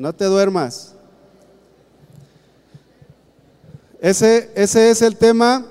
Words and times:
no 0.00 0.14
te 0.14 0.24
duermas. 0.24 0.94
Ese, 4.00 4.50
ese 4.54 4.90
es 4.90 5.02
el 5.02 5.14
tema 5.14 5.66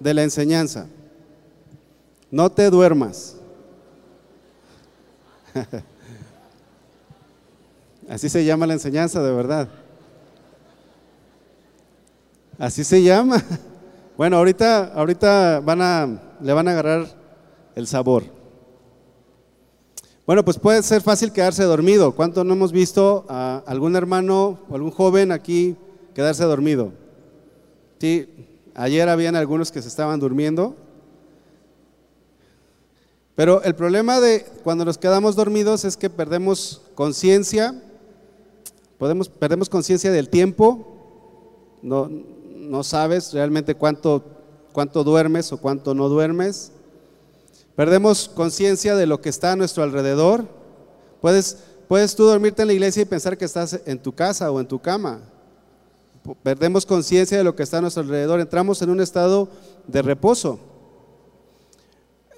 de 0.00 0.14
la 0.14 0.22
enseñanza. 0.22 0.86
No 2.30 2.50
te 2.50 2.70
duermas. 2.70 3.36
Así 8.08 8.30
se 8.30 8.46
llama 8.46 8.66
la 8.66 8.72
enseñanza, 8.72 9.22
de 9.22 9.32
verdad. 9.32 9.68
Así 12.58 12.82
se 12.82 13.02
llama. 13.02 13.44
Bueno, 14.14 14.36
ahorita, 14.36 14.92
ahorita 14.94 15.60
van 15.60 15.80
a, 15.80 16.20
le 16.40 16.52
van 16.52 16.68
a 16.68 16.72
agarrar 16.72 17.06
el 17.74 17.86
sabor. 17.86 18.41
Bueno, 20.24 20.44
pues 20.44 20.56
puede 20.56 20.80
ser 20.84 21.02
fácil 21.02 21.32
quedarse 21.32 21.64
dormido. 21.64 22.12
¿Cuánto 22.12 22.44
no 22.44 22.52
hemos 22.52 22.70
visto 22.70 23.24
a 23.28 23.64
algún 23.66 23.96
hermano 23.96 24.60
o 24.68 24.74
algún 24.76 24.92
joven 24.92 25.32
aquí 25.32 25.76
quedarse 26.14 26.44
dormido? 26.44 26.92
Sí, 27.98 28.28
ayer 28.74 29.08
habían 29.08 29.34
algunos 29.34 29.72
que 29.72 29.82
se 29.82 29.88
estaban 29.88 30.20
durmiendo. 30.20 30.76
Pero 33.34 33.64
el 33.64 33.74
problema 33.74 34.20
de 34.20 34.46
cuando 34.62 34.84
nos 34.84 34.96
quedamos 34.96 35.34
dormidos 35.34 35.84
es 35.84 35.96
que 35.96 36.08
perdemos 36.08 36.82
conciencia, 36.94 37.74
podemos, 38.98 39.28
perdemos 39.28 39.68
conciencia 39.68 40.12
del 40.12 40.28
tiempo, 40.28 40.86
no, 41.82 42.08
no 42.08 42.84
sabes 42.84 43.32
realmente 43.32 43.74
cuánto, 43.74 44.22
cuánto 44.72 45.02
duermes 45.02 45.52
o 45.52 45.56
cuánto 45.56 45.94
no 45.94 46.08
duermes. 46.08 46.70
Perdemos 47.76 48.28
conciencia 48.28 48.94
de 48.94 49.06
lo 49.06 49.20
que 49.20 49.30
está 49.30 49.52
a 49.52 49.56
nuestro 49.56 49.82
alrededor. 49.82 50.46
Puedes, 51.20 51.58
puedes 51.88 52.14
tú 52.14 52.24
dormirte 52.24 52.62
en 52.62 52.68
la 52.68 52.74
iglesia 52.74 53.02
y 53.02 53.06
pensar 53.06 53.38
que 53.38 53.46
estás 53.46 53.80
en 53.86 53.98
tu 53.98 54.14
casa 54.14 54.50
o 54.50 54.60
en 54.60 54.68
tu 54.68 54.78
cama. 54.78 55.22
Perdemos 56.42 56.86
conciencia 56.86 57.38
de 57.38 57.44
lo 57.44 57.56
que 57.56 57.62
está 57.62 57.78
a 57.78 57.80
nuestro 57.80 58.02
alrededor. 58.02 58.40
Entramos 58.40 58.82
en 58.82 58.90
un 58.90 59.00
estado 59.00 59.48
de 59.86 60.02
reposo. 60.02 60.60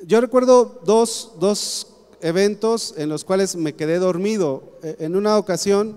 Yo 0.06 0.20
recuerdo 0.20 0.80
dos, 0.84 1.32
dos 1.40 1.88
eventos 2.20 2.94
en 2.96 3.08
los 3.08 3.24
cuales 3.24 3.56
me 3.56 3.74
quedé 3.74 3.98
dormido. 3.98 4.78
E, 4.82 4.96
en 5.00 5.16
una 5.16 5.36
ocasión, 5.36 5.96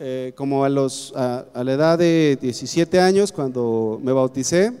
eh, 0.00 0.32
como 0.34 0.64
a, 0.64 0.68
los, 0.68 1.12
a, 1.14 1.46
la 1.62 1.72
edad 1.72 1.98
de 1.98 2.38
17 2.40 3.00
años, 3.00 3.32
cuando 3.32 4.00
me 4.02 4.12
bauticé, 4.12 4.72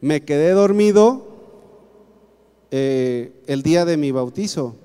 me 0.00 0.24
quedé 0.24 0.50
dormido 0.50 1.29
eh, 2.70 3.32
el 3.46 3.62
día 3.62 3.84
de 3.84 3.96
mi 3.96 4.10
bautizo. 4.12 4.76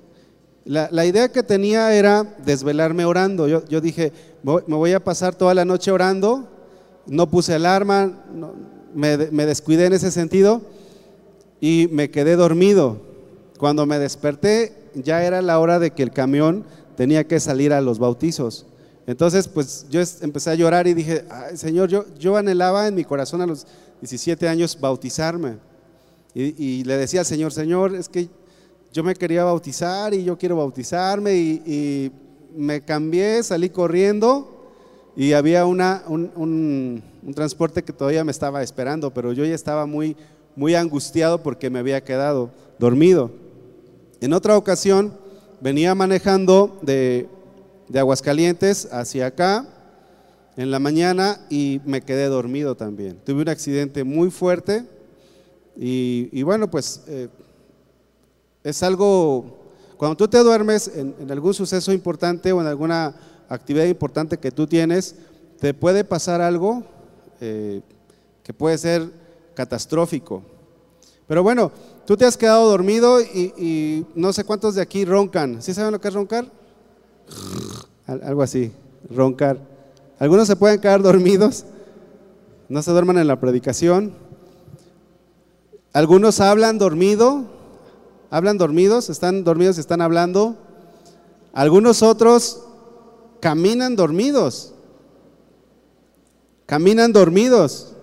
La, 0.64 1.06
idea 1.06 1.30
que 1.30 1.44
tenía 1.44 1.94
era 1.94 2.34
desvelarme 2.44 3.04
orando. 3.04 3.46
Yo, 3.46 3.80
dije, 3.80 4.12
me 4.42 4.74
voy 4.74 4.92
a 4.92 5.04
pasar 5.04 5.34
toda 5.36 5.54
la 5.54 5.64
noche 5.64 5.92
orando. 5.92 6.48
No 7.06 7.30
puse 7.30 7.54
alarma, 7.54 8.24
me, 8.92 9.16
me 9.16 9.46
descuidé 9.46 9.86
en 9.86 9.92
ese 9.92 10.10
sentido 10.10 10.60
y 11.60 11.88
me 11.92 12.10
quedé 12.10 12.34
dormido. 12.34 12.98
Cuando 13.58 13.86
me 13.86 14.00
desperté 14.00 14.90
ya 14.94 15.22
era 15.22 15.40
la 15.40 15.60
hora 15.60 15.78
de 15.78 15.92
que 15.92 16.02
el 16.02 16.10
camión 16.10 16.64
tenía 16.96 17.28
que 17.28 17.38
salir 17.38 17.72
a 17.72 17.80
los 17.80 18.00
bautizos. 18.00 18.66
Entonces, 19.06 19.46
pues 19.46 19.86
yo 19.88 20.00
empecé 20.20 20.50
a 20.50 20.54
llorar 20.56 20.88
y 20.88 20.94
dije, 20.94 21.24
Señor, 21.54 21.88
yo 22.18 22.36
anhelaba 22.36 22.88
en 22.88 22.96
mi 22.96 23.04
corazón 23.04 23.40
a 23.40 23.46
los 23.46 23.68
17 24.00 24.48
años 24.48 24.76
bautizarme. 24.80 25.58
Y, 26.38 26.84
le 26.84 26.98
decía 26.98 27.20
al 27.20 27.26
Señor, 27.26 27.50
Señor, 27.50 27.94
es 27.94 28.10
que 28.10 28.28
yo 28.92 29.02
me 29.02 29.14
quería 29.14 29.42
bautizar 29.44 30.12
y 30.12 30.22
yo 30.22 30.36
quiero 30.36 30.56
bautizarme 30.56 31.34
y, 31.34 32.12
me 32.54 32.80
cambié, 32.82 33.42
salí 33.42 33.68
corriendo 33.68 34.52
y 35.14 35.32
había 35.32 35.66
una, 35.66 36.02
un, 36.06 36.30
un 36.34 37.34
transporte 37.34 37.82
que 37.82 37.92
todavía 37.92 38.24
me 38.24 38.32
estaba 38.32 38.62
esperando, 38.62 39.12
pero 39.12 39.32
yo 39.32 39.44
ya 39.44 39.54
estaba 39.54 39.84
muy 39.84 40.16
muy 40.56 40.74
angustiado 40.74 41.42
porque 41.42 41.70
me 41.70 41.78
había 41.78 42.02
quedado 42.02 42.50
dormido. 42.78 43.30
En 44.20 44.32
otra 44.32 44.56
ocasión 44.56 45.12
venía 45.60 45.94
manejando 45.94 46.78
de, 46.82 47.28
Aguascalientes 47.94 48.88
hacia 48.90 49.26
acá 49.26 49.64
en 50.56 50.72
la 50.72 50.80
mañana 50.80 51.40
y 51.48 51.80
me 51.84 52.00
quedé 52.00 52.26
dormido 52.26 52.74
también. 52.74 53.16
Tuve 53.24 53.42
un 53.42 53.48
accidente 53.48 54.02
muy 54.02 54.30
fuerte 54.30 54.84
y, 55.76 56.42
bueno, 56.42 56.70
pues 56.70 57.02
eh, 57.06 57.28
es 58.64 58.82
algo, 58.82 59.58
cuando 59.96 60.16
tú 60.16 60.26
te 60.28 60.38
duermes 60.38 60.88
en, 60.88 61.30
algún 61.30 61.54
suceso 61.54 61.92
importante 61.92 62.52
o 62.52 62.60
en 62.60 62.66
alguna 62.66 63.14
actividad 63.48 63.84
importante 63.84 64.38
que 64.38 64.50
tú 64.50 64.66
tienes, 64.66 65.16
te 65.60 65.74
puede 65.74 66.04
pasar 66.04 66.40
algo 66.40 66.82
eh, 67.40 67.82
que 68.42 68.54
puede 68.54 68.78
ser 68.78 69.10
catastrófico. 69.54 70.42
Pero 71.26 71.42
bueno, 71.42 71.72
tú 72.06 72.16
te 72.16 72.24
has 72.24 72.36
quedado 72.36 72.68
dormido 72.70 73.20
y, 73.20 74.06
no 74.14 74.32
sé 74.32 74.44
cuántos 74.44 74.74
de 74.76 74.82
aquí 74.82 75.04
roncan. 75.04 75.60
¿Sí 75.60 75.74
saben 75.74 75.92
lo 75.92 76.00
que 76.00 76.08
es 76.08 76.14
roncar? 76.14 76.50
Algo 78.06 78.42
así, 78.42 78.72
roncar. 79.10 79.58
Algunos 80.18 80.46
se 80.46 80.56
pueden 80.56 80.80
quedar 80.80 81.02
dormidos, 81.02 81.64
no 82.68 82.80
se 82.82 82.90
duerman 82.90 83.18
en 83.18 83.26
la 83.26 83.38
predicación. 83.38 84.14
Algunos 85.96 86.40
hablan 86.40 86.76
dormido, 86.76 87.44
hablan 88.28 88.58
dormidos, 88.58 89.08
están 89.08 89.44
dormidos 89.44 89.78
y 89.78 89.80
están 89.80 90.02
hablando. 90.02 90.54
Algunos 91.54 92.02
otros 92.02 92.64
caminan 93.40 93.96
dormidos, 93.96 94.74
caminan 96.66 97.14
dormidos. 97.14 97.94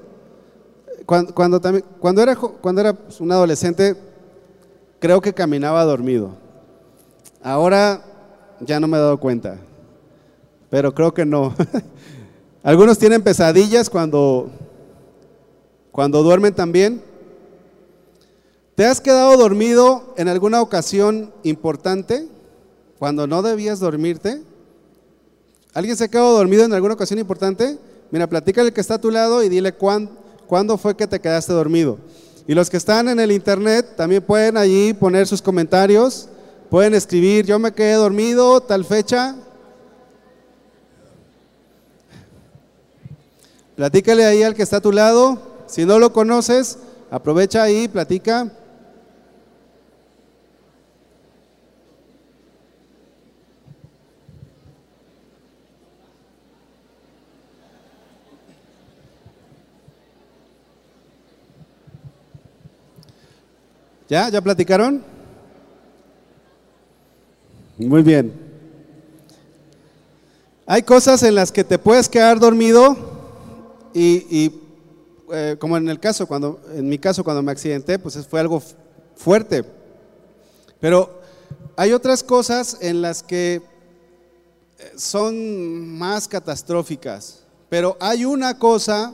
Cuando, 1.06 1.36
cuando, 1.36 2.24
era, 2.24 2.36
cuando 2.36 2.82
era 2.82 2.98
un 3.20 3.32
adolescente, 3.32 3.96
creo 4.98 5.22
que 5.22 5.32
caminaba 5.32 5.84
dormido. 5.84 6.32
Ahora 7.44 8.04
ya 8.60 8.80
no 8.80 8.88
me 8.88 8.98
he 8.98 9.02
dado 9.02 9.20
cuenta, 9.20 9.60
pero 10.72 10.96
creo 10.96 11.14
que 11.14 11.28
no. 11.28 11.54
Algunos 12.64 12.98
tienen 12.98 13.22
pesadillas 13.22 13.88
cuando, 13.88 14.50
cuando 15.92 16.24
duermen 16.24 16.56
también. 16.56 17.13
¿Te 18.76 18.86
has 18.86 19.02
quedado 19.02 19.38
dormido 19.38 20.14
en 20.18 20.28
alguna 20.28 20.62
ocasión 20.62 21.32
importante 21.44 22.28
cuando 22.98 23.28
no 23.28 23.42
debías 23.42 23.80
dormirte? 23.80 24.42
¿Alguien 25.74 25.96
se 25.96 26.06
ha 26.06 26.08
quedado 26.08 26.38
dormido 26.38 26.64
en 26.66 26.74
alguna 26.74 26.94
ocasión 26.96 27.20
importante? 27.20 27.78
Mira, 28.12 28.28
platícale 28.28 28.70
el 28.70 28.74
que 28.74 28.82
está 28.82 28.96
a 28.96 29.02
tu 29.02 29.12
lado 29.12 29.44
y 29.44 29.50
dile 29.50 29.74
cuándo 29.74 30.24
¿Cuándo 30.48 30.78
fue 30.78 30.96
que 30.96 31.08
te 31.08 31.20
quedaste 31.20 31.54
dormido? 31.54 31.98
Y 32.46 32.54
los 32.54 32.70
que 32.70 32.78
están 32.78 33.08
en 33.08 33.20
el 33.20 33.32
internet 33.32 33.96
también 33.96 34.22
pueden 34.22 34.58
allí 34.58 34.94
poner 34.94 35.26
sus 35.26 35.42
comentarios, 35.42 36.28
pueden 36.70 36.94
escribir, 36.94 37.46
yo 37.46 37.58
me 37.58 37.72
quedé 37.72 37.94
dormido, 37.94 38.62
tal 38.62 38.84
fecha. 38.84 39.36
Platícale 43.76 44.26
ahí 44.26 44.44
al 44.44 44.54
que 44.54 44.64
está 44.64 44.78
a 44.78 44.82
tu 44.82 44.92
lado. 44.92 45.40
Si 45.66 45.86
no 45.86 45.98
lo 45.98 46.14
conoces, 46.14 46.78
aprovecha 47.10 47.64
ahí, 47.64 47.88
platica. 47.88 48.52
¿Ya? 64.10 64.30
¿Ya 64.30 64.42
platicaron? 64.42 65.04
Muy 67.78 68.02
bien. 68.02 68.34
Hay 70.66 70.84
cosas 70.84 71.24
en 71.24 71.36
las 71.36 71.52
que 71.52 71.64
te 71.64 71.80
puedes 71.80 72.10
quedar 72.10 72.40
dormido 72.40 72.96
y, 73.94 74.52
eh, 75.32 75.56
como 75.60 75.78
en 75.78 75.88
el 75.90 76.00
caso, 76.00 76.28
cuando, 76.28 76.62
en 76.74 76.88
mi 76.88 76.98
caso 76.98 77.24
cuando 77.24 77.42
me 77.42 77.52
accidenté, 77.52 77.98
pues 77.98 78.18
fue 78.28 78.40
algo 78.40 78.62
fuerte. 79.16 79.64
Pero 80.80 81.22
hay 81.76 81.94
otras 81.94 82.24
cosas 82.24 82.78
en 82.82 83.02
las 83.02 83.24
que 83.24 83.56
eh, 84.80 84.92
son 84.96 85.88
más 85.98 86.28
catastróficas. 86.28 87.44
Pero 87.70 87.98
hay 88.00 88.26
una 88.26 88.60
cosa 88.60 89.14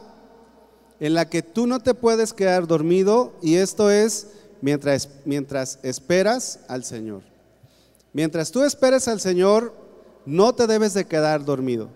en 1.00 1.14
la 1.14 1.30
que 1.30 1.42
tú 1.42 1.68
no 1.68 1.80
te 1.80 1.94
puedes 1.94 2.34
quedar 2.34 2.68
dormido 2.68 3.34
y 3.42 3.56
esto 3.56 3.90
es 3.90 4.28
mientras, 4.62 5.10
mientras 5.26 5.80
esperas 5.84 6.60
al 6.68 6.84
Señor. 6.84 7.22
Mientras 8.14 8.52
tú 8.52 8.64
esperes 8.64 9.08
al 9.08 9.20
Señor, 9.20 9.74
no 10.26 10.54
te 10.54 10.68
debes 10.68 10.94
de 10.94 11.06
quedar 11.06 11.46
dormido. 11.46 11.90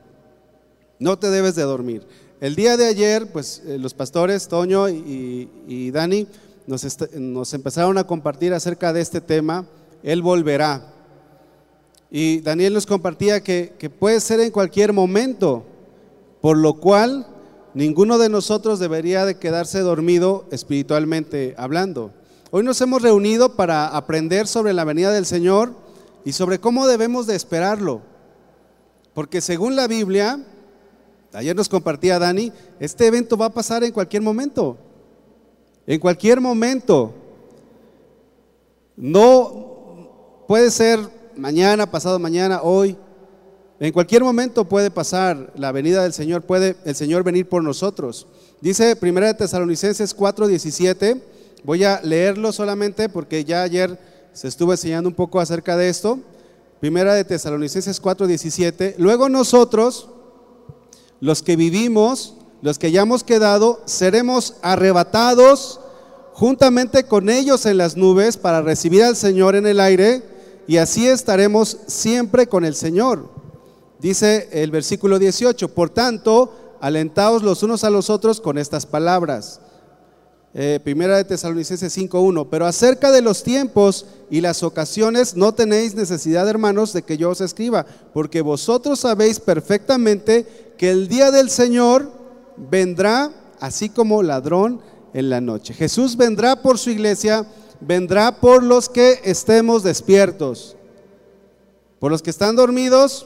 No 1.00 1.18
te 1.18 1.30
debes 1.30 1.56
de 1.56 1.64
dormir. 1.64 2.06
El 2.40 2.56
día 2.56 2.78
de 2.78 2.86
ayer, 2.88 3.32
pues 3.32 3.62
eh, 3.66 3.78
los 3.78 3.94
pastores, 3.94 4.48
Toño 4.48 4.90
y, 4.90 5.92
Dani, 5.92 6.28
nos, 6.68 7.54
empezaron 7.54 7.98
a 7.98 8.06
compartir 8.06 8.54
acerca 8.54 8.94
de 8.94 9.02
este 9.02 9.22
tema, 9.22 9.66
Él 10.04 10.22
volverá. 10.22 10.94
Y 12.12 12.42
Daniel 12.42 12.74
nos 12.74 12.86
compartía 12.86 13.42
que, 13.42 13.74
que 13.80 13.90
puede 13.90 14.20
ser 14.20 14.40
en 14.40 14.52
cualquier 14.52 14.94
momento, 14.94 15.64
por 16.42 16.58
lo 16.58 16.76
cual 16.76 17.26
ninguno 17.74 18.18
de 18.18 18.30
nosotros 18.30 18.78
debería 18.78 19.26
de 19.26 19.36
quedarse 19.36 19.80
dormido 19.80 20.46
espiritualmente 20.52 21.56
hablando. 21.58 22.12
Hoy 22.56 22.64
nos 22.64 22.80
hemos 22.82 23.02
reunido 23.02 23.56
para 23.56 23.88
aprender 23.88 24.46
sobre 24.46 24.74
la 24.74 24.84
venida 24.84 25.12
del 25.12 25.26
Señor 25.26 25.74
y 26.24 26.34
sobre 26.34 26.60
cómo 26.60 26.86
debemos 26.86 27.26
de 27.26 27.36
esperarlo. 27.36 28.02
Porque 29.16 29.42
según 29.42 29.76
la 29.76 29.88
Biblia, 29.88 30.40
ayer 31.34 31.56
nos 31.56 31.68
compartía 31.68 32.20
Dani, 32.20 32.52
este 32.80 33.08
evento 33.08 33.38
va 33.38 33.48
a 33.48 33.54
pasar 33.54 33.84
en 33.84 33.92
cualquier 33.92 34.22
momento. 34.22 34.78
En 35.88 36.00
cualquier 36.00 36.40
momento. 36.40 37.16
No 38.96 40.44
puede 40.48 40.70
ser 40.70 41.00
mañana, 41.36 41.90
pasado 41.90 42.20
mañana, 42.20 42.62
hoy. 42.62 42.96
En 43.80 43.92
cualquier 43.92 44.24
momento 44.24 44.66
puede 44.66 44.92
pasar 44.92 45.52
la 45.56 45.72
venida 45.72 46.04
del 46.04 46.14
Señor, 46.14 46.44
puede 46.44 46.76
el 46.86 46.94
Señor 46.94 47.24
venir 47.24 47.50
por 47.50 47.64
nosotros. 47.64 48.28
Dice 48.62 48.96
1 49.02 49.22
de 49.22 49.34
Tesalonicenses 49.34 50.16
4:17, 50.16 51.20
voy 51.64 51.84
a 51.84 52.02
leerlo 52.02 52.52
solamente 52.52 53.10
porque 53.10 53.46
ya 53.46 53.64
ayer 53.64 54.00
se 54.34 54.48
estuvo 54.48 54.72
enseñando 54.72 55.10
un 55.10 55.16
poco 55.16 55.40
acerca 55.40 55.78
de 55.78 55.90
esto. 55.90 56.20
Primera 56.80 57.14
de 57.14 57.24
Tesalonicenses 57.24 58.02
4:17, 58.02 58.96
luego 58.98 59.30
nosotros, 59.30 60.10
los 61.20 61.42
que 61.42 61.56
vivimos, 61.56 62.36
los 62.62 62.80
que 62.80 62.88
hayamos 62.88 63.24
quedado, 63.24 63.82
seremos 63.86 64.56
arrebatados 64.62 65.80
juntamente 66.34 67.06
con 67.06 67.30
ellos 67.30 67.66
en 67.66 67.78
las 67.78 67.96
nubes 67.96 68.38
para 68.38 68.62
recibir 68.62 69.04
al 69.04 69.16
Señor 69.16 69.56
en 69.56 69.68
el 69.68 69.80
aire 69.80 70.24
y 70.68 70.78
así 70.78 71.08
estaremos 71.08 71.78
siempre 71.88 72.48
con 72.48 72.66
el 72.66 72.76
Señor. 72.76 73.30
Dice 74.00 74.50
el 74.52 74.72
versículo 74.72 75.20
18, 75.20 75.70
por 75.74 75.90
tanto, 75.90 76.54
alentaos 76.82 77.44
los 77.44 77.64
unos 77.64 77.84
a 77.84 77.90
los 77.90 78.10
otros 78.10 78.42
con 78.42 78.58
estas 78.58 78.86
palabras. 78.86 79.62
Eh, 80.56 80.80
primera 80.84 81.18
de 81.18 81.24
Tesalonicenses 81.24 81.98
5.1, 81.98 82.48
pero 82.52 82.68
acerca 82.68 83.12
de 83.12 83.24
los 83.24 83.42
tiempos 83.42 84.06
y 84.30 84.42
las 84.42 84.62
ocasiones 84.62 85.36
no 85.36 85.56
tenéis 85.56 85.96
necesidad, 85.96 86.48
hermanos, 86.48 86.94
de 86.94 87.02
que 87.02 87.18
yo 87.18 87.32
os 87.32 87.42
escriba, 87.42 87.88
porque 88.14 88.42
vosotros 88.42 89.00
sabéis 89.00 89.40
perfectamente 89.40 90.74
que 90.78 90.92
el 90.92 91.08
día 91.08 91.32
del 91.32 91.50
Señor 91.50 92.12
vendrá 92.56 93.32
así 93.60 93.90
como 93.90 94.22
ladrón 94.22 94.80
en 95.16 95.32
la 95.32 95.42
noche. 95.42 95.74
Jesús 95.74 96.18
vendrá 96.18 96.62
por 96.62 96.78
su 96.78 96.92
iglesia, 96.92 97.48
vendrá 97.80 98.40
por 98.40 98.62
los 98.62 98.90
que 98.90 99.22
estemos 99.24 99.82
despiertos. 99.82 100.76
Por 102.00 102.12
los 102.12 102.22
que 102.22 102.30
están 102.30 102.56
dormidos, 102.56 103.26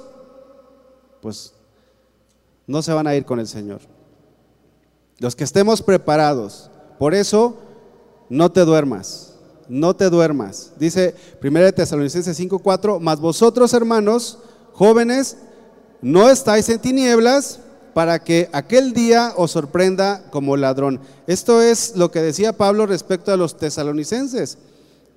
pues 1.21 1.53
no 2.67 2.81
se 2.81 2.93
van 2.93 3.07
a 3.07 3.15
ir 3.15 3.25
con 3.25 3.39
el 3.39 3.47
Señor. 3.47 3.81
Los 5.17 5.35
que 5.35 5.43
estemos 5.43 5.81
preparados. 5.81 6.69
Por 6.97 7.13
eso, 7.13 7.57
no 8.29 8.51
te 8.51 8.61
duermas, 8.61 9.33
no 9.69 9.95
te 9.95 10.09
duermas. 10.09 10.71
Dice 10.77 11.15
1 11.41 11.71
Tesalonicenses 11.73 12.37
5:4, 12.37 12.99
mas 12.99 13.19
vosotros 13.19 13.73
hermanos 13.73 14.39
jóvenes, 14.73 15.37
no 16.01 16.29
estáis 16.29 16.69
en 16.69 16.79
tinieblas 16.79 17.59
para 17.93 18.23
que 18.23 18.49
aquel 18.53 18.93
día 18.93 19.33
os 19.35 19.51
sorprenda 19.51 20.23
como 20.29 20.55
ladrón. 20.55 20.99
Esto 21.25 21.61
es 21.63 21.95
lo 21.95 22.11
que 22.11 22.21
decía 22.21 22.53
Pablo 22.53 22.85
respecto 22.85 23.31
a 23.31 23.37
los 23.37 23.57
tesalonicenses. 23.57 24.59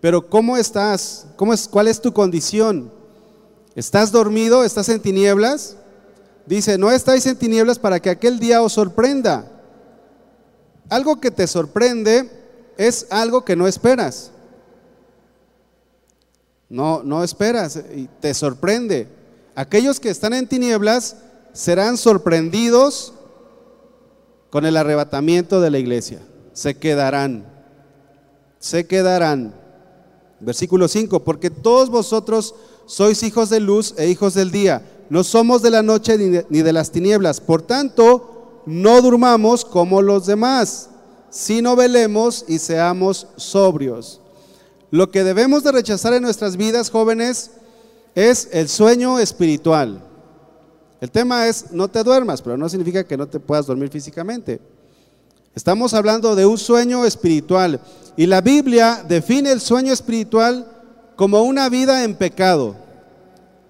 Pero 0.00 0.30
¿cómo 0.30 0.56
estás? 0.56 1.26
¿Cómo 1.36 1.52
es, 1.52 1.68
¿Cuál 1.68 1.88
es 1.88 2.00
tu 2.00 2.14
condición? 2.14 2.90
¿Estás 3.74 4.12
dormido? 4.12 4.64
¿Estás 4.64 4.88
en 4.88 5.00
tinieblas? 5.00 5.76
Dice, 6.46 6.78
no 6.78 6.90
estáis 6.90 7.26
en 7.26 7.36
tinieblas 7.36 7.78
para 7.78 8.00
que 8.00 8.08
aquel 8.08 8.38
día 8.38 8.62
os 8.62 8.72
sorprenda. 8.72 9.59
Algo 10.90 11.20
que 11.20 11.30
te 11.30 11.46
sorprende 11.46 12.28
es 12.76 13.06
algo 13.10 13.44
que 13.44 13.56
no 13.56 13.66
esperas. 13.66 14.32
No, 16.68 17.02
no 17.02 17.24
esperas 17.24 17.80
y 17.94 18.08
te 18.20 18.34
sorprende. 18.34 19.08
Aquellos 19.54 19.98
que 19.98 20.10
están 20.10 20.34
en 20.34 20.46
tinieblas 20.46 21.16
serán 21.52 21.96
sorprendidos 21.96 23.12
con 24.50 24.66
el 24.66 24.76
arrebatamiento 24.76 25.60
de 25.60 25.70
la 25.70 25.78
iglesia. 25.78 26.20
Se 26.52 26.76
quedarán. 26.76 27.46
Se 28.58 28.86
quedarán. 28.86 29.54
Versículo 30.40 30.88
5, 30.88 31.22
porque 31.22 31.50
todos 31.50 31.90
vosotros 31.90 32.54
sois 32.86 33.22
hijos 33.22 33.50
de 33.50 33.60
luz 33.60 33.94
e 33.96 34.08
hijos 34.08 34.34
del 34.34 34.50
día. 34.50 34.82
No 35.10 35.24
somos 35.24 35.60
de 35.60 35.70
la 35.70 35.82
noche 35.82 36.16
ni 36.16 36.62
de, 36.62 36.72
las 36.72 36.90
tinieblas. 36.90 37.40
Por 37.40 37.62
tanto, 37.62 38.29
no 38.66 39.00
durmamos 39.02 39.64
como 39.64 40.02
los 40.02 40.26
demás, 40.26 40.90
sino 41.30 41.76
velemos 41.76 42.44
y 42.48 42.58
seamos 42.58 43.26
sobrios. 43.36 44.20
Lo 44.90 45.10
que 45.10 45.24
debemos 45.24 45.62
de 45.62 45.72
rechazar 45.72 46.14
en 46.14 46.22
nuestras 46.22 46.56
vidas, 46.56 46.90
jóvenes, 46.90 47.52
es 48.14 48.48
el 48.52 48.68
sueño 48.68 49.18
espiritual. 49.18 50.02
El 51.00 51.10
tema 51.10 51.46
es 51.46 51.70
no 51.72 51.88
te 51.88 52.02
duermas, 52.02 52.42
pero 52.42 52.56
no 52.56 52.68
significa 52.68 53.04
que 53.04 53.16
no 53.16 53.26
te 53.28 53.40
puedas 53.40 53.66
dormir 53.66 53.88
físicamente. 53.88 54.60
Estamos 55.54 55.94
hablando 55.94 56.36
de 56.36 56.46
un 56.46 56.58
sueño 56.58 57.04
espiritual 57.04 57.80
y 58.16 58.26
la 58.26 58.40
Biblia 58.40 59.04
define 59.08 59.50
el 59.50 59.60
sueño 59.60 59.92
espiritual 59.92 60.66
como 61.16 61.42
una 61.42 61.68
vida 61.68 62.04
en 62.04 62.14
pecado. 62.14 62.76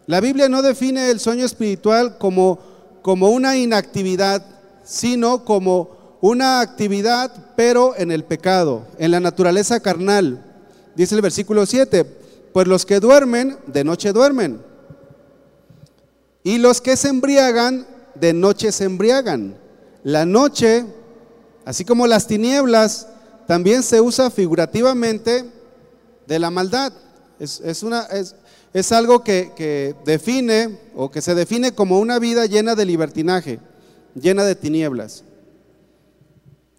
La 0.07 0.21
Biblia 0.21 0.49
no 0.49 0.63
define 0.63 1.11
el 1.11 1.21
sueño 1.21 1.45
espiritual 1.45 2.19
como, 2.19 2.59
como 3.03 3.31
una 3.31 3.57
inactividad 3.57 4.45
sino 4.91 5.45
como 5.45 6.19
una 6.21 6.61
actividad, 6.61 7.31
pero 7.55 7.95
en 7.97 8.11
el 8.11 8.25
pecado, 8.25 8.89
en 8.99 9.13
la 9.13 9.21
naturaleza 9.21 9.79
carnal. 9.79 10.45
Dice 10.97 11.15
el 11.15 11.23
versículo 11.23 11.65
7, 11.65 12.05
pues 12.53 12.67
los 12.67 12.85
que 12.85 12.99
duermen, 12.99 13.57
de 13.69 13.85
noche 13.85 14.13
duermen. 14.13 14.61
Y 16.43 16.59
los 16.59 16.81
que 16.81 16.97
se 16.97 17.07
embriagan, 17.07 17.87
de 18.17 18.33
noche 18.33 18.73
se 18.73 18.83
embriagan. 18.83 19.55
La 20.03 20.27
noche, 20.27 20.85
así 21.65 21.85
como 21.85 22.09
las 22.09 22.27
tinieblas, 22.27 23.07
también 23.47 23.85
se 23.85 24.01
usa 24.01 24.29
figurativamente 24.29 25.45
de 26.27 26.39
la 26.41 26.51
maldad. 26.51 26.93
Es, 27.39 27.85
una, 27.85 28.09
es, 28.73 28.93
algo 28.93 29.23
que, 29.23 29.53
que 29.55 29.95
define 30.05 30.81
o 30.97 31.13
que 31.13 31.23
se 31.23 31.37
define 31.37 31.77
como 31.77 32.01
una 32.01 32.19
vida 32.19 32.47
llena 32.47 32.75
de 32.75 32.85
libertinaje 32.85 33.61
llena 34.15 34.45
de 34.45 34.55
tinieblas. 34.55 35.25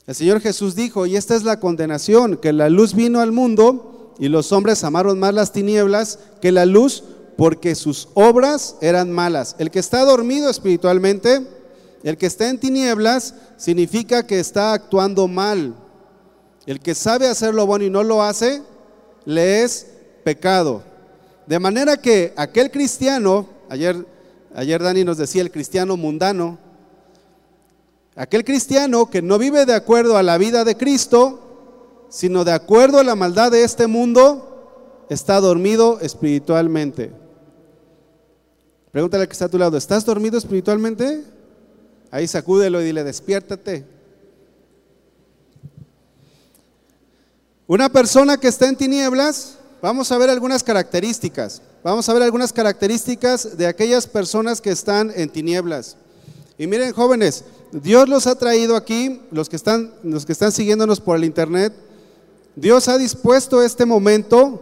El 0.07 0.15
Señor 0.15 0.41
Jesús 0.41 0.75
dijo, 0.75 1.05
y 1.05 1.15
esta 1.15 1.35
es 1.35 1.43
la 1.43 1.59
condenación, 1.59 2.37
que 2.37 2.53
la 2.53 2.69
luz 2.69 2.93
vino 2.93 3.19
al 3.19 3.31
mundo 3.31 4.13
y 4.19 4.27
los 4.29 4.51
hombres 4.51 4.83
amaron 4.83 5.19
más 5.19 5.33
las 5.33 5.51
tinieblas 5.51 6.19
que 6.41 6.51
la 6.51 6.65
luz 6.65 7.03
porque 7.37 7.75
sus 7.75 8.09
obras 8.13 8.75
eran 8.81 9.11
malas. 9.11 9.55
El 9.57 9.71
que 9.71 9.79
está 9.79 10.03
dormido 10.03 10.49
espiritualmente, 10.49 11.45
el 12.03 12.17
que 12.17 12.25
está 12.25 12.49
en 12.49 12.59
tinieblas, 12.59 13.35
significa 13.57 14.25
que 14.25 14.39
está 14.39 14.73
actuando 14.73 15.27
mal. 15.27 15.75
El 16.65 16.79
que 16.79 16.93
sabe 16.93 17.27
hacer 17.27 17.53
lo 17.53 17.65
bueno 17.65 17.85
y 17.85 17.89
no 17.89 18.03
lo 18.03 18.21
hace, 18.21 18.61
le 19.25 19.63
es 19.63 19.87
pecado. 20.23 20.83
De 21.47 21.59
manera 21.59 21.97
que 21.97 22.33
aquel 22.35 22.69
cristiano, 22.69 23.47
ayer, 23.69 24.05
ayer 24.53 24.81
Dani 24.81 25.03
nos 25.03 25.17
decía 25.17 25.41
el 25.41 25.51
cristiano 25.51 25.97
mundano, 25.97 26.59
Aquel 28.15 28.43
cristiano 28.43 29.09
que 29.09 29.21
no 29.21 29.37
vive 29.37 29.65
de 29.65 29.73
acuerdo 29.73 30.17
a 30.17 30.23
la 30.23 30.37
vida 30.37 30.63
de 30.63 30.75
Cristo, 30.75 31.39
sino 32.09 32.43
de 32.43 32.51
acuerdo 32.51 32.99
a 32.99 33.03
la 33.03 33.15
maldad 33.15 33.51
de 33.51 33.63
este 33.63 33.87
mundo, 33.87 35.05
está 35.09 35.39
dormido 35.39 35.99
espiritualmente. 36.01 37.11
Pregúntale 38.91 39.23
al 39.23 39.27
que 39.29 39.33
está 39.33 39.45
a 39.45 39.49
tu 39.49 39.57
lado, 39.57 39.77
¿estás 39.77 40.03
dormido 40.03 40.37
espiritualmente? 40.37 41.23
Ahí 42.11 42.27
sacúdelo 42.27 42.81
y 42.81 42.85
dile, 42.85 43.05
despiértate. 43.05 43.85
Una 47.67 47.87
persona 47.87 48.35
que 48.35 48.49
está 48.49 48.67
en 48.67 48.75
tinieblas, 48.75 49.57
vamos 49.81 50.11
a 50.11 50.17
ver 50.17 50.29
algunas 50.29 50.61
características. 50.61 51.61
Vamos 51.83 52.09
a 52.09 52.13
ver 52.13 52.21
algunas 52.21 52.51
características 52.51 53.57
de 53.57 53.65
aquellas 53.65 54.07
personas 54.07 54.59
que 54.59 54.71
están 54.71 55.13
en 55.15 55.29
tinieblas. 55.29 55.95
Y 56.61 56.67
miren, 56.67 56.93
jóvenes, 56.93 57.43
Dios 57.71 58.07
los 58.07 58.27
ha 58.27 58.35
traído 58.35 58.75
aquí, 58.75 59.19
los 59.31 59.49
que 59.49 59.55
están, 59.55 59.95
los 60.03 60.27
que 60.27 60.31
están 60.31 60.51
siguiéndonos 60.51 61.01
por 61.01 61.17
el 61.17 61.23
internet. 61.23 61.73
Dios 62.55 62.87
ha 62.87 62.99
dispuesto 62.99 63.63
este 63.63 63.83
momento 63.83 64.61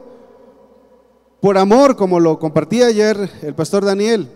por 1.42 1.58
amor, 1.58 1.98
como 1.98 2.22
lo 2.22 2.40
compartía 2.40 2.86
ayer 2.86 3.30
el 3.42 3.54
pastor 3.54 3.84
Daniel. 3.84 4.32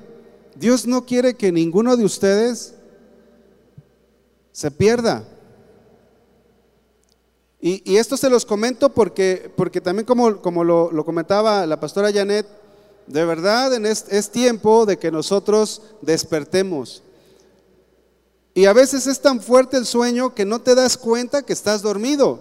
Dios 0.56 0.86
no 0.86 1.06
quiere 1.06 1.36
que 1.36 1.54
ninguno 1.54 1.96
de 1.96 2.04
ustedes 2.04 2.74
se 4.52 4.70
pierda. 4.70 5.24
Y, 7.62 7.96
esto 7.96 8.18
se 8.18 8.30
los 8.30 8.46
comento 8.46 8.90
porque, 8.90 9.50
porque 9.56 9.80
también 9.80 10.06
como, 10.06 10.42
como 10.42 10.66
lo, 10.66 11.06
comentaba 11.06 11.66
la 11.66 11.80
pastora 11.80 12.12
Janet, 12.12 12.46
De 13.08 13.24
verdad, 13.24 13.74
en 13.74 13.86
es 13.86 14.30
tiempo 14.32 14.86
de 14.86 14.98
que 14.98 15.12
nosotros 15.12 15.82
despertemos. 16.02 17.04
Y 18.54 18.66
a 18.66 18.74
veces 18.74 19.08
es 19.08 19.20
tan 19.20 19.42
fuerte 19.42 19.78
el 19.78 19.86
sueño 19.86 20.36
que 20.36 20.46
no 20.46 20.62
te 20.62 20.76
das 20.76 20.98
cuenta 20.98 21.42
que 21.42 21.54
estás 21.54 21.82
dormido. 21.82 22.40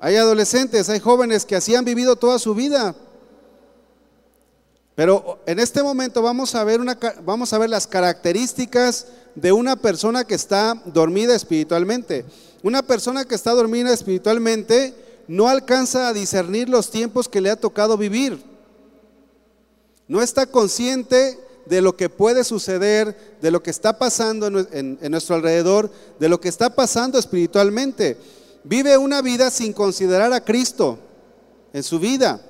Hay 0.00 0.16
adolescentes, 0.16 0.88
hay 0.88 1.00
jóvenes 1.00 1.44
que 1.44 1.56
así 1.56 1.74
han 1.74 1.84
vivido 1.84 2.16
toda 2.16 2.38
su 2.38 2.54
vida. 2.54 2.94
Pero 4.96 5.38
en 5.46 5.60
este 5.60 5.80
momento 5.82 6.22
vamos 6.22 6.56
a 6.56 6.64
ver, 6.64 6.80
una, 6.80 6.98
vamos 7.24 7.52
a 7.52 7.58
ver 7.58 7.70
las 7.70 7.86
características 7.86 9.06
de 9.36 9.52
una 9.52 9.76
persona 9.76 10.24
que 10.24 10.34
está 10.34 10.74
dormida 10.86 11.36
espiritualmente. 11.36 12.24
Una 12.64 12.82
persona 12.82 13.24
que 13.24 13.36
está 13.36 13.52
dormida 13.52 13.92
espiritualmente 13.92 14.94
no 15.28 15.48
alcanza 15.48 16.08
a 16.08 16.12
discernir 16.12 16.68
los 16.68 16.90
tiempos 16.90 17.28
que 17.28 17.40
le 17.40 17.50
ha 17.50 17.56
tocado 17.56 17.96
vivir. 17.96 18.42
No 20.08 20.20
está 20.20 20.46
consciente 20.46 21.38
de 21.68 21.82
lo 21.82 21.96
que 21.96 22.08
puede 22.08 22.44
suceder, 22.44 23.36
de 23.40 23.50
lo 23.50 23.62
que 23.62 23.70
está 23.70 23.98
pasando 23.98 24.46
en, 24.46 24.98
nuestro 25.10 25.36
alrededor, 25.36 25.90
de 26.18 26.28
lo 26.28 26.40
que 26.40 26.48
está 26.48 26.74
pasando 26.74 27.18
espiritualmente. 27.18 28.16
Vive 28.64 28.96
una 28.96 29.22
vida 29.22 29.50
sin 29.50 29.72
considerar 29.72 30.32
a 30.32 30.44
Cristo 30.44 30.98
en 31.72 31.82
su 31.82 31.98
vida. 31.98 32.40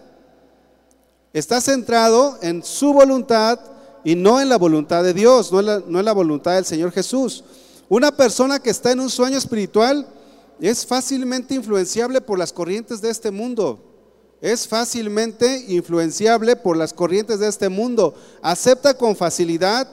Está 1.33 1.61
centrado 1.61 2.39
en 2.41 2.63
su 2.63 2.93
voluntad 2.93 3.59
y 4.05 4.15
no 4.15 4.41
en 4.41 4.49
la 4.49 4.57
voluntad 4.57 5.03
de 5.03 5.13
Dios, 5.13 5.53
no 5.53 5.61
en 5.61 6.05
la, 6.05 6.13
voluntad 6.13 6.55
del 6.55 6.65
Señor 6.65 6.93
Jesús. 6.93 7.45
Una 7.89 8.17
persona 8.17 8.59
que 8.59 8.71
está 8.71 8.93
en 8.93 9.01
un 9.01 9.11
sueño 9.11 9.37
espiritual 9.37 10.07
es 10.61 10.87
fácilmente 10.87 11.55
influenciable 11.55 12.21
por 12.21 12.39
las 12.39 12.53
corrientes 12.53 13.01
de 13.01 13.11
este 13.11 13.31
mundo 13.31 13.81
es 14.41 14.69
fácilmente 14.69 15.65
influenciable 15.69 16.55
por 16.55 16.77
las 16.77 16.93
corrientes 16.93 17.41
de 17.41 17.49
este 17.49 17.69
mundo. 17.69 18.15
Acepta 18.41 18.95
con 18.95 19.17
facilidad 19.17 19.89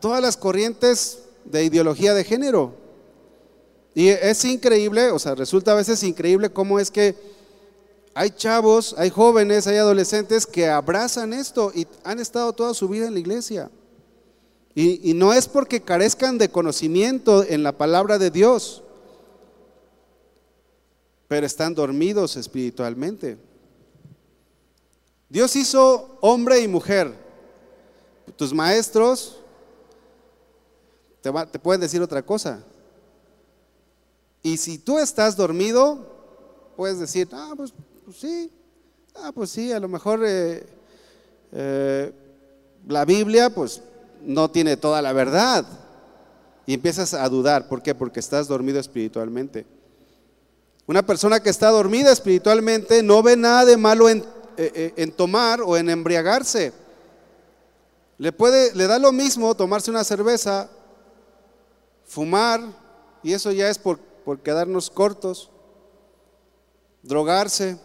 todas 0.00 0.22
las 0.22 0.36
corrientes 0.36 1.18
de 1.44 1.64
ideología 1.64 2.14
de 2.14 2.24
género. 2.24 2.74
Y 3.94 4.08
es 4.08 4.44
increíble, 4.44 5.10
o 5.10 5.18
sea, 5.18 5.34
resulta 5.34 5.72
a 5.72 5.76
veces 5.76 6.02
increíble 6.02 6.50
cómo 6.50 6.78
es 6.78 6.90
que 6.90 7.16
hay 8.14 8.30
chavos, 8.30 8.94
hay 8.96 9.10
jóvenes, 9.10 9.66
hay 9.66 9.76
adolescentes 9.76 10.46
que 10.46 10.68
abrazan 10.68 11.32
esto 11.32 11.72
y 11.74 11.86
han 12.04 12.20
estado 12.20 12.52
toda 12.52 12.74
su 12.74 12.88
vida 12.88 13.06
en 13.06 13.14
la 13.14 13.20
iglesia. 13.20 13.70
Y, 14.74 15.10
y 15.10 15.14
no 15.14 15.32
es 15.32 15.46
porque 15.46 15.82
carezcan 15.82 16.38
de 16.38 16.48
conocimiento 16.48 17.44
en 17.44 17.62
la 17.62 17.72
palabra 17.72 18.18
de 18.18 18.30
Dios, 18.30 18.82
pero 21.26 21.44
están 21.44 21.74
dormidos 21.74 22.36
espiritualmente. 22.36 23.36
Dios 25.28 25.54
hizo 25.56 26.18
hombre 26.20 26.60
y 26.60 26.68
mujer. 26.68 27.12
Tus 28.36 28.52
maestros 28.54 29.38
te, 31.20 31.58
pueden 31.58 31.80
decir 31.80 32.00
otra 32.00 32.22
cosa. 32.22 32.62
Y 34.42 34.56
si 34.56 34.78
tú 34.78 34.98
estás 34.98 35.36
dormido, 35.36 36.06
puedes 36.76 36.98
decir, 36.98 37.28
ah, 37.32 37.52
pues, 37.56 37.74
pues 38.04 38.16
sí, 38.16 38.50
ah, 39.16 39.32
pues 39.34 39.50
sí, 39.50 39.72
a 39.72 39.80
lo 39.80 39.88
mejor 39.88 40.22
eh, 40.24 40.66
eh, 41.52 42.12
la 42.86 43.04
Biblia 43.04 43.50
pues 43.50 43.82
no 44.22 44.50
tiene 44.50 44.76
toda 44.76 45.02
la 45.02 45.12
verdad. 45.12 45.66
Y 46.66 46.74
empiezas 46.74 47.14
a 47.14 47.28
dudar. 47.28 47.68
¿Por 47.68 47.82
qué? 47.82 47.94
Porque 47.94 48.20
estás 48.20 48.46
dormido 48.46 48.78
espiritualmente. 48.78 49.66
Una 50.86 51.04
persona 51.04 51.40
que 51.40 51.50
está 51.50 51.70
dormida 51.70 52.12
espiritualmente 52.12 53.02
no 53.02 53.22
ve 53.22 53.36
nada 53.36 53.64
de 53.64 53.76
malo 53.76 54.08
en 54.08 54.24
en 54.58 55.12
tomar 55.12 55.60
o 55.60 55.76
en 55.76 55.88
embriagarse. 55.88 56.72
Le, 58.18 58.32
puede, 58.32 58.74
le 58.74 58.88
da 58.88 58.98
lo 58.98 59.12
mismo 59.12 59.54
tomarse 59.54 59.90
una 59.90 60.02
cerveza, 60.02 60.68
fumar, 62.04 62.60
y 63.22 63.32
eso 63.32 63.52
ya 63.52 63.70
es 63.70 63.78
por, 63.78 63.98
por 63.98 64.40
quedarnos 64.40 64.90
cortos, 64.90 65.50
drogarse. 67.02 67.78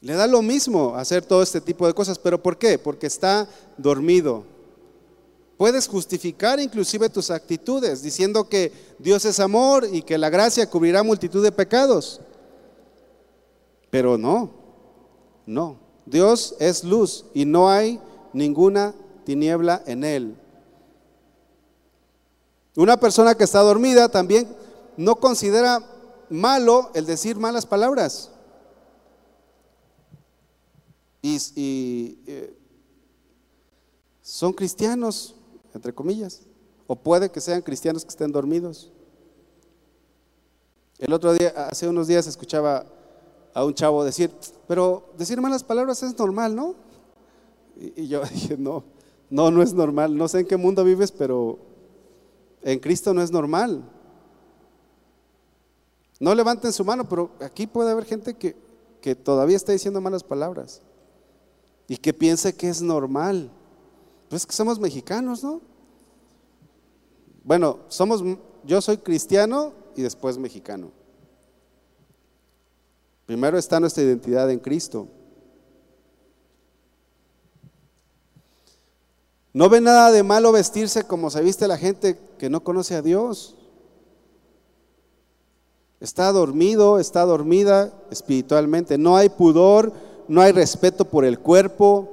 Le 0.00 0.14
da 0.14 0.26
lo 0.26 0.40
mismo 0.40 0.96
hacer 0.96 1.24
todo 1.24 1.42
este 1.42 1.60
tipo 1.60 1.86
de 1.86 1.94
cosas, 1.94 2.18
pero 2.18 2.42
¿por 2.42 2.56
qué? 2.56 2.78
Porque 2.78 3.06
está 3.06 3.46
dormido. 3.76 4.44
Puedes 5.58 5.86
justificar 5.86 6.58
inclusive 6.58 7.08
tus 7.08 7.30
actitudes 7.30 8.02
diciendo 8.02 8.48
que 8.48 8.72
Dios 8.98 9.24
es 9.24 9.38
amor 9.38 9.86
y 9.90 10.02
que 10.02 10.18
la 10.18 10.30
gracia 10.30 10.68
cubrirá 10.68 11.02
multitud 11.02 11.42
de 11.42 11.52
pecados. 11.52 12.20
Pero 13.94 14.18
no, 14.18 14.50
no. 15.46 15.78
Dios 16.04 16.56
es 16.58 16.82
luz 16.82 17.26
y 17.32 17.44
no 17.44 17.70
hay 17.70 18.00
ninguna 18.32 18.92
tiniebla 19.24 19.84
en 19.86 20.02
él. 20.02 20.36
Una 22.74 22.98
persona 22.98 23.36
que 23.36 23.44
está 23.44 23.60
dormida 23.60 24.08
también 24.08 24.48
no 24.96 25.14
considera 25.14 25.78
malo 26.28 26.90
el 26.94 27.06
decir 27.06 27.36
malas 27.36 27.66
palabras. 27.66 28.32
Y, 31.22 32.18
eh, 32.26 32.52
son 34.22 34.52
cristianos, 34.54 35.36
entre 35.72 35.94
comillas, 35.94 36.40
o 36.88 36.96
puede 36.96 37.30
que 37.30 37.40
sean 37.40 37.62
cristianos 37.62 38.02
que 38.04 38.10
estén 38.10 38.32
dormidos. 38.32 38.90
El 40.98 41.12
otro 41.12 41.32
día, 41.32 41.50
hace 41.70 41.86
unos 41.86 42.08
días, 42.08 42.26
escuchaba 42.26 42.86
a 43.54 43.64
un 43.64 43.72
chavo 43.72 44.04
decir, 44.04 44.30
pero 44.66 45.12
decir 45.16 45.40
malas 45.40 45.62
palabras 45.62 46.02
es 46.02 46.18
normal, 46.18 46.54
¿no? 46.54 46.74
Y, 47.76 48.08
yo 48.08 48.22
dije, 48.32 48.56
no, 48.58 48.84
no, 49.30 49.50
no 49.50 49.62
es 49.62 49.72
normal. 49.72 50.16
No 50.16 50.28
sé 50.28 50.40
en 50.40 50.46
qué 50.46 50.56
mundo 50.56 50.84
vives, 50.84 51.12
pero 51.12 51.58
en 52.62 52.80
Cristo 52.80 53.14
no 53.14 53.22
es 53.22 53.30
normal. 53.30 53.82
No 56.18 56.34
levanten 56.34 56.72
su 56.72 56.84
mano, 56.84 57.08
pero 57.08 57.30
aquí 57.40 57.66
puede 57.66 57.90
haber 57.90 58.04
gente 58.04 58.34
que, 58.34 58.56
que 59.00 59.14
todavía 59.14 59.56
está 59.56 59.72
diciendo 59.72 60.00
malas 60.00 60.24
palabras 60.24 60.82
y 61.86 61.96
que 61.96 62.12
piense 62.12 62.56
que 62.56 62.68
es 62.68 62.82
normal. 62.82 63.50
Pues 64.28 64.46
que 64.46 64.52
somos 64.52 64.80
mexicanos, 64.80 65.44
¿no? 65.44 65.60
Bueno, 67.44 67.80
somos, 67.88 68.24
yo 68.64 68.80
soy 68.80 68.96
cristiano 68.98 69.74
y 69.94 70.02
después 70.02 70.38
mexicano. 70.38 70.90
Primero 73.26 73.56
está 73.56 73.80
nuestra 73.80 74.02
identidad 74.02 74.50
en 74.50 74.58
Cristo. 74.58 75.08
No 79.52 79.68
ve 79.68 79.80
nada 79.80 80.10
de 80.10 80.22
malo 80.22 80.52
vestirse 80.52 81.04
como 81.04 81.30
se 81.30 81.40
viste 81.40 81.68
la 81.68 81.78
gente 81.78 82.18
que 82.38 82.50
no 82.50 82.62
conoce 82.62 82.96
a 82.96 83.02
Dios. 83.02 83.56
Está 86.00 86.32
dormido, 86.32 86.98
está 86.98 87.24
dormida 87.24 87.92
espiritualmente. 88.10 88.98
No 88.98 89.16
hay 89.16 89.28
pudor, 89.30 89.92
no 90.28 90.42
hay 90.42 90.52
respeto 90.52 91.04
por 91.06 91.24
el 91.24 91.38
cuerpo. 91.38 92.10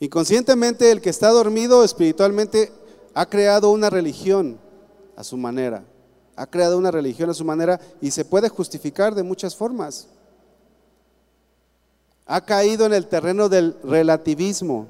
Inconscientemente 0.00 0.90
el 0.90 1.02
que 1.02 1.10
está 1.10 1.28
dormido 1.28 1.84
espiritualmente 1.84 2.72
ha 3.12 3.26
creado 3.26 3.70
una 3.70 3.90
religión 3.90 4.58
a 5.20 5.24
su 5.24 5.36
manera. 5.36 5.84
Ha 6.34 6.46
creado 6.46 6.78
una 6.78 6.90
religión 6.90 7.28
a 7.28 7.34
su 7.34 7.44
manera 7.44 7.78
y 8.00 8.10
se 8.10 8.24
puede 8.24 8.48
justificar 8.48 9.14
de 9.14 9.22
muchas 9.22 9.54
formas. 9.54 10.08
Ha 12.24 12.40
caído 12.40 12.86
en 12.86 12.94
el 12.94 13.06
terreno 13.06 13.50
del 13.50 13.76
relativismo. 13.84 14.86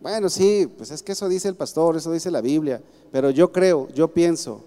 Bueno, 0.00 0.28
sí, 0.30 0.72
pues 0.78 0.92
es 0.92 1.02
que 1.02 1.12
eso 1.12 1.28
dice 1.28 1.48
el 1.48 1.56
pastor, 1.56 1.96
eso 1.96 2.12
dice 2.12 2.30
la 2.30 2.40
Biblia, 2.40 2.80
pero 3.10 3.30
yo 3.30 3.50
creo, 3.50 3.88
yo 3.88 4.06
pienso. 4.06 4.62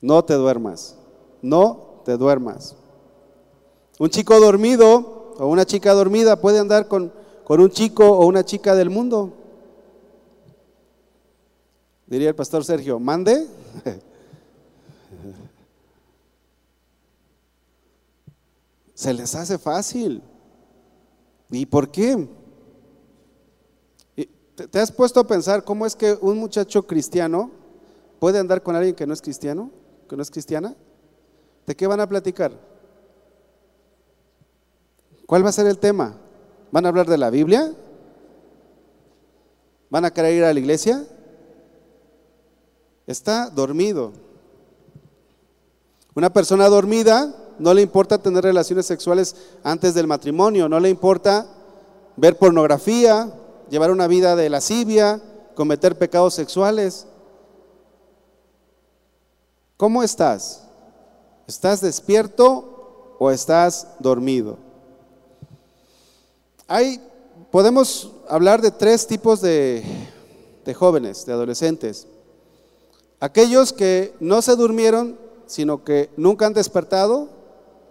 No 0.00 0.24
te 0.24 0.34
duermas, 0.34 0.96
no 1.40 2.02
te 2.04 2.16
duermas. 2.16 2.74
Un 4.00 4.10
chico 4.10 4.40
dormido 4.40 5.34
o 5.38 5.46
una 5.46 5.64
chica 5.64 5.92
dormida 5.92 6.40
puede 6.40 6.58
andar 6.58 6.88
con, 6.88 7.12
con 7.44 7.60
un 7.60 7.70
chico 7.70 8.10
o 8.10 8.26
una 8.26 8.44
chica 8.44 8.74
del 8.74 8.90
mundo. 8.90 9.34
Diría 12.12 12.28
el 12.28 12.34
pastor 12.34 12.62
Sergio, 12.62 13.00
mande. 13.00 13.46
Se 18.92 19.14
les 19.14 19.34
hace 19.34 19.56
fácil. 19.56 20.22
¿Y 21.50 21.64
por 21.64 21.90
qué? 21.90 22.28
¿Te 24.70 24.78
has 24.78 24.92
puesto 24.92 25.20
a 25.20 25.26
pensar 25.26 25.64
cómo 25.64 25.86
es 25.86 25.96
que 25.96 26.18
un 26.20 26.36
muchacho 26.36 26.86
cristiano 26.86 27.50
puede 28.20 28.38
andar 28.38 28.62
con 28.62 28.76
alguien 28.76 28.94
que 28.94 29.06
no 29.06 29.14
es 29.14 29.22
cristiano, 29.22 29.70
que 30.06 30.14
no 30.14 30.20
es 30.20 30.30
cristiana? 30.30 30.76
¿De 31.66 31.74
qué 31.74 31.86
van 31.86 32.00
a 32.00 32.06
platicar? 32.06 32.52
¿Cuál 35.24 35.46
va 35.46 35.48
a 35.48 35.52
ser 35.52 35.66
el 35.66 35.78
tema? 35.78 36.18
¿Van 36.70 36.84
a 36.84 36.90
hablar 36.90 37.06
de 37.06 37.16
la 37.16 37.30
Biblia? 37.30 37.72
¿Van 39.88 40.04
a 40.04 40.10
querer 40.10 40.34
ir 40.34 40.44
a 40.44 40.52
la 40.52 40.60
iglesia? 40.60 41.06
Está 43.12 43.50
dormido. 43.50 44.10
Una 46.14 46.32
persona 46.32 46.66
dormida 46.70 47.30
no 47.58 47.74
le 47.74 47.82
importa 47.82 48.16
tener 48.16 48.42
relaciones 48.42 48.86
sexuales 48.86 49.36
antes 49.62 49.92
del 49.92 50.06
matrimonio, 50.06 50.66
no 50.66 50.80
le 50.80 50.88
importa 50.88 51.46
ver 52.16 52.38
pornografía, 52.38 53.30
llevar 53.68 53.90
una 53.90 54.06
vida 54.06 54.34
de 54.34 54.48
lascivia, 54.48 55.20
cometer 55.54 55.98
pecados 55.98 56.32
sexuales. 56.32 57.06
¿Cómo 59.76 60.02
estás? 60.02 60.62
¿Estás 61.46 61.82
despierto 61.82 63.14
o 63.18 63.30
estás 63.30 63.88
dormido? 63.98 64.56
Hay, 66.66 66.98
podemos 67.50 68.10
hablar 68.26 68.62
de 68.62 68.70
tres 68.70 69.06
tipos 69.06 69.42
de, 69.42 69.84
de 70.64 70.72
jóvenes, 70.72 71.26
de 71.26 71.34
adolescentes. 71.34 72.06
Aquellos 73.22 73.72
que 73.72 74.16
no 74.18 74.42
se 74.42 74.56
durmieron, 74.56 75.16
sino 75.46 75.84
que 75.84 76.10
nunca 76.16 76.44
han 76.44 76.54
despertado, 76.54 77.28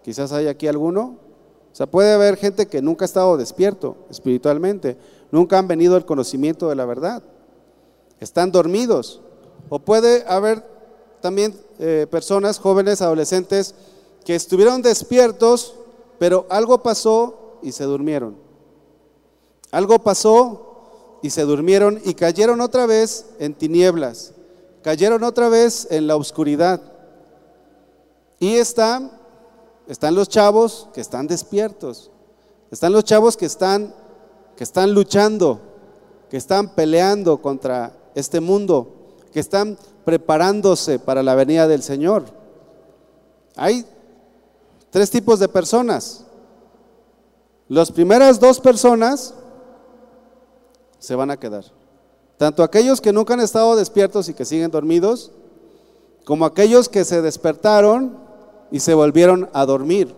quizás 0.04 0.34
hay 0.34 0.50
aquí 0.50 0.68
alguno. 0.68 1.16
O 1.72 1.74
sea, 1.76 1.88
puede 1.88 2.12
haber 2.12 2.36
gente 2.36 2.68
que 2.68 2.82
nunca 2.82 3.06
ha 3.06 3.08
estado 3.08 3.38
despierto 3.38 3.96
espiritualmente, 4.10 4.98
nunca 5.32 5.58
han 5.58 5.70
venido 5.70 5.96
al 5.96 6.06
conocimiento 6.06 6.68
de 6.68 6.76
la 6.76 6.86
verdad, 6.86 7.24
están 8.20 8.52
dormidos. 8.52 9.22
O 9.70 9.80
puede 9.80 10.26
haber 10.28 10.66
también 11.22 11.58
eh, 11.80 12.08
personas, 12.12 12.60
jóvenes, 12.60 13.02
adolescentes, 13.02 13.74
que 14.26 14.36
estuvieron 14.36 14.82
despiertos, 14.82 15.76
pero 16.20 16.46
algo 16.50 16.84
pasó 16.84 17.58
y 17.64 17.72
se 17.72 17.86
durmieron. 17.86 18.36
Algo 19.72 20.00
pasó 20.00 21.20
y 21.22 21.30
se 21.30 21.44
durmieron 21.44 22.02
y 22.04 22.16
cayeron 22.16 22.60
otra 22.60 22.86
vez 22.86 23.28
en 23.40 23.54
tinieblas, 23.54 24.34
cayeron 24.82 25.24
otra 25.24 25.50
vez 25.50 25.88
en 25.90 26.08
la 26.08 26.16
oscuridad. 26.16 26.82
Y 28.40 28.56
están, 28.56 29.12
están 29.88 30.16
los 30.16 30.28
chavos 30.28 30.88
que 30.94 31.02
están 31.02 31.28
despiertos, 31.28 32.10
están 32.72 32.92
los 32.92 33.04
chavos 33.04 33.38
que 33.38 33.46
están, 33.46 33.94
que 34.56 34.64
están 34.64 34.94
luchando, 34.94 35.60
que 36.30 36.38
están 36.38 36.74
peleando 36.74 37.42
contra 37.42 37.94
este 38.16 38.40
mundo, 38.40 39.16
que 39.32 39.40
están 39.40 39.78
preparándose 40.06 40.98
para 40.98 41.22
la 41.22 41.36
venida 41.36 41.68
del 41.68 41.84
Señor. 41.84 42.26
Hay 43.56 43.86
tres 44.90 45.12
tipos 45.12 45.40
de 45.40 45.48
personas. 45.48 46.26
Las 47.68 47.92
primeras 47.92 48.40
dos 48.40 48.60
personas 48.60 49.34
se 51.00 51.16
van 51.16 51.32
a 51.32 51.38
quedar. 51.38 51.66
Tanto 52.42 52.64
aquellos 52.64 53.02
que 53.02 53.14
nunca 53.14 53.36
han 53.36 53.40
estado 53.40 53.76
despiertos 53.76 54.28
y 54.28 54.34
que 54.34 54.46
siguen 54.46 54.72
dormidos, 54.72 55.30
como 56.26 56.44
aquellos 56.44 56.90
que 56.90 57.06
se 57.06 57.22
despertaron 57.22 58.18
y 58.72 58.80
se 58.80 58.96
volvieron 58.96 59.48
a 59.54 59.64
dormir. 59.64 60.16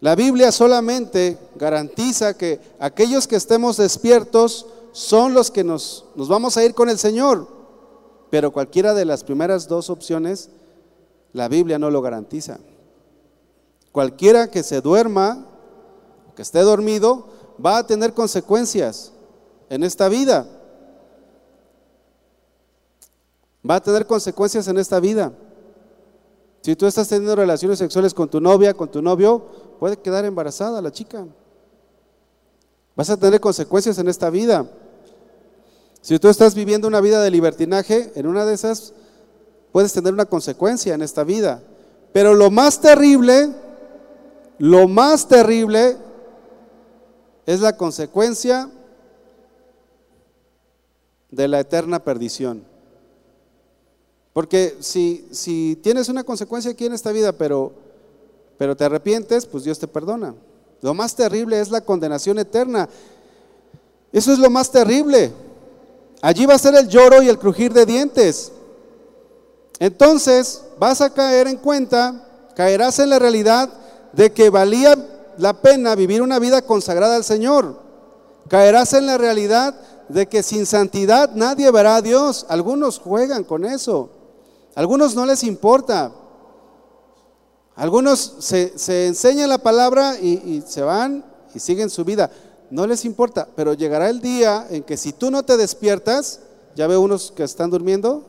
La 0.00 0.14
Biblia 0.14 0.52
solamente 0.52 1.38
garantiza 1.54 2.36
que 2.36 2.60
aquellos 2.78 3.26
que 3.26 3.36
estemos 3.36 3.78
despiertos 3.78 4.66
son 4.92 5.32
los 5.32 5.50
que 5.50 5.64
nos, 5.64 6.04
nos 6.14 6.28
vamos 6.28 6.58
a 6.58 6.62
ir 6.62 6.74
con 6.74 6.90
el 6.90 6.98
Señor. 6.98 7.48
Pero 8.28 8.52
cualquiera 8.52 8.92
de 8.92 9.06
las 9.06 9.24
primeras 9.24 9.66
dos 9.66 9.88
opciones, 9.88 10.50
la 11.32 11.48
Biblia 11.48 11.78
no 11.78 11.88
lo 11.90 12.02
garantiza. 12.02 12.58
Cualquiera 13.92 14.50
que 14.50 14.62
se 14.62 14.82
duerma, 14.82 15.46
que 16.36 16.42
esté 16.42 16.60
dormido, 16.60 17.28
va 17.64 17.78
a 17.78 17.86
tener 17.86 18.12
consecuencias 18.12 19.12
en 19.70 19.84
esta 19.84 20.08
vida. 20.10 20.46
Va 23.68 23.76
a 23.76 23.80
tener 23.80 24.06
consecuencias 24.06 24.68
en 24.68 24.76
esta 24.76 25.00
vida. 25.00 25.32
Si 26.60 26.76
tú 26.76 26.86
estás 26.86 27.08
teniendo 27.08 27.34
relaciones 27.36 27.78
sexuales 27.78 28.12
con 28.12 28.28
tu 28.28 28.40
novia, 28.40 28.74
con 28.74 28.90
tu 28.90 29.00
novio, 29.00 29.46
puede 29.78 29.96
quedar 29.96 30.26
embarazada 30.26 30.82
la 30.82 30.90
chica. 30.90 31.26
Vas 32.96 33.08
a 33.08 33.16
tener 33.16 33.40
consecuencias 33.40 33.96
en 33.98 34.08
esta 34.08 34.28
vida. 34.28 34.68
Si 36.02 36.18
tú 36.18 36.28
estás 36.28 36.54
viviendo 36.54 36.88
una 36.88 37.00
vida 37.00 37.22
de 37.22 37.30
libertinaje, 37.30 38.12
en 38.14 38.26
una 38.26 38.44
de 38.44 38.54
esas 38.54 38.92
puedes 39.72 39.92
tener 39.92 40.12
una 40.12 40.26
consecuencia 40.26 40.94
en 40.94 41.02
esta 41.02 41.22
vida. 41.22 41.62
Pero 42.12 42.34
lo 42.34 42.50
más 42.50 42.80
terrible, 42.80 43.54
lo 44.58 44.88
más 44.88 45.28
terrible 45.28 45.96
es 47.46 47.60
la 47.60 47.76
consecuencia 47.76 48.68
de 51.30 51.48
la 51.48 51.60
eterna 51.60 52.02
perdición. 52.02 52.64
Porque 54.32 54.76
si, 54.80 55.26
si 55.30 55.76
tienes 55.82 56.08
una 56.08 56.24
consecuencia 56.24 56.70
aquí 56.70 56.86
en 56.86 56.92
esta 56.92 57.12
vida, 57.12 57.32
pero, 57.32 57.72
pero 58.58 58.76
te 58.76 58.84
arrepientes, 58.84 59.46
pues 59.46 59.64
Dios 59.64 59.78
te 59.78 59.88
perdona. 59.88 60.34
Lo 60.82 60.94
más 60.94 61.14
terrible 61.14 61.60
es 61.60 61.70
la 61.70 61.80
condenación 61.80 62.38
eterna. 62.38 62.88
Eso 64.12 64.32
es 64.32 64.38
lo 64.38 64.50
más 64.50 64.70
terrible. 64.70 65.32
Allí 66.22 66.46
va 66.46 66.54
a 66.54 66.58
ser 66.58 66.74
el 66.74 66.88
lloro 66.88 67.22
y 67.22 67.28
el 67.28 67.38
crujir 67.38 67.72
de 67.72 67.86
dientes. 67.86 68.52
Entonces 69.78 70.62
vas 70.78 71.00
a 71.00 71.10
caer 71.12 71.48
en 71.48 71.56
cuenta, 71.56 72.26
caerás 72.54 72.98
en 72.98 73.10
la 73.10 73.18
realidad 73.18 73.70
de 74.12 74.30
que 74.32 74.50
valía 74.50 74.96
la 75.38 75.60
pena 75.60 75.94
vivir 75.94 76.22
una 76.22 76.38
vida 76.38 76.62
consagrada 76.62 77.16
al 77.16 77.24
Señor. 77.24 77.80
Caerás 78.48 78.92
en 78.92 79.06
la 79.06 79.16
realidad 79.16 79.74
de 80.12 80.26
que 80.26 80.42
sin 80.42 80.66
santidad 80.66 81.30
nadie 81.34 81.70
verá 81.70 81.96
a 81.96 82.02
Dios. 82.02 82.44
Algunos 82.48 82.98
juegan 82.98 83.44
con 83.44 83.64
eso. 83.64 84.10
Algunos 84.74 85.14
no 85.14 85.24
les 85.24 85.44
importa. 85.44 86.12
Algunos 87.76 88.36
se, 88.40 89.06
enseñan 89.06 89.48
la 89.48 89.58
palabra 89.58 90.18
y, 90.20 90.62
se 90.66 90.82
van 90.82 91.24
y 91.54 91.60
siguen 91.60 91.90
su 91.90 92.04
vida. 92.04 92.30
No 92.70 92.86
les 92.86 93.04
importa, 93.04 93.48
pero 93.56 93.74
llegará 93.74 94.10
el 94.10 94.20
día 94.20 94.66
en 94.70 94.82
que 94.82 94.96
si 94.96 95.12
tú 95.12 95.30
no 95.30 95.44
te 95.44 95.56
despiertas, 95.56 96.40
ya 96.74 96.86
veo 96.86 97.00
unos 97.00 97.32
que 97.32 97.42
están 97.42 97.70
durmiendo, 97.70 98.24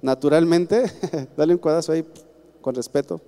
naturalmente, 0.00 0.90
dale 1.36 1.54
un 1.54 1.58
cuadazo 1.58 1.92
ahí 1.92 2.06
con 2.60 2.74
respeto. 2.74 3.20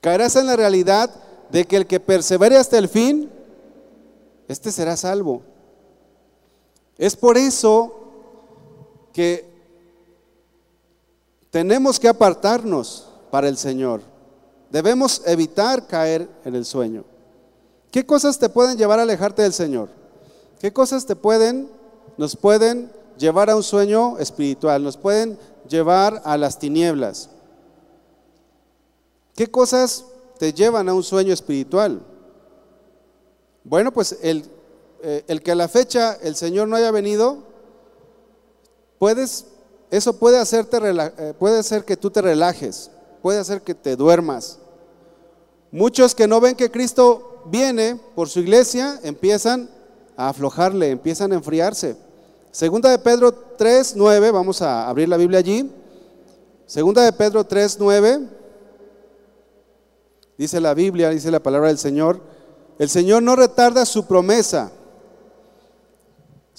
Caerás 0.00 0.36
en 0.36 0.46
la 0.46 0.56
realidad 0.56 1.10
de 1.50 1.64
que 1.64 1.76
el 1.76 1.86
que 1.86 2.00
persevere 2.00 2.56
hasta 2.56 2.78
el 2.78 2.88
fin, 2.88 3.30
este 4.48 4.72
será 4.72 4.96
salvo. 4.96 5.42
Es 6.98 7.16
por 7.16 7.36
eso 7.36 7.94
que 9.12 9.50
tenemos 11.50 11.98
que 11.98 12.08
apartarnos 12.08 13.08
para 13.30 13.48
el 13.48 13.56
Señor. 13.56 14.00
Debemos 14.70 15.22
evitar 15.26 15.86
caer 15.86 16.28
en 16.44 16.54
el 16.54 16.64
sueño. 16.64 17.04
¿Qué 17.90 18.06
cosas 18.06 18.38
te 18.38 18.48
pueden 18.48 18.78
llevar 18.78 18.98
a 18.98 19.02
alejarte 19.02 19.42
del 19.42 19.52
Señor? 19.52 19.90
¿Qué 20.60 20.72
cosas 20.72 21.04
te 21.04 21.14
pueden, 21.14 21.68
nos 22.16 22.36
pueden 22.36 22.90
llevar 23.18 23.50
a 23.50 23.56
un 23.56 23.62
sueño 23.62 24.16
espiritual? 24.18 24.82
Nos 24.82 24.96
pueden 24.96 25.38
llevar 25.68 26.22
a 26.24 26.38
las 26.38 26.58
tinieblas. 26.58 27.28
¿Qué 29.34 29.50
cosas 29.50 30.04
te 30.38 30.52
llevan 30.52 30.88
a 30.88 30.94
un 30.94 31.02
sueño 31.02 31.34
espiritual? 31.34 32.00
Bueno, 33.64 33.92
pues 33.92 34.18
el, 34.22 34.48
eh, 35.02 35.24
el 35.28 35.42
que 35.42 35.52
a 35.52 35.56
la 35.56 35.68
fecha 35.68 36.16
el 36.22 36.36
Señor 36.36 36.68
no 36.68 36.76
haya 36.76 36.90
venido, 36.90 37.38
puedes 38.98 39.46
eso 39.92 40.14
puede, 40.14 40.38
hacerte, 40.38 40.78
eh, 40.78 41.34
puede 41.38 41.58
hacer 41.58 41.84
que 41.84 41.98
tú 41.98 42.10
te 42.10 42.22
relajes, 42.22 42.90
puede 43.20 43.38
hacer 43.38 43.60
que 43.60 43.74
te 43.74 43.94
duermas. 43.94 44.58
Muchos 45.70 46.14
que 46.14 46.26
no 46.26 46.40
ven 46.40 46.56
que 46.56 46.70
Cristo 46.70 47.42
viene 47.44 48.00
por 48.14 48.30
su 48.30 48.40
iglesia 48.40 48.98
empiezan 49.02 49.68
a 50.16 50.30
aflojarle, 50.30 50.88
empiezan 50.88 51.30
a 51.32 51.34
enfriarse. 51.34 51.94
Segunda 52.50 52.88
de 52.88 52.98
Pedro 52.98 53.32
3, 53.32 53.92
9, 53.94 54.30
vamos 54.30 54.62
a 54.62 54.88
abrir 54.88 55.10
la 55.10 55.18
Biblia 55.18 55.40
allí. 55.40 55.70
Segunda 56.64 57.02
de 57.02 57.12
Pedro 57.12 57.44
3, 57.44 57.76
9, 57.78 58.20
dice 60.38 60.58
la 60.58 60.72
Biblia, 60.72 61.10
dice 61.10 61.30
la 61.30 61.42
palabra 61.42 61.68
del 61.68 61.76
Señor, 61.76 62.18
el 62.78 62.88
Señor 62.88 63.22
no 63.22 63.36
retarda 63.36 63.84
su 63.84 64.06
promesa, 64.06 64.72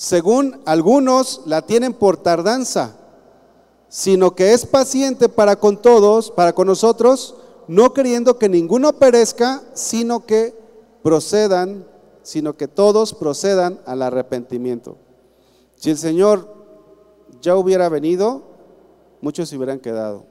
según 0.04 0.60
algunos 0.66 1.44
la 1.46 1.62
tienen 1.62 1.94
por 1.94 2.18
tardanza 2.18 2.98
sino 3.88 4.36
que 4.36 4.54
es 4.54 4.66
paciente 4.66 5.30
para 5.30 5.56
con 5.56 5.80
todos, 5.80 6.30
para 6.32 6.54
con 6.54 6.66
nosotros, 6.68 7.36
no 7.68 7.94
queriendo 7.94 8.40
que 8.40 8.50
ninguno 8.50 8.94
perezca, 8.94 9.62
sino 9.76 10.26
que 10.26 10.54
procedan, 11.04 11.86
sino 12.24 12.58
que 12.58 12.68
todos 12.68 13.14
procedan 13.14 13.80
al 13.86 14.02
arrepentimiento. 14.02 14.98
Si 15.76 15.92
el 15.92 15.98
Señor 16.00 16.54
ya 17.40 17.56
hubiera 17.56 17.88
venido, 17.88 18.42
muchos 19.22 19.48
se 19.48 19.58
hubieran 19.58 19.80
quedado. 19.80 20.26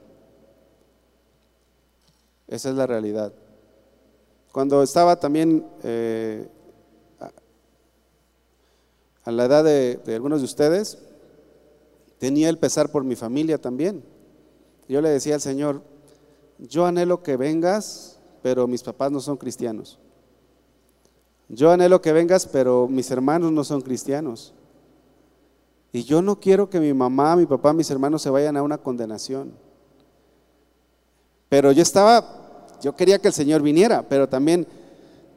Esa 2.47 2.69
es 2.69 2.75
la 2.75 2.85
realidad. 2.85 3.31
Cuando 4.51 4.83
estaba 4.83 5.15
también 5.15 5.65
eh, 5.83 6.49
a 9.23 9.31
la 9.31 9.45
edad 9.45 9.63
de 9.63 10.15
algunos 10.15 10.39
de 10.39 10.45
ustedes, 10.45 10.97
tenía 12.19 12.49
el 12.49 12.57
pesar 12.57 12.89
por 12.89 13.03
mi 13.03 13.15
familia 13.15 13.57
también. 13.57 14.03
Yo 14.87 15.01
le 15.01 15.09
decía 15.09 15.35
al 15.35 15.41
Señor, 15.41 15.81
yo 16.59 16.85
anhelo 16.85 17.23
que 17.23 17.37
vengas, 17.37 18.19
pero 18.41 18.67
mis 18.67 18.83
papás 18.83 19.11
no 19.11 19.19
son 19.19 19.37
cristianos. 19.37 19.99
Yo 21.49 21.71
anhelo 21.71 22.01
que 22.01 22.13
vengas, 22.13 22.45
pero 22.45 22.87
mis 22.87 23.11
hermanos 23.11 23.51
no 23.51 23.63
son 23.63 23.81
cristianos. 23.81 24.53
Y 25.91 26.03
yo 26.03 26.21
no 26.21 26.39
quiero 26.39 26.69
que 26.69 26.79
mi 26.79 26.93
mamá, 26.93 27.35
mi 27.35 27.45
papá, 27.45 27.73
mis 27.73 27.89
hermanos 27.91 28.21
se 28.21 28.29
vayan 28.29 28.57
a 28.57 28.63
una 28.63 28.77
condenación. 28.77 29.53
Pero 31.49 31.71
yo 31.71 31.83
estaba, 31.83 32.67
yo 32.81 32.95
quería 32.95 33.19
que 33.19 33.27
el 33.27 33.33
Señor 33.33 33.61
viniera, 33.61 34.07
pero 34.09 34.27
también 34.27 34.65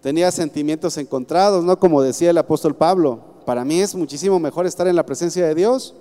tenía 0.00 0.30
sentimientos 0.30 0.96
encontrados, 0.96 1.64
¿no? 1.64 1.78
Como 1.78 2.00
decía 2.00 2.30
el 2.30 2.38
apóstol 2.38 2.74
Pablo, 2.74 3.35
para 3.46 3.64
mí 3.64 3.80
es 3.80 3.94
muchísimo 3.94 4.38
mejor 4.38 4.66
estar 4.66 4.86
en 4.88 4.96
la 4.96 5.06
presencia 5.06 5.46
de 5.46 5.54
Dios, 5.54 5.94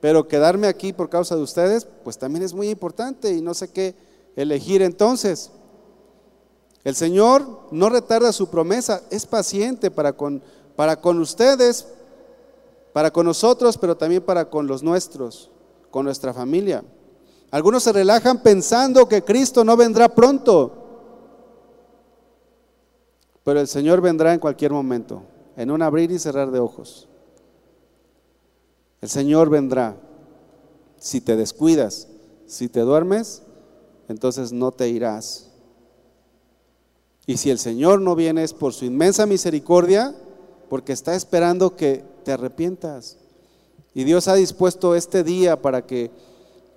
pero 0.00 0.28
quedarme 0.28 0.68
aquí 0.68 0.92
por 0.92 1.10
causa 1.10 1.36
de 1.36 1.42
ustedes, 1.42 1.86
pues 2.04 2.16
también 2.16 2.44
es 2.44 2.54
muy 2.54 2.70
importante 2.70 3.34
y 3.34 3.42
no 3.42 3.52
sé 3.52 3.68
qué 3.68 3.94
elegir 4.36 4.80
entonces. 4.80 5.50
El 6.84 6.94
Señor 6.94 7.44
no 7.72 7.90
retarda 7.90 8.32
su 8.32 8.48
promesa, 8.48 9.02
es 9.10 9.26
paciente 9.26 9.90
para 9.90 10.12
con, 10.12 10.42
para 10.76 11.00
con 11.00 11.18
ustedes, 11.18 11.88
para 12.92 13.10
con 13.10 13.26
nosotros, 13.26 13.76
pero 13.76 13.96
también 13.96 14.22
para 14.22 14.48
con 14.48 14.68
los 14.68 14.82
nuestros, 14.82 15.50
con 15.90 16.04
nuestra 16.04 16.32
familia. 16.32 16.84
Algunos 17.50 17.82
se 17.82 17.92
relajan 17.92 18.42
pensando 18.42 19.08
que 19.08 19.24
Cristo 19.24 19.64
no 19.64 19.76
vendrá 19.76 20.08
pronto, 20.08 20.72
pero 23.42 23.60
el 23.60 23.66
Señor 23.66 24.00
vendrá 24.00 24.32
en 24.32 24.38
cualquier 24.38 24.72
momento, 24.72 25.22
en 25.58 25.70
un 25.70 25.82
abrir 25.82 26.10
y 26.10 26.18
cerrar 26.18 26.50
de 26.50 26.60
ojos. 26.60 27.08
El 29.02 29.10
Señor 29.10 29.50
vendrá. 29.50 29.96
Si 30.98 31.20
te 31.20 31.36
descuidas, 31.36 32.08
si 32.46 32.68
te 32.68 32.80
duermes, 32.80 33.42
entonces 34.08 34.52
no 34.52 34.72
te 34.72 34.88
irás. 34.88 35.50
Y 37.26 37.36
si 37.36 37.50
el 37.50 37.58
Señor 37.58 38.00
no 38.00 38.16
viene 38.16 38.42
es 38.42 38.54
por 38.54 38.72
su 38.72 38.86
inmensa 38.86 39.26
misericordia, 39.26 40.14
porque 40.70 40.92
está 40.92 41.14
esperando 41.14 41.76
que 41.76 42.04
te 42.24 42.32
arrepientas. 42.32 43.18
Y 43.92 44.04
Dios 44.04 44.28
ha 44.28 44.34
dispuesto 44.34 44.94
este 44.94 45.22
día 45.22 45.60
para 45.60 45.84
que 45.84 46.10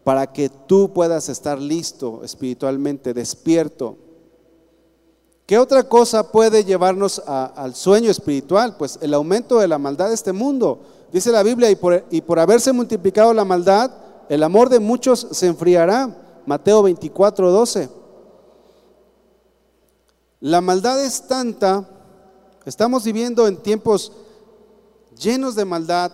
para 0.04 0.34
que 0.34 0.50
tú 0.50 0.92
puedas 0.94 1.30
estar 1.30 1.60
listo 1.60 2.24
espiritualmente, 2.24 3.14
despierto. 3.14 3.98
¿Qué 5.46 5.58
otra 5.58 5.84
cosa 5.84 6.32
puede 6.32 6.64
llevarnos 6.64 7.22
al 7.26 7.76
sueño 7.76 8.10
espiritual? 8.10 8.78
Pues 8.78 8.98
el 9.02 9.14
aumento 9.14 9.60
de 9.60 9.68
la 9.68 9.78
maldad 9.78 10.08
de 10.10 10.14
este 10.14 10.32
mundo. 10.32 10.80
Dice 11.12 11.32
la 11.32 11.44
Biblia, 11.44 11.70
y 11.70 11.76
por, 11.76 12.06
y 12.10 12.22
por 12.22 12.40
haberse 12.40 12.72
multiplicado 12.72 13.34
la 13.34 13.44
maldad, 13.44 13.92
el 14.30 14.44
amor 14.44 14.70
de 14.70 14.80
muchos 14.80 15.28
se 15.32 15.48
enfriará. 15.48 16.16
Mateo 16.46 16.84
24, 16.84 17.52
12. 17.52 17.90
La 20.40 20.60
maldad 20.60 21.04
es 21.04 21.28
tanta, 21.28 21.88
estamos 22.66 23.04
viviendo 23.04 23.48
en 23.48 23.58
tiempos 23.58 24.12
llenos 25.16 25.54
de 25.54 25.66
maldad, 25.66 26.12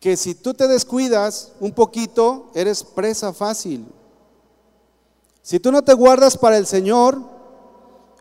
que 0.00 0.16
si 0.16 0.34
tú 0.34 0.52
te 0.52 0.66
descuidas 0.66 1.52
un 1.60 1.72
poquito, 1.72 2.50
eres 2.54 2.82
presa 2.82 3.32
fácil. 3.32 3.86
Si 5.50 5.58
tú 5.58 5.72
no 5.72 5.82
te 5.82 5.94
guardas 5.94 6.38
para 6.38 6.58
el 6.58 6.64
Señor, 6.64 7.20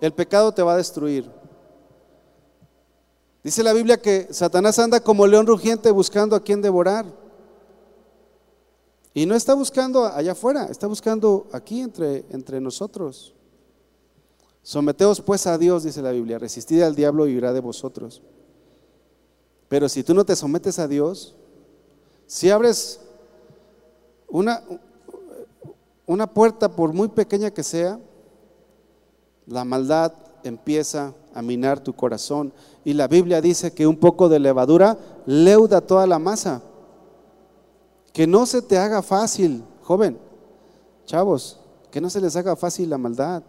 el 0.01 0.13
pecado 0.13 0.51
te 0.51 0.63
va 0.63 0.73
a 0.73 0.77
destruir. 0.77 1.29
Dice 3.43 3.61
la 3.61 3.71
Biblia 3.71 4.01
que 4.01 4.29
Satanás 4.31 4.79
anda 4.79 4.99
como 4.99 5.27
león 5.27 5.45
rugiente 5.45 5.91
buscando 5.91 6.35
a 6.35 6.41
quien 6.41 6.59
devorar. 6.59 7.05
Y 9.13 9.27
no 9.27 9.35
está 9.35 9.53
buscando 9.53 10.07
allá 10.07 10.31
afuera, 10.31 10.69
está 10.71 10.87
buscando 10.87 11.47
aquí 11.51 11.81
entre, 11.81 12.25
entre 12.31 12.59
nosotros. 12.59 13.35
Someteos 14.63 15.21
pues 15.21 15.45
a 15.45 15.59
Dios, 15.59 15.83
dice 15.83 16.01
la 16.01 16.09
Biblia, 16.09 16.39
resistid 16.39 16.81
al 16.81 16.95
diablo 16.95 17.27
y 17.27 17.33
irá 17.33 17.53
de 17.53 17.59
vosotros. 17.59 18.23
Pero 19.67 19.87
si 19.87 20.01
tú 20.01 20.15
no 20.15 20.25
te 20.25 20.35
sometes 20.35 20.79
a 20.79 20.87
Dios, 20.87 21.35
si 22.25 22.49
abres 22.49 23.01
una, 24.27 24.63
una 26.09 26.25
puerta, 26.25 26.75
por 26.75 26.91
muy 26.91 27.07
pequeña 27.07 27.51
que 27.51 27.61
sea, 27.61 27.99
la 29.45 29.63
maldad 29.63 30.11
empieza 30.43 31.13
a 31.35 31.43
minar 31.43 31.81
tu 31.81 31.93
corazón. 31.93 32.51
Y 32.83 32.93
la 32.93 33.07
Biblia 33.07 33.41
dice 33.41 33.73
que 33.75 33.85
un 33.85 33.95
poco 33.95 34.27
de 34.27 34.39
levadura 34.39 34.97
leuda 35.27 35.81
toda 35.81 36.07
la 36.07 36.17
masa. 36.17 36.63
Que 38.11 38.25
no 38.25 38.47
se 38.47 38.63
te 38.63 38.79
haga 38.79 39.03
fácil, 39.03 39.63
joven, 39.83 40.17
chavos, 41.05 41.59
que 41.91 42.01
no 42.01 42.09
se 42.09 42.21
les 42.21 42.35
haga 42.35 42.55
fácil 42.55 42.89
la 42.89 42.97
maldad. 42.97 43.43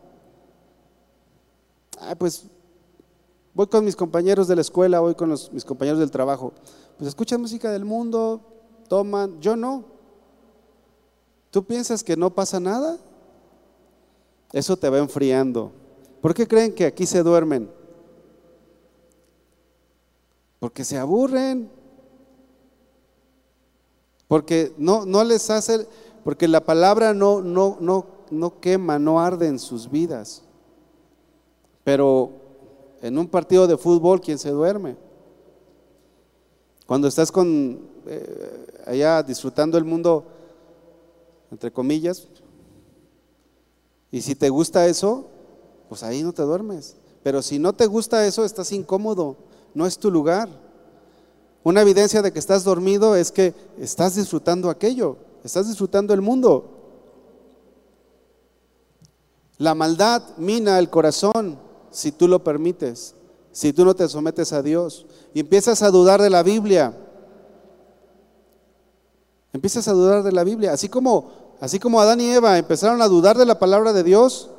Ah, 1.99 2.14
pues 2.14 2.44
voy 3.55 3.68
con 3.68 3.87
mis 3.87 3.96
compañeros 3.96 4.49
de 4.49 4.57
la 4.57 4.61
escuela, 4.61 5.01
voy 5.01 5.14
con 5.14 5.31
mis 5.31 5.64
compañeros 5.64 5.99
del 5.99 6.11
trabajo. 6.11 6.53
Pues 6.99 7.09
escuchan 7.09 7.40
música 7.40 7.70
del 7.70 7.87
mundo, 7.87 8.42
toman, 8.87 9.40
yo 9.40 9.57
no. 9.57 10.00
¿Tú 11.51 11.65
piensas 11.65 12.03
que 12.03 12.17
no 12.17 12.31
pasa 12.31 12.61
nada? 12.61 12.99
Eso 14.53 14.77
te 14.77 14.89
va 14.89 14.99
enfriando. 14.99 15.73
¿Por 16.21 16.35
qué 16.35 16.47
creen 16.47 16.75
que 16.75 16.87
aquí 16.87 17.07
se 17.07 17.23
duermen? 17.23 17.71
Porque 20.59 20.85
se 20.85 20.99
aburren 20.99 21.71
porque 24.31 24.73
no, 24.79 25.05
no 25.07 25.25
les 25.25 25.51
hace, 25.51 25.89
porque 26.23 26.47
la 26.47 26.61
palabra 26.61 27.13
no, 27.13 27.41
no, 27.41 27.79
no, 27.81 28.07
no 28.31 28.61
quema, 28.61 28.97
no 28.97 29.19
arde 29.19 29.49
en 29.49 29.59
sus 29.59 29.91
vidas. 29.91 30.45
Pero 31.83 32.31
en 33.03 33.19
un 33.19 33.27
partido 33.27 33.67
de 33.67 33.77
fútbol, 33.77 34.21
¿quién 34.21 34.39
se 34.39 34.51
duerme? 34.51 34.97
Cuando 36.87 37.09
estás 37.09 37.33
con 37.33 37.81
eh, 38.07 38.67
allá 38.87 39.21
disfrutando 39.25 39.77
el 39.77 39.85
mundo, 39.85 40.25
entre 41.51 41.73
comillas, 41.73 42.29
y 44.11 44.23
si 44.23 44.35
te 44.35 44.49
gusta 44.49 44.87
eso, 44.87 45.29
pues 45.89 46.03
ahí 46.03 46.23
no 46.23 46.33
te 46.33 46.43
duermes. 46.43 46.97
Pero 47.23 47.43
si 47.43 47.59
no 47.59 47.73
te 47.73 47.87
gusta 47.87 48.27
eso, 48.27 48.45
estás 48.45 48.73
incómodo, 48.73 49.37
no 49.75 49.87
es 49.87 49.99
tu 49.99 50.11
lugar. 50.11 50.49
Una 51.63 51.83
evidencia 51.83 52.23
de 52.23 52.33
que 52.33 52.39
estás 52.39 52.65
dormido 52.65 53.15
es 53.15 53.31
que 53.31 53.55
estás 53.79 54.17
disfrutando 54.17 54.71
aquello, 54.71 55.17
estás 55.45 55.69
disfrutando 55.69 56.15
el 56.15 56.23
mundo. 56.23 56.77
La 59.59 59.75
maldad 59.75 60.23
mina 60.39 60.79
el 60.79 60.89
corazón 60.89 61.59
si 61.91 62.13
tú 62.13 62.29
lo 62.29 62.43
permites, 62.43 63.15
si 63.53 63.73
tú 63.73 63.85
no 63.85 63.95
te 63.95 64.09
sometes 64.09 64.53
a 64.53 64.63
Dios 64.63 65.07
y 65.35 65.41
empiezas 65.41 65.83
a 65.83 65.91
dudar 65.91 66.23
de 66.23 66.31
la 66.31 66.43
Biblia. 66.43 66.97
Empiezas 69.53 69.89
a 69.89 69.93
dudar 69.93 70.23
de 70.23 70.33
la 70.33 70.45
Biblia, 70.45 70.73
así 70.73 70.89
como 70.89 71.31
así 71.61 71.79
como 71.79 72.01
Adán 72.01 72.21
y 72.21 72.31
Eva 72.31 72.57
empezaron 72.57 73.03
a 73.03 73.09
dudar 73.09 73.37
de 73.37 73.47
la 73.47 73.59
palabra 73.59 73.93
de 73.93 74.03
Dios. 74.03 74.51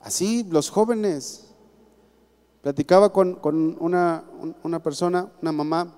Así 0.00 0.44
los 0.44 0.70
jóvenes 0.70 1.48
Platicaba 2.68 3.10
con, 3.14 3.38
una, 3.80 4.24
persona, 4.84 5.32
una 5.40 5.52
mamá, 5.52 5.90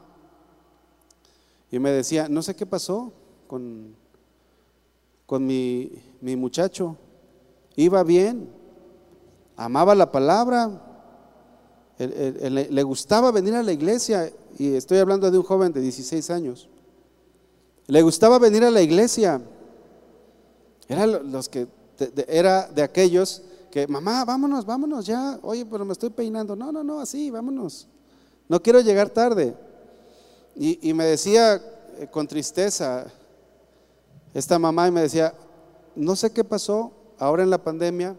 y 1.69 1.81
me 1.81 1.90
decía, 1.90 2.29
no 2.29 2.43
sé 2.43 2.55
qué 2.55 2.64
pasó 2.64 3.12
con, 3.49 3.97
con 5.27 5.45
mi, 5.45 5.90
muchacho. 6.21 6.97
Iba 7.75 8.05
bien, 8.05 8.49
amaba 9.57 9.97
la 9.97 10.12
palabra, 10.12 10.71
le 11.99 12.83
gustaba 12.85 13.33
venir 13.33 13.57
a 13.57 13.64
la 13.64 13.73
iglesia, 13.73 14.31
y 14.57 14.75
estoy 14.75 14.99
hablando 14.99 15.29
de 15.29 15.38
un 15.38 15.45
joven 15.45 15.73
de 15.73 15.81
16 15.81 16.31
años. 16.31 16.69
Le 17.90 18.03
gustaba 18.03 18.38
venir 18.38 18.62
a 18.62 18.70
la 18.70 18.81
iglesia. 18.81 19.42
Era, 20.87 21.07
los 21.07 21.48
que, 21.48 21.66
era 22.29 22.68
de 22.68 22.83
aquellos 22.83 23.42
que, 23.68 23.88
mamá, 23.88 24.24
vámonos, 24.24 24.64
vámonos 24.64 25.07
ya, 25.07 25.40
oye, 25.42 25.66
pero 25.66 25.85
me 25.85 25.92
estoy 25.92 26.11
peinando. 26.11 26.55
No, 26.55 26.70
no, 26.70 26.85
no, 26.85 27.00
así, 27.00 27.31
vámonos. 27.31 27.88
No 28.48 28.62
quiero 28.62 28.81
llegar 28.81 29.11
tarde. 29.11 29.57
Y, 30.55 30.94
me 30.94 31.05
decía 31.05 31.61
eh, 31.98 32.07
con 32.09 32.29
tristeza 32.29 33.07
esta 34.35 34.57
mamá 34.57 34.87
y 34.87 34.92
me 34.92 35.00
decía, 35.00 35.35
no 35.96 36.14
sé 36.14 36.33
qué 36.33 36.44
pasó, 36.44 36.92
ahora 37.18 37.42
en 37.42 37.50
la 37.50 37.59
pandemia 37.59 38.14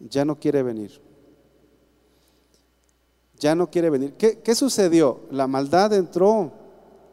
ya 0.00 0.24
no 0.24 0.36
quiere 0.36 0.64
venir. 0.64 1.00
Ya 3.38 3.54
no 3.54 3.70
quiere 3.70 3.88
venir. 3.88 4.14
¿Qué, 4.14 4.40
qué 4.40 4.56
sucedió? 4.56 5.20
La 5.30 5.46
maldad 5.46 5.92
entró 5.92 6.50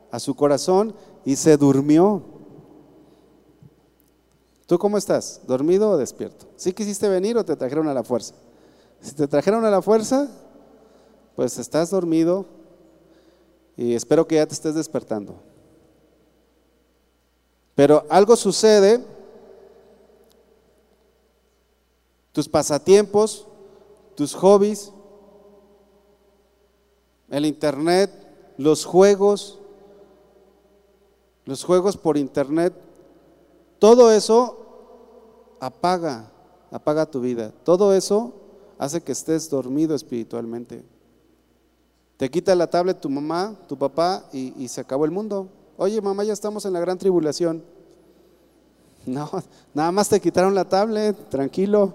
a 0.10 0.20
su 0.20 0.34
corazón 0.36 0.96
y 1.26 1.36
se 1.36 1.58
durmió. 1.58 2.22
¿Tú 4.68 4.78
cómo 4.78 4.98
estás? 4.98 5.42
¿Dormido 5.46 5.92
o 5.92 5.98
despierto? 5.98 6.48
¿Sí 6.56 6.72
quisiste 6.72 7.10
venir 7.10 7.38
o 7.38 7.44
te 7.44 7.56
trajeron 7.56 7.88
a 7.88 7.94
la 7.94 8.04
fuerza? 8.04 8.36
Si 9.02 9.14
te 9.14 9.28
trajeron 9.28 9.66
a 9.66 9.70
la 9.70 9.82
fuerza, 9.82 10.30
pues 11.36 11.58
estás 11.58 11.90
dormido 11.90 12.46
Y 13.78 13.94
espero 13.94 14.26
que 14.26 14.36
ya 14.36 14.46
te 14.46 14.54
estés 14.54 14.74
despertando. 14.74 15.36
Pero 17.76 18.06
algo 18.10 18.38
sucede, 18.38 19.04
tus 22.32 22.48
pasatiempos, 22.48 23.48
tus 24.16 24.34
hobbies, 24.34 24.94
el 27.30 27.46
internet, 27.46 28.12
los 28.58 28.86
juegos, 28.86 29.60
los 31.46 31.64
juegos 31.64 31.96
por 31.96 32.18
internet, 32.18 32.74
todo 33.80 34.12
eso 34.12 34.58
apaga, 35.60 36.32
apaga 36.72 37.06
tu 37.06 37.22
vida. 37.22 37.52
Todo 37.64 37.94
eso 37.94 38.34
hace 38.78 39.02
que 39.02 39.12
estés 39.12 39.50
dormido 39.50 39.96
espiritualmente. 39.96 40.84
Te 42.18 42.30
quita 42.30 42.56
la 42.56 42.68
tablet 42.68 43.00
tu 43.00 43.10
mamá, 43.10 43.56
tu 43.68 43.78
papá 43.78 44.26
y, 44.32 44.68
se 44.68 44.82
acabó 44.82 45.06
el 45.06 45.12
mundo. 45.12 45.48
Oye, 45.78 46.02
mamá, 46.02 46.24
ya 46.24 46.34
estamos 46.34 46.66
en 46.66 46.74
la 46.74 46.80
gran 46.80 46.98
tribulación. 46.98 47.64
No, 49.06 49.30
nada 49.76 49.92
más 49.92 50.10
te 50.10 50.20
quitaron 50.20 50.56
la 50.56 50.68
tablet, 50.68 51.30
tranquilo. 51.30 51.94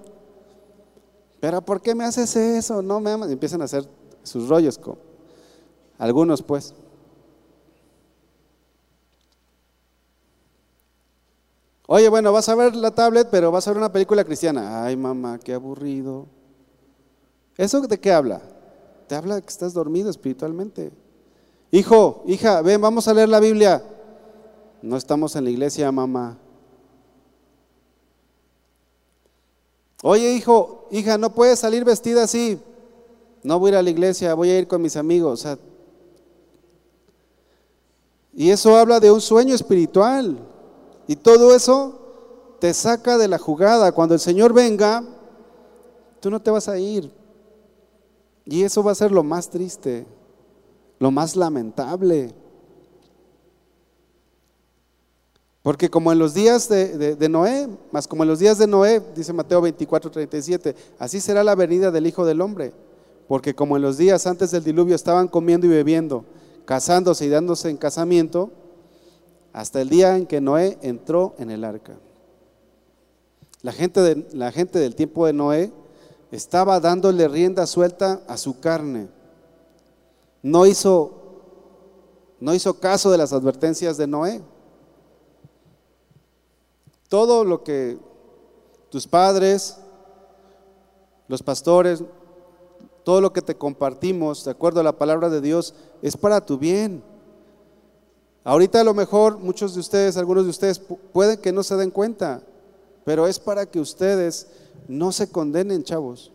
Pero 1.41 1.61
¿por 1.61 1.81
qué 1.81 1.93
me 1.93 2.05
haces 2.05 2.37
eso? 2.37 2.83
No 2.83 3.01
me 3.01 3.11
amas. 3.11 3.29
empiezan 3.33 3.61
a 3.63 3.65
hacer 3.65 3.85
sus 4.23 4.49
rollos. 4.49 4.79
Algunos 5.99 6.41
pues. 6.41 6.73
Oye, 11.93 12.09
bueno, 12.09 12.33
vas 12.33 12.49
a 12.49 12.55
ver 12.55 12.77
la 12.77 12.93
tablet, 12.93 13.27
pero 13.33 13.51
vas 13.51 13.67
a 13.67 13.73
ver 13.73 13.79
una 13.79 13.91
película 13.91 14.23
cristiana. 14.23 14.85
Ay, 14.85 14.97
mamá, 14.97 15.41
qué 15.41 15.55
aburrido. 15.55 16.27
¿Eso 17.57 17.81
de 17.81 17.99
qué 17.99 18.13
habla? 18.13 18.41
Te 19.09 19.17
habla 19.17 19.41
que 19.41 19.49
estás 19.49 19.75
dormido 19.75 20.09
espiritualmente. 20.09 20.93
Hijo, 21.73 22.23
hija, 22.29 22.63
ven, 22.63 22.81
vamos 22.81 23.09
a 23.09 23.13
leer 23.13 23.29
la 23.29 23.41
Biblia. 23.41 23.83
No 24.83 24.97
estamos 24.97 25.35
en 25.35 25.43
la 25.43 25.51
iglesia, 25.51 25.91
mamá. 25.91 26.39
Oye, 30.05 30.33
hijo, 30.33 30.87
hija, 30.93 31.19
no 31.19 31.35
puedes 31.35 31.59
salir 31.59 31.85
vestida 31.85 32.23
así. 32.23 32.61
No 33.43 33.59
voy 33.59 33.71
a 33.71 33.73
ir 33.73 33.77
a 33.79 33.83
la 33.83 33.91
iglesia, 33.91 34.35
voy 34.35 34.51
a 34.51 34.61
ir 34.61 34.69
con 34.69 34.81
mis 34.81 34.95
amigos. 34.95 35.45
y 38.33 38.49
eso 38.49 38.77
habla 38.77 39.01
de 39.01 39.11
un 39.11 39.21
sueño 39.21 39.57
espiritual. 39.57 40.50
Y 41.11 41.17
todo 41.17 41.57
eso 41.57 42.57
te 42.61 42.73
saca 42.73 43.19
de 43.19 43.27
la 43.27 43.37
jugada. 43.37 43.91
Cuando 43.91 44.15
el 44.15 44.21
Señor 44.21 44.53
venga, 44.53 45.03
tú 46.21 46.31
no 46.31 46.41
te 46.41 46.53
vas 46.53 46.69
a 46.69 46.79
ir. 46.79 47.11
Y 48.45 48.63
eso 48.63 48.85
va 48.85 48.93
a 48.93 48.95
ser 48.95 49.11
lo 49.11 49.25
más 49.25 49.51
triste, 49.51 50.07
lo 51.01 51.11
más 51.11 51.35
lamentable. 51.35 52.33
Porque 55.63 55.91
como 55.91 56.13
en 56.13 56.21
los 56.21 56.33
días 56.33 56.69
de, 56.69 57.29
Noé, 57.29 57.69
más 57.91 58.07
como 58.07 58.23
en 58.23 58.29
los 58.29 58.39
días 58.39 58.59
de 58.59 58.69
Noé, 58.69 59.03
dice 59.17 59.33
Mateo 59.33 59.61
24, 59.63 60.13
37, 60.13 60.77
así 61.01 61.21
será 61.21 61.43
la 61.43 61.57
venida 61.57 61.91
del 61.91 62.07
Hijo 62.07 62.25
del 62.25 62.41
Hombre. 62.41 62.73
Porque 63.27 63.53
como 63.53 63.75
en 63.75 63.83
los 63.83 63.99
días 63.99 64.29
antes 64.29 64.53
del 64.53 64.63
diluvio 64.63 64.95
estaban 64.95 65.27
comiendo 65.27 65.67
y 65.67 65.71
bebiendo, 65.71 66.25
casándose 66.67 67.27
y 67.27 67.31
dándose 67.31 67.69
en 67.69 67.79
casamiento, 67.79 68.53
hasta 69.53 69.81
el 69.81 69.89
día 69.89 70.17
en 70.17 70.27
que 70.27 70.41
Noé 70.41 70.79
entró 70.83 71.35
en 71.39 71.51
el 71.51 71.65
arca. 71.65 71.97
La 73.63 73.73
gente, 73.73 74.01
de, 74.01 74.27
la 74.33 74.53
gente 74.53 74.79
del 74.79 74.95
tiempo 74.95 75.27
de 75.27 75.33
Noé 75.33 75.73
estaba 76.31 76.81
dándole 76.81 77.29
rienda 77.29 77.67
suelta 77.67 78.23
a 78.27 78.37
su 78.37 78.61
carne. 78.61 79.09
No 80.43 80.67
hizo, 80.67 81.13
no 82.39 82.55
hizo 82.55 82.79
caso 82.81 83.11
de 83.11 83.19
las 83.19 83.33
advertencias 83.33 83.97
de 83.97 84.07
Noé. 84.07 84.41
Todo 87.09 87.45
lo 87.45 87.65
que 87.65 87.99
tus 88.89 89.07
padres, 89.07 89.77
los 91.29 91.43
pastores, 91.43 92.03
todo 93.05 93.21
lo 93.21 93.33
que 93.33 93.43
te 93.43 93.57
compartimos 93.57 94.45
de 94.45 94.53
acuerdo 94.53 94.81
a 94.81 94.85
la 94.85 94.97
palabra 94.97 95.29
de 95.29 95.41
Dios 95.41 95.75
es 96.01 96.17
para 96.17 96.45
tu 96.45 96.59
bien. 96.59 97.03
Ahorita 98.45 98.81
a 98.81 98.85
lo 98.85 98.95
mejor 98.95 99.39
muchos 99.39 99.75
de 99.75 99.81
ustedes, 99.81 100.17
algunos 100.17 100.45
de 100.45 100.51
ustedes 100.51 100.79
pueden 100.79 101.39
que 101.39 101.53
no 101.53 101.63
se 101.63 101.77
den 101.77 101.91
cuenta, 101.91 102.43
pero 103.05 103.27
es 103.27 103.39
para 103.39 103.67
que 103.67 103.81
ustedes 103.81 104.47
no 104.89 105.13
se 105.13 105.31
condenen, 105.31 105.85
chavos. 105.85 106.33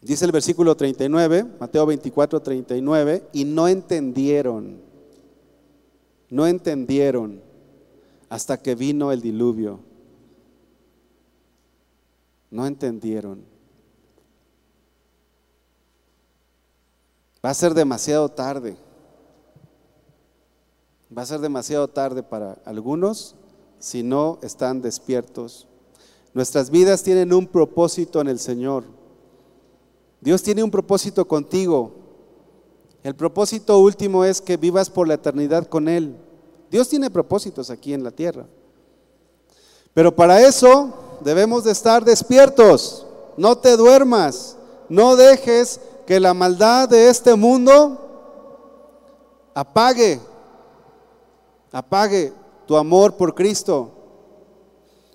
Dice 0.00 0.24
el 0.24 0.32
versículo 0.32 0.76
39, 0.76 1.46
Mateo 1.60 1.86
24, 1.86 2.40
39, 2.40 3.24
y 3.32 3.44
no 3.44 3.68
entendieron 3.68 4.84
no 6.34 6.48
entendieron 6.48 7.40
hasta 8.28 8.60
que 8.60 8.74
vino 8.74 9.12
el 9.12 9.20
diluvio. 9.20 9.78
No 12.50 12.66
entendieron. 12.66 13.44
Va 17.44 17.50
a 17.50 17.54
ser 17.54 17.74
demasiado 17.74 18.28
tarde. 18.30 18.76
Va 21.16 21.22
a 21.22 21.26
ser 21.26 21.40
demasiado 21.40 21.88
tarde 21.88 22.22
para 22.22 22.56
algunos 22.64 23.34
si 23.78 24.02
no 24.02 24.38
están 24.42 24.80
despiertos. 24.80 25.68
Nuestras 26.32 26.70
vidas 26.70 27.02
tienen 27.02 27.34
un 27.34 27.46
propósito 27.46 28.20
en 28.20 28.28
el 28.28 28.38
Señor. 28.38 28.84
Dios 30.20 30.42
tiene 30.42 30.64
un 30.64 30.70
propósito 30.70 31.28
contigo. 31.28 31.92
El 33.02 33.14
propósito 33.14 33.78
último 33.78 34.24
es 34.24 34.40
que 34.40 34.56
vivas 34.56 34.88
por 34.88 35.06
la 35.06 35.14
eternidad 35.14 35.66
con 35.66 35.88
Él. 35.88 36.16
Dios 36.70 36.88
tiene 36.88 37.10
propósitos 37.10 37.68
aquí 37.68 37.92
en 37.92 38.02
la 38.02 38.10
tierra. 38.10 38.46
Pero 39.92 40.16
para 40.16 40.40
eso 40.40 41.18
debemos 41.20 41.64
de 41.64 41.72
estar 41.72 42.04
despiertos. 42.04 43.06
No 43.36 43.58
te 43.58 43.76
duermas. 43.76 44.56
No 44.88 45.14
dejes 45.14 45.78
que 46.06 46.20
la 46.20 46.34
maldad 46.34 46.88
de 46.88 47.08
este 47.08 47.34
mundo 47.34 48.00
apague, 49.54 50.20
apague 51.72 52.32
tu 52.66 52.76
amor 52.76 53.16
por 53.16 53.34
Cristo. 53.34 53.90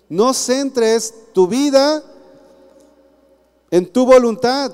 No 0.08 0.34
centres 0.34 1.14
tu 1.34 1.48
vida 1.48 2.04
en 3.70 3.92
tu 3.92 4.06
voluntad, 4.06 4.72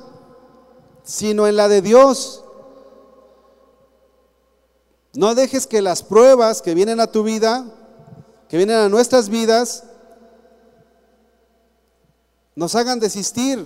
sino 1.03 1.47
en 1.47 1.57
la 1.57 1.67
de 1.67 1.81
Dios. 1.81 2.43
No 5.13 5.35
dejes 5.35 5.67
que 5.67 5.81
las 5.81 6.03
pruebas 6.03 6.61
que 6.61 6.73
vienen 6.73 6.99
a 6.99 7.07
tu 7.07 7.23
vida, 7.23 7.65
que 8.49 8.57
vienen 8.57 8.77
a 8.77 8.89
nuestras 8.89 9.29
vidas, 9.29 9.83
nos 12.55 12.75
hagan 12.75 12.99
desistir. 12.99 13.65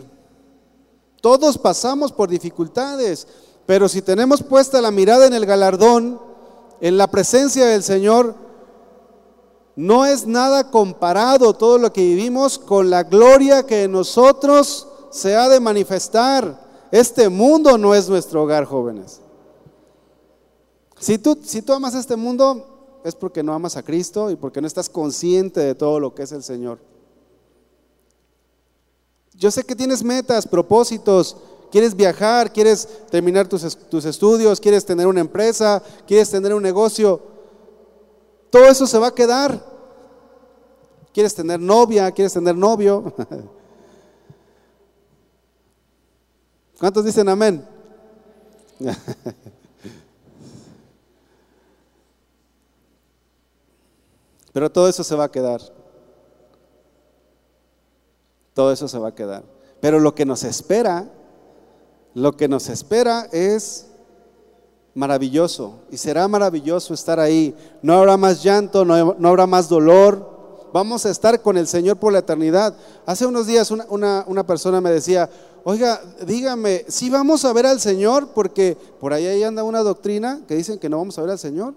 Todos 1.22 1.58
pasamos 1.58 2.12
por 2.12 2.30
dificultades, 2.30 3.28
pero 3.66 3.90
si 3.90 4.02
tenemos 4.02 4.42
puesta 4.42 4.82
la 4.82 4.92
mirada 4.92 5.26
en 5.28 5.34
el 5.34 5.46
galardón, 5.46 6.20
en 6.82 6.98
la 6.98 7.08
presencia 7.08 7.66
del 7.66 7.84
Señor, 7.84 8.36
no 9.76 10.06
es 10.06 10.26
nada 10.26 10.72
comparado 10.72 11.54
todo 11.54 11.78
lo 11.78 11.94
que 11.94 12.02
vivimos 12.02 12.60
con 12.60 12.90
la 12.90 13.04
gloria 13.04 13.66
que 13.66 13.84
en 13.84 13.92
nosotros 13.92 14.88
se 15.10 15.36
ha 15.36 15.48
de 15.50 15.60
manifestar. 15.60 16.68
Este 16.92 17.30
mundo 17.30 17.78
no 17.78 17.94
es 17.96 18.10
nuestro 18.10 18.44
hogar, 18.44 18.66
jóvenes. 18.66 19.22
Si 21.00 21.18
tú, 21.18 21.38
si 21.44 21.62
tú 21.62 21.74
amas 21.74 21.96
este 21.96 22.16
mundo, 22.16 23.00
es 23.04 23.16
porque 23.16 23.44
no 23.44 23.54
amas 23.54 23.78
a 23.78 23.84
Cristo 23.84 24.30
y 24.32 24.36
porque 24.36 24.60
no 24.60 24.68
estás 24.68 24.90
consciente 24.90 25.62
de 25.62 25.76
todo 25.76 26.00
lo 26.00 26.14
que 26.14 26.24
es 26.24 26.32
el 26.32 26.44
Señor. 26.44 26.80
Yo 29.40 29.50
sé 29.50 29.64
que 29.64 29.74
tienes 29.74 30.04
metas, 30.04 30.46
propósitos, 30.46 31.38
quieres 31.72 31.96
viajar, 31.96 32.52
quieres 32.52 32.86
terminar 33.10 33.48
tus, 33.48 33.78
tus, 33.88 34.04
estudios, 34.04 34.60
quieres 34.60 34.86
tener 34.86 35.08
una 35.08 35.22
empresa, 35.22 35.82
quieres 36.06 36.30
tener 36.30 36.54
un 36.54 36.62
negocio. 36.62 37.22
Todo 38.50 38.66
eso 38.66 38.86
se 38.86 39.00
va 39.00 39.08
a 39.08 39.16
quedar. 39.16 39.66
Quieres 41.14 41.34
tener 41.34 41.58
novia, 41.58 42.12
quieres 42.12 42.34
tener 42.34 42.54
novio. 42.54 43.14
¿Cuántos 46.78 47.06
dicen 47.06 47.30
amén? 47.30 47.66
Pero 54.52 54.70
todo 54.70 54.90
eso 54.90 55.02
se 55.02 55.16
va 55.16 55.24
a 55.24 55.32
quedar. 55.32 55.79
Todo 58.54 58.72
eso 58.72 58.88
se 58.88 59.00
va 59.00 59.10
a 59.10 59.16
quedar. 59.16 59.44
Pero 59.80 60.00
lo 60.00 60.16
que 60.16 60.26
nos 60.26 60.44
espera, 60.44 61.10
lo 62.14 62.36
que 62.36 62.48
nos 62.48 62.70
espera 62.70 63.28
es 63.32 63.88
maravilloso. 64.94 65.80
Y 65.92 65.98
será 65.98 66.28
maravilloso 66.28 66.94
estar 66.94 67.20
ahí. 67.20 67.56
No 67.82 67.94
habrá 67.94 68.18
más 68.18 68.44
llanto, 68.44 68.86
no, 68.86 69.16
habrá 69.28 69.48
más 69.48 69.70
dolor. 69.70 70.38
Vamos 70.74 71.06
a 71.06 71.10
estar 71.10 71.42
con 71.42 71.58
el 71.58 71.68
Señor 71.68 71.98
por 71.98 72.14
la 72.14 72.20
eternidad. 72.20 72.76
Hace 73.06 73.26
unos 73.26 73.48
días 73.48 73.72
una, 73.72 74.24
una 74.28 74.46
persona 74.46 74.82
me 74.82 74.92
decía, 74.92 75.30
oiga, 75.64 76.02
dígame, 76.26 76.86
si 76.88 77.10
vamos 77.10 77.46
a 77.46 77.54
ver 77.54 77.66
al 77.66 77.80
Señor, 77.80 78.30
porque 78.34 78.78
por 79.00 79.14
ahí, 79.14 79.44
anda 79.44 79.64
una 79.64 79.82
doctrina 79.82 80.42
que 80.48 80.56
dicen 80.56 80.80
que 80.80 80.90
no 80.90 80.98
vamos 80.98 81.18
a 81.18 81.22
ver 81.22 81.32
al 81.32 81.40
Señor. 81.40 81.76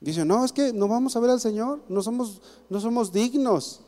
Dicen, 0.00 0.28
no, 0.28 0.44
es 0.44 0.52
que 0.52 0.72
no 0.72 0.88
vamos 0.88 1.16
a 1.16 1.20
ver 1.20 1.30
al 1.30 1.40
Señor, 1.40 1.80
no 1.88 2.02
somos, 2.02 2.40
no 2.68 2.80
somos 2.80 3.12
dignos. 3.12 3.80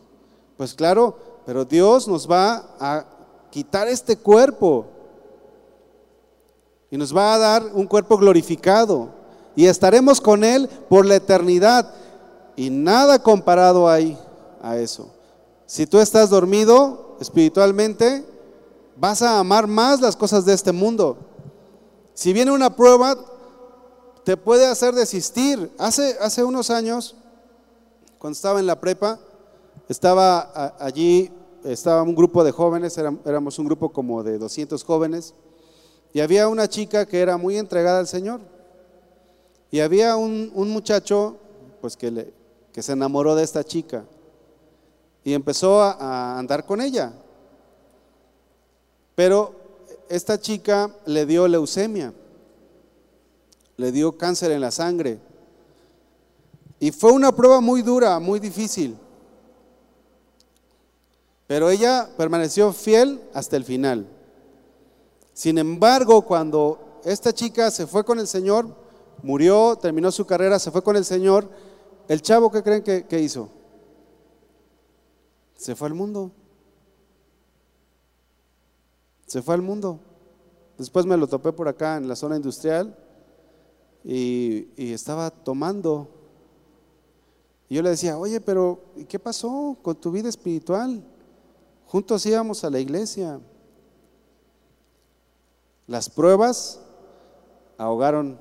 Pues 0.59 0.75
claro, 0.75 1.17
pero 1.47 1.65
Dios 1.65 2.09
nos 2.09 2.29
va 2.29 2.65
a 2.81 3.05
quitar 3.49 3.87
este 3.89 4.19
cuerpo 4.19 4.87
y 6.91 6.97
nos 6.97 7.17
va 7.17 7.33
a 7.33 7.39
dar 7.39 7.63
un 7.73 7.87
cuerpo 7.87 8.19
glorificado 8.19 9.09
y 9.55 9.67
estaremos 9.67 10.21
con 10.21 10.43
Él 10.43 10.69
por 10.89 11.07
la 11.07 11.15
eternidad. 11.15 11.95
Y 12.57 12.71
nada 12.71 13.23
comparado 13.23 13.89
hay 13.89 14.19
a 14.61 14.77
eso. 14.77 15.11
Si 15.65 15.87
tú 15.87 16.01
estás 16.01 16.29
dormido 16.29 17.17
espiritualmente, 17.21 18.25
vas 18.97 19.23
a 19.23 19.39
amar 19.39 19.69
más 19.69 20.01
las 20.01 20.17
cosas 20.17 20.45
de 20.45 20.55
este 20.55 20.73
mundo. 20.73 21.19
Si 22.15 22.33
viene 22.33 22.51
una 22.51 22.75
prueba, 22.75 23.17
te 24.25 24.37
puede 24.37 24.67
hacer 24.67 24.93
desistir. 24.93 25.71
Hace, 25.79 26.17
hace 26.21 26.43
unos 26.43 26.71
años, 26.71 27.15
cuando 28.19 28.35
estaba 28.35 28.59
en 28.59 28.67
la 28.67 28.81
prepa, 28.81 29.21
estaba 29.89 30.75
allí, 30.79 31.31
estaba 31.65 32.03
un 32.03 32.15
grupo 32.15 32.45
de 32.45 32.53
jóvenes, 32.53 32.97
éramos 32.99 33.59
un 33.59 33.67
grupo 33.67 33.91
como 33.91 34.23
de 34.23 34.39
200 34.39 34.85
jóvenes, 34.85 35.35
y 36.13 36.21
había 36.21 36.49
una 36.49 36.69
chica 36.69 37.07
que 37.07 37.21
era 37.21 37.37
muy 37.37 37.57
entregada 37.57 38.01
al 38.01 38.07
Señor. 38.07 38.41
Y 39.71 39.81
había 39.81 40.17
un, 40.17 40.51
muchacho, 40.55 41.37
pues 41.81 41.97
que, 41.97 42.11
le, 42.11 42.33
que 42.73 42.83
se 42.83 42.93
enamoró 42.93 43.35
de 43.35 43.45
esta 43.45 43.63
chica 43.63 44.05
y 45.25 45.35
empezó 45.35 45.83
a, 45.83 46.39
andar 46.39 46.65
con 46.65 46.81
ella. 46.81 47.13
Pero 49.15 49.55
esta 50.09 50.41
chica 50.41 50.91
le 51.05 51.27
dio 51.27 51.47
leucemia, 51.47 52.15
le 53.77 53.93
dio 53.93 54.17
cáncer 54.17 54.53
en 54.53 54.61
la 54.63 54.71
sangre. 54.71 55.19
Y 56.81 56.93
fue 56.93 57.13
una 57.13 57.31
prueba 57.33 57.61
muy 57.61 57.83
dura, 57.83 58.19
muy 58.19 58.41
difícil. 58.41 58.97
Pero 61.49 61.71
ella 61.71 62.11
permaneció 62.17 62.73
fiel 62.75 63.23
hasta 63.33 63.57
el 63.57 63.65
final. 63.65 64.07
Sin 65.33 65.57
embargo, 65.57 66.21
cuando 66.21 67.01
esta 67.05 67.33
chica 67.33 67.71
se 67.71 67.87
fue 67.87 68.05
con 68.05 68.19
el 68.19 68.27
Señor, 68.27 68.69
murió, 69.23 69.77
terminó 69.77 70.13
su 70.13 70.27
carrera, 70.27 70.59
se 70.59 70.71
fue 70.71 70.83
con 70.83 70.95
el 70.95 71.07
Señor, 71.07 71.49
el 72.07 72.21
chavo, 72.21 72.53
¿qué 72.53 72.63
creen 72.63 72.83
que, 72.83 73.21
hizo? 73.21 73.49
Se 75.57 75.75
fue 75.75 75.89
al 75.89 75.95
mundo. 75.95 76.31
Se 79.27 79.41
fue 79.41 79.55
al 79.55 79.63
mundo. 79.63 80.01
Después 80.77 81.07
me 81.07 81.17
lo 81.17 81.29
topé 81.29 81.53
por 81.53 81.67
acá 81.67 81.97
en 81.97 82.09
la 82.09 82.15
zona 82.15 82.37
industrial 82.37 82.95
y, 84.05 84.69
y 84.77 84.93
estaba 84.93 85.31
tomando. 85.31 86.09
Y 87.71 87.77
yo 87.77 87.83
le 87.83 87.89
decía, 87.89 88.19
oye, 88.19 88.39
pero 88.39 88.81
¿qué 89.09 89.19
pasó 89.19 89.79
con 89.81 89.97
tu 89.97 90.11
vida 90.11 90.29
espiritual? 90.29 91.03
Juntos 91.89 92.27
íbamos 92.27 92.63
a 92.65 92.71
la 92.71 92.81
iglesia. 92.81 93.41
Las 95.87 96.11
pruebas 96.11 96.81
ahogaron 97.79 98.39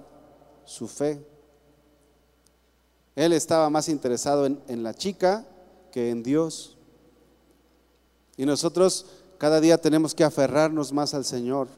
su 0.66 0.86
fe. 0.90 1.26
Él 3.16 3.32
estaba 3.32 3.70
más 3.70 3.88
interesado 3.88 4.46
en, 4.46 4.84
la 4.84 4.94
chica 4.94 5.46
que 5.94 6.10
en 6.10 6.24
Dios. 6.24 6.76
Y 8.36 8.46
nosotros 8.46 9.06
cada 9.38 9.62
día 9.62 9.78
tenemos 9.78 10.14
que 10.14 10.26
aferrarnos 10.26 10.92
más 10.92 11.14
al 11.14 11.24
Señor. 11.24 11.70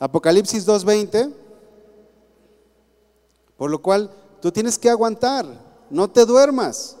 Apocalipsis 0.00 0.66
2.20, 0.66 1.32
por 3.56 3.70
lo 3.70 3.80
cual 3.80 4.10
tú 4.42 4.50
tienes 4.50 4.76
que 4.76 4.90
aguantar, 4.90 5.46
no 5.88 6.10
te 6.10 6.26
duermas. 6.26 6.96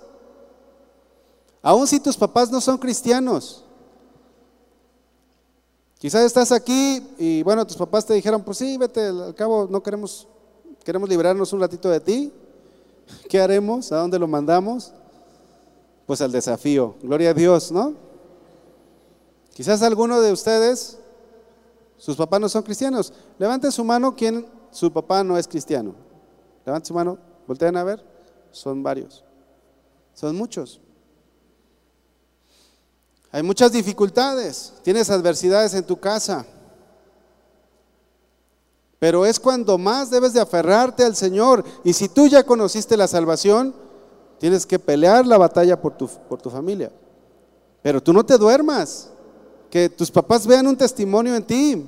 Aun 1.60 1.88
si 1.88 1.98
tus 1.98 2.16
papás 2.16 2.52
no 2.52 2.60
son 2.60 2.78
cristianos. 2.78 3.63
Quizás 6.04 6.26
estás 6.26 6.52
aquí 6.52 7.02
y 7.16 7.42
bueno, 7.42 7.66
tus 7.66 7.78
papás 7.78 8.04
te 8.04 8.12
dijeron, 8.12 8.42
pues 8.42 8.58
sí, 8.58 8.76
vete, 8.76 9.06
al 9.06 9.34
cabo 9.34 9.66
no 9.70 9.82
queremos 9.82 10.28
Queremos 10.84 11.08
liberarnos 11.08 11.52
un 11.54 11.60
ratito 11.60 11.88
de 11.88 11.98
ti. 11.98 12.32
¿Qué 13.28 13.40
haremos? 13.40 13.90
¿A 13.90 13.96
dónde 13.96 14.18
lo 14.18 14.28
mandamos? 14.28 14.92
Pues 16.06 16.20
al 16.20 16.30
desafío. 16.30 16.94
Gloria 17.02 17.30
a 17.30 17.34
Dios, 17.34 17.72
¿no? 17.72 17.94
Quizás 19.54 19.82
alguno 19.82 20.20
de 20.20 20.30
ustedes, 20.30 20.98
sus 21.96 22.16
papás 22.16 22.38
no 22.38 22.48
son 22.50 22.62
cristianos. 22.62 23.14
Levante 23.38 23.72
su 23.72 23.82
mano 23.82 24.14
quien 24.14 24.46
su 24.70 24.92
papá 24.92 25.24
no 25.24 25.38
es 25.38 25.48
cristiano. 25.48 25.94
Levante 26.66 26.88
su 26.88 26.94
mano, 26.94 27.16
volteen 27.46 27.76
a 27.78 27.84
ver. 27.84 28.04
Son 28.50 28.82
varios. 28.82 29.24
Son 30.12 30.36
muchos. 30.36 30.82
Hay 33.34 33.42
muchas 33.42 33.72
dificultades. 33.72 34.74
Tienes 34.84 35.10
adversidades 35.10 35.74
en 35.74 35.82
tu 35.82 35.98
casa. 35.98 36.46
Pero 39.00 39.26
es 39.26 39.40
cuando 39.40 39.76
más 39.76 40.08
debes 40.08 40.34
de 40.34 40.40
aferrarte 40.40 41.02
al 41.02 41.16
Señor. 41.16 41.64
Y 41.82 41.94
si 41.94 42.08
tú 42.08 42.28
ya 42.28 42.44
conociste 42.44 42.96
la 42.96 43.08
salvación, 43.08 43.74
tienes 44.38 44.64
que 44.64 44.78
pelear 44.78 45.26
la 45.26 45.36
batalla 45.36 45.80
por 45.80 45.96
tu, 45.96 46.08
por 46.28 46.40
tu 46.40 46.48
familia. 46.48 46.92
Pero 47.82 48.00
tú 48.00 48.12
no 48.12 48.24
te 48.24 48.38
duermas. 48.38 49.10
Que 49.68 49.88
tus 49.88 50.12
papás 50.12 50.46
vean 50.46 50.68
un 50.68 50.76
testimonio 50.76 51.34
en 51.34 51.42
ti. 51.42 51.86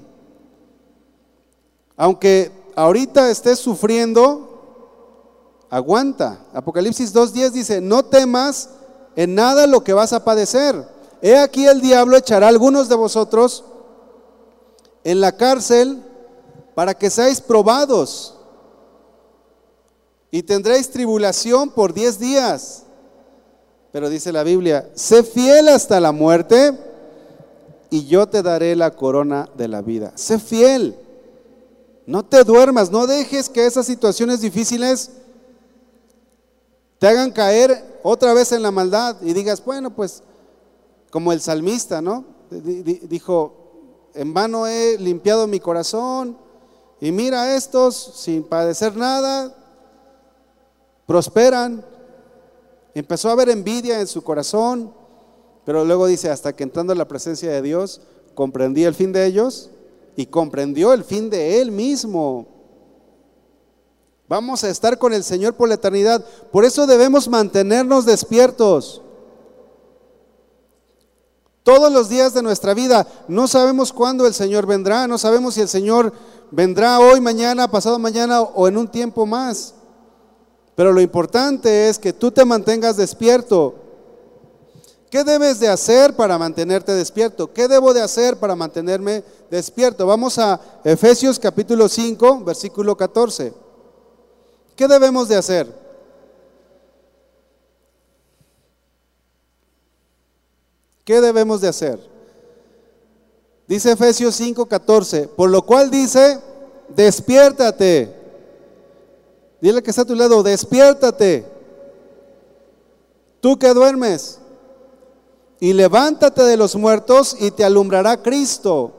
Aunque 1.97 2.51
ahorita 2.75 3.31
estés 3.31 3.61
sufriendo, 3.61 5.63
aguanta. 5.71 6.41
Apocalipsis 6.53 7.15
2.10 7.15 7.51
dice, 7.53 7.81
no 7.81 8.05
temas 8.05 8.69
en 9.15 9.37
nada 9.37 9.69
lo 9.69 9.85
que 9.85 9.93
vas 9.93 10.13
a 10.13 10.25
padecer. 10.25 10.96
He 11.27 11.37
aquí 11.37 11.67
el 11.67 11.81
diablo 11.81 12.17
echará 12.17 12.47
a 12.47 12.51
algunos 12.51 12.89
de 12.89 12.95
vosotros 12.95 13.65
en 15.03 15.21
la 15.21 15.33
cárcel 15.33 16.01
para 16.77 16.95
que 16.95 17.11
seáis 17.11 17.41
probados 17.41 18.37
y 20.31 20.45
tendréis 20.45 20.89
tribulación 20.89 21.71
por 21.71 21.93
diez 21.93 22.21
días. 22.21 22.85
Pero 23.91 24.09
dice 24.09 24.31
la 24.31 24.45
Biblia, 24.45 24.89
sé 24.95 25.25
fiel 25.25 25.67
hasta 25.67 25.99
la 25.99 26.13
muerte 26.13 26.79
y 27.91 28.07
yo 28.07 28.29
te 28.29 28.41
daré 28.41 28.77
la 28.77 28.93
corona 28.93 29.49
de 29.57 29.67
la 29.67 29.83
vida. 29.83 30.13
Sé 30.15 30.39
fiel. 30.39 30.97
No 32.07 32.25
te 32.25 32.45
duermas, 32.45 32.93
no 32.93 33.09
dejes 33.09 33.49
que 33.49 33.67
esas 33.67 33.87
situaciones 33.87 34.43
difíciles 34.43 35.11
te 37.01 37.09
hagan 37.09 37.33
caer 37.33 37.99
otra 38.05 38.33
vez 38.33 38.53
en 38.53 38.63
la 38.63 38.71
maldad 38.71 39.17
y 39.23 39.33
digas, 39.33 39.65
bueno, 39.65 39.91
pues 39.91 40.23
como 41.11 41.33
el 41.33 41.41
salmista, 41.41 42.03
¿no? 42.03 42.25
Dijo, 42.51 44.11
en 44.15 44.33
vano 44.33 44.67
he 44.67 44.99
limpiado 44.99 45.47
mi 45.47 45.61
corazón, 45.61 46.39
y 47.01 47.13
mira 47.13 47.43
a 47.43 47.57
estos, 47.57 47.95
sin 48.17 48.43
padecer 48.43 48.97
nada, 48.97 49.55
prosperan. 51.07 51.85
Empezó 52.95 53.29
a 53.29 53.33
haber 53.33 53.51
envidia 53.51 54.01
en 54.01 54.07
su 54.07 54.23
corazón, 54.23 54.93
pero 55.65 55.85
luego 55.85 56.07
dice, 56.07 56.31
hasta 56.31 56.55
que 56.55 56.63
entrando 56.63 56.93
en 56.93 56.99
la 56.99 57.09
presencia 57.09 57.51
de 57.51 57.61
Dios, 57.61 58.01
comprendí 58.35 58.85
el 58.85 58.95
fin 58.95 59.13
de 59.13 59.27
ellos 59.27 59.71
y 60.17 60.27
comprendió 60.27 60.95
el 60.95 61.05
fin 61.05 61.29
de 61.29 61.61
Él 61.61 61.71
mismo. 61.71 62.47
Vamos 64.29 64.65
a 64.65 64.71
estar 64.71 64.99
con 64.99 65.13
el 65.13 65.23
Señor 65.23 65.55
por 65.55 65.69
la 65.69 65.75
eternidad. 65.75 66.25
Por 66.51 66.65
eso 66.65 66.87
debemos 66.87 67.29
mantenernos 67.29 68.07
despiertos. 68.07 69.03
Todos 71.67 71.93
los 71.93 72.09
días 72.09 72.33
de 72.33 72.45
nuestra 72.45 72.75
vida. 72.75 73.05
No 73.27 73.49
sabemos 73.49 73.93
cuándo 73.93 74.25
el 74.25 74.35
Señor 74.35 74.67
vendrá, 74.67 75.09
no 75.09 75.19
sabemos 75.19 75.55
si 75.55 75.63
el 75.63 75.69
Señor 75.69 76.13
vendrá 76.53 77.01
hoy, 77.01 77.21
mañana, 77.21 77.69
pasado 77.69 77.99
mañana 77.99 78.41
o 78.41 78.69
en 78.69 78.77
un 78.77 78.87
tiempo 78.87 79.27
más. 79.27 79.75
Pero 80.77 80.93
lo 80.93 81.01
importante 81.01 81.89
es 81.89 81.99
que 81.99 82.13
tú 82.13 82.31
te 82.31 82.45
mantengas 82.45 82.97
despierto. 82.97 83.75
¿Qué 85.11 85.25
debes 85.25 85.59
de 85.59 85.67
hacer 85.67 86.15
para 86.15 86.39
mantenerte 86.39 86.93
despierto? 86.93 87.53
¿Qué 87.53 87.67
debo 87.67 87.93
de 87.93 88.03
hacer 88.03 88.37
para 88.37 88.55
mantenerme 88.55 89.25
despierto? 89.51 90.07
Vamos 90.07 90.39
a 90.39 90.61
Efesios 90.85 91.37
capítulo 91.41 91.89
5, 91.89 92.45
versículo 92.45 92.97
14. 92.97 93.53
¿Qué 94.77 94.87
debemos 94.87 95.27
de 95.27 95.35
hacer? 95.35 95.86
¿Qué 101.07 101.21
debemos 101.21 101.61
de 101.61 101.69
hacer? 101.69 102.01
Dice 103.69 103.93
Efesios 103.93 104.35
5:14, 104.41 105.29
por 105.29 105.49
lo 105.49 105.63
cual 105.63 105.89
dice, 105.89 106.41
despiértate. 106.89 108.13
Dile 109.61 109.85
que 109.85 109.91
está 109.91 110.03
a 110.03 110.05
tu 110.05 110.17
lado, 110.17 110.43
despiértate. 110.43 111.47
Tú 113.41 113.57
que 113.57 113.73
duermes, 113.73 114.41
y 115.61 115.75
levántate 115.75 116.43
de 116.43 116.57
los 116.57 116.75
muertos 116.75 117.37
y 117.39 117.53
te 117.53 117.65
alumbrará 117.65 118.21
Cristo. 118.21 118.93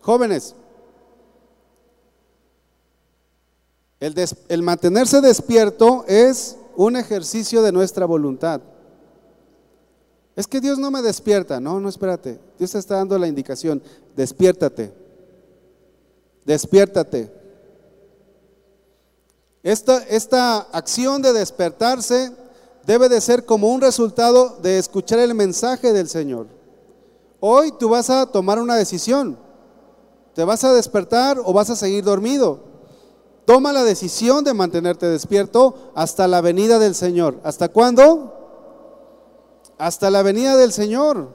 Jóvenes, 0.00 0.54
el, 4.00 4.14
el 4.48 4.62
mantenerse 4.62 5.20
despierto 5.20 6.06
es 6.08 6.56
un 6.76 6.96
ejercicio 6.96 7.60
de 7.60 7.72
nuestra 7.72 8.06
voluntad. 8.06 8.62
Es 10.40 10.46
que 10.46 10.62
Dios 10.62 10.78
no 10.78 10.90
me 10.90 11.02
despierta. 11.02 11.60
No, 11.60 11.78
no, 11.80 11.90
espérate. 11.90 12.40
Dios 12.58 12.70
te 12.72 12.78
está 12.78 12.94
dando 12.94 13.18
la 13.18 13.28
indicación. 13.28 13.82
Despiértate. 14.16 14.90
Despiértate. 16.46 17.30
Esta, 19.62 19.98
esta 20.04 20.60
acción 20.72 21.20
de 21.20 21.34
despertarse 21.34 22.32
debe 22.86 23.10
de 23.10 23.20
ser 23.20 23.44
como 23.44 23.68
un 23.68 23.82
resultado 23.82 24.56
de 24.62 24.78
escuchar 24.78 25.18
el 25.18 25.34
mensaje 25.34 25.92
del 25.92 26.08
Señor. 26.08 26.46
Hoy 27.38 27.74
tú 27.78 27.90
vas 27.90 28.08
a 28.08 28.24
tomar 28.24 28.58
una 28.60 28.76
decisión. 28.76 29.36
¿Te 30.34 30.42
vas 30.44 30.64
a 30.64 30.72
despertar 30.72 31.38
o 31.44 31.52
vas 31.52 31.68
a 31.68 31.76
seguir 31.76 32.02
dormido? 32.02 32.60
Toma 33.44 33.74
la 33.74 33.84
decisión 33.84 34.42
de 34.42 34.54
mantenerte 34.54 35.04
despierto 35.04 35.92
hasta 35.94 36.26
la 36.26 36.40
venida 36.40 36.78
del 36.78 36.94
Señor. 36.94 37.38
¿Hasta 37.44 37.68
cuándo? 37.68 38.39
Hasta 39.80 40.10
la 40.10 40.22
venida 40.22 40.58
del 40.58 40.74
Señor. 40.74 41.30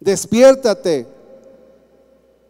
Despiértate, 0.00 1.06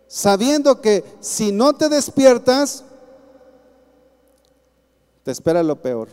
sabiendo 0.06 0.80
que 0.80 1.04
si 1.20 1.52
no 1.52 1.74
te 1.74 1.90
despiertas, 1.90 2.84
te 5.24 5.30
espera 5.30 5.62
lo 5.62 5.76
peor. 5.76 6.08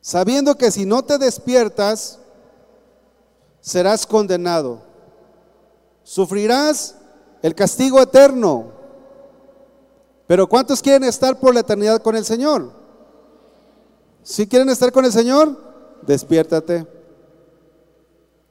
Sabiendo 0.00 0.54
que 0.54 0.70
si 0.70 0.86
no 0.86 1.02
te 1.02 1.18
despiertas, 1.18 2.20
serás 3.60 4.06
condenado. 4.06 4.82
Sufrirás 6.04 6.94
el 7.42 7.56
castigo 7.56 8.00
eterno. 8.00 8.66
Pero 10.28 10.48
¿cuántos 10.48 10.80
quieren 10.80 11.02
estar 11.02 11.40
por 11.40 11.52
la 11.52 11.60
eternidad 11.60 12.00
con 12.00 12.14
el 12.14 12.24
Señor? 12.24 12.83
Si 14.24 14.46
quieren 14.46 14.70
estar 14.70 14.90
con 14.90 15.04
el 15.04 15.12
Señor, 15.12 15.56
despiértate. 16.02 16.86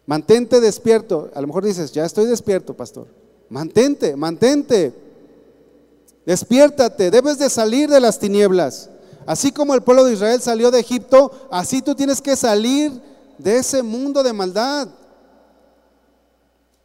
Mantente 0.06 0.62
despierto. 0.62 1.32
A 1.34 1.42
lo 1.42 1.48
mejor 1.48 1.66
dices, 1.66 1.92
ya 1.92 2.06
estoy 2.06 2.28
despierto, 2.28 2.76
pastor. 2.76 3.08
Mantente, 3.50 4.16
mantente. 4.16 4.94
Despiértate, 6.26 7.12
debes 7.12 7.40
de 7.40 7.50
salir 7.50 7.90
de 7.90 8.00
las 8.00 8.20
tinieblas. 8.20 8.90
Así 9.26 9.52
como 9.52 9.74
el 9.74 9.82
pueblo 9.82 10.06
de 10.06 10.14
Israel 10.14 10.42
salió 10.42 10.70
de 10.70 10.80
Egipto, 10.80 11.32
así 11.50 11.82
tú 11.82 11.96
tienes 11.96 12.22
que 12.22 12.36
salir 12.36 12.92
de 13.38 13.58
ese 13.58 13.82
mundo 13.82 14.22
de 14.22 14.32
maldad. 14.32 14.88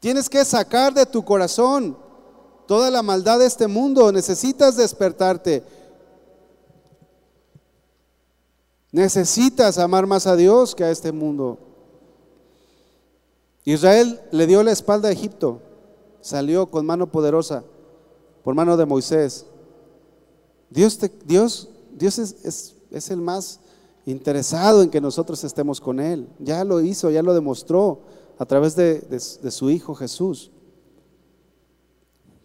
Tienes 0.00 0.28
que 0.28 0.44
sacar 0.44 0.94
de 0.94 1.04
tu 1.04 1.24
corazón 1.24 1.96
toda 2.66 2.90
la 2.90 3.02
maldad 3.02 3.40
de 3.40 3.46
este 3.46 3.66
mundo. 3.66 4.10
Necesitas 4.12 4.76
despertarte. 4.76 5.62
Necesitas 8.90 9.78
amar 9.78 10.06
más 10.06 10.26
a 10.26 10.36
Dios 10.36 10.74
que 10.74 10.84
a 10.84 10.90
este 10.90 11.12
mundo. 11.12 11.58
Israel 13.64 14.20
le 14.30 14.46
dio 14.46 14.62
la 14.62 14.72
espalda 14.72 15.08
a 15.08 15.12
Egipto, 15.12 15.60
salió 16.20 16.70
con 16.70 16.86
mano 16.86 17.10
poderosa 17.12 17.64
por 18.42 18.54
mano 18.54 18.76
de 18.76 18.86
Moisés. 18.86 19.44
Dios, 20.70 20.98
Dios, 21.24 21.68
Dios 21.92 22.18
es, 22.18 22.74
es 22.90 23.10
el 23.10 23.20
más 23.20 23.60
interesado 24.06 24.82
en 24.82 24.90
que 24.90 25.00
nosotros 25.00 25.44
estemos 25.44 25.80
con 25.80 26.00
Él. 26.00 26.28
Ya 26.38 26.64
lo 26.64 26.80
hizo, 26.80 27.10
ya 27.10 27.22
lo 27.22 27.34
demostró 27.34 28.00
a 28.38 28.46
través 28.46 28.74
de, 28.74 29.00
de, 29.00 29.50
su 29.50 29.68
Hijo 29.70 29.94
Jesús. 29.94 30.50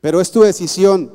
Pero 0.01 0.19
es 0.19 0.31
tu 0.31 0.41
decisión. 0.41 1.11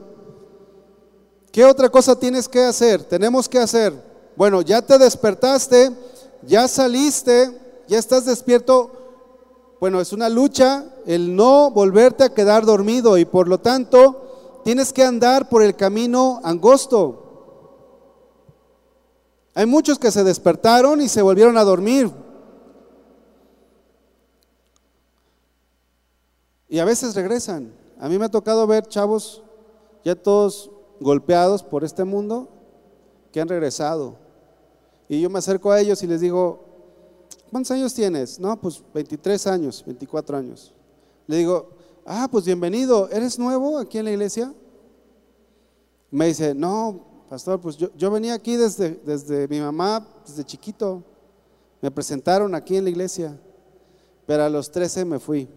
¿Qué 1.53 1.65
otra 1.65 1.89
cosa 1.91 2.19
tienes 2.19 2.49
que 2.49 2.63
hacer? 2.63 3.05
Tenemos 3.05 3.49
que 3.49 3.59
hacer. 3.59 4.08
Bueno, 4.39 4.63
ya 4.63 4.83
te 4.83 4.99
despertaste, 4.99 5.91
ya 6.43 6.69
saliste, 6.69 7.51
ya 7.89 7.99
estás 7.99 8.25
despierto. 8.25 8.93
Bueno, 9.81 10.01
es 10.01 10.13
una 10.13 10.29
lucha 10.29 10.85
el 11.07 11.35
no 11.35 11.73
volverte 11.73 12.23
a 12.23 12.33
quedar 12.33 12.65
dormido 12.65 13.19
y 13.19 13.25
por 13.25 13.49
lo 13.49 13.59
tanto 13.59 14.61
tienes 14.63 14.93
que 14.93 15.03
andar 15.03 15.49
por 15.49 15.65
el 15.65 15.75
camino 15.75 16.41
angosto. 16.45 17.25
Hay 19.57 19.67
muchos 19.67 19.99
que 19.99 20.13
se 20.13 20.23
despertaron 20.23 21.01
y 21.01 21.09
se 21.09 21.21
volvieron 21.21 21.59
a 21.59 21.65
dormir. 21.65 22.09
Y 26.69 26.79
a 26.79 26.85
veces 26.85 27.17
regresan. 27.17 27.75
A 27.99 28.09
mí 28.09 28.21
me 28.21 28.27
ha 28.27 28.31
tocado 28.31 28.69
ver 28.69 28.87
chavos 28.87 29.43
ya 30.05 30.15
todos 30.15 30.71
golpeados 31.01 31.65
por 31.65 31.83
este 31.83 32.05
mundo 32.05 32.47
que 33.33 33.41
han 33.41 33.49
regresado. 33.49 34.28
Y 35.09 35.21
yo 35.21 35.31
me 35.31 35.39
acerco 35.39 35.71
a 35.71 35.81
ellos 35.81 36.03
y 36.03 36.07
les 36.07 36.21
digo, 36.21 36.61
¿cuántos 37.51 37.71
años 37.71 37.95
tienes? 37.95 38.39
No, 38.39 38.61
pues 38.61 38.83
23 38.93 39.47
años, 39.47 39.83
24 39.87 40.37
años. 40.37 40.75
Le 41.27 41.37
digo, 41.39 41.71
ah, 42.05 42.29
pues 42.31 42.45
bienvenido, 42.45 43.09
¿eres 43.11 43.39
nuevo 43.39 43.79
aquí 43.79 43.99
en 43.99 44.05
la 44.05 44.11
iglesia? 44.11 44.53
Me 46.11 46.27
dice, 46.27 46.55
no, 46.55 47.25
pastor, 47.31 47.61
pues 47.61 47.77
yo, 47.77 47.89
yo 47.97 48.11
venía 48.11 48.35
aquí 48.35 48.57
desde, 48.57 49.01
desde 49.05 49.49
mi 49.49 49.61
mamá, 49.61 50.07
desde 50.27 50.45
chiquito. 50.45 51.03
Me 51.81 51.91
presentaron 51.91 52.55
aquí 52.55 52.77
en 52.77 52.85
la 52.85 52.91
iglesia, 52.91 53.39
pero 54.27 54.45
a 54.45 54.49
los 54.51 54.71
13 54.71 55.05
me 55.05 55.19
fui 55.19 55.49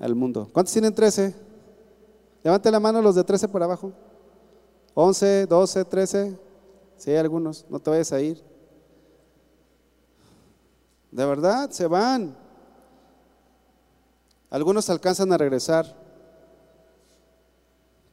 al 0.00 0.14
mundo. 0.14 0.48
¿Cuántos 0.52 0.72
tienen 0.72 0.94
13? 0.94 1.34
Levante 2.42 2.70
la 2.70 2.80
mano 2.80 3.02
los 3.02 3.14
de 3.14 3.22
13 3.22 3.48
por 3.48 3.62
abajo. 3.62 3.92
11, 4.94 5.46
12, 5.46 5.84
13. 5.84 6.49
Hay 7.06 7.16
algunos, 7.16 7.66
no 7.68 7.80
te 7.80 7.90
vayas 7.90 8.12
a 8.12 8.20
ir. 8.20 8.42
De 11.10 11.24
verdad, 11.24 11.70
se 11.70 11.86
van. 11.86 12.36
Algunos 14.50 14.90
alcanzan 14.90 15.32
a 15.32 15.38
regresar, 15.38 15.96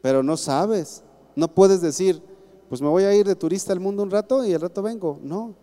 pero 0.02 0.24
no 0.24 0.38
sabes. 0.38 1.04
No 1.36 1.48
puedes 1.48 1.82
decir, 1.82 2.22
pues 2.70 2.82
me 2.82 2.88
voy 2.88 3.04
a 3.04 3.14
ir 3.14 3.26
de 3.28 3.36
turista 3.36 3.74
al 3.74 3.80
mundo 3.80 4.04
un 4.04 4.12
rato 4.12 4.46
y 4.46 4.54
el 4.54 4.62
rato 4.62 4.82
vengo. 4.82 5.20
No, 5.22 5.56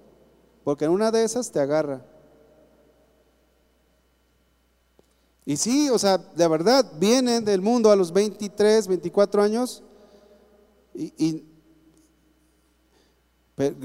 porque 0.64 0.84
en 0.84 0.90
una 0.90 1.10
de 1.10 1.24
esas 1.24 1.50
te 1.50 1.60
agarra. 1.60 2.04
Y 5.46 5.56
sí, 5.56 5.90
o 5.90 5.98
sea, 5.98 6.18
de 6.18 6.48
verdad, 6.48 6.90
vienen 6.98 7.44
del 7.44 7.60
mundo 7.60 7.90
a 7.90 7.96
los 7.96 8.12
23, 8.12 8.88
24 8.88 9.42
años 9.42 9.82
y, 10.94 11.12
y, 11.18 11.53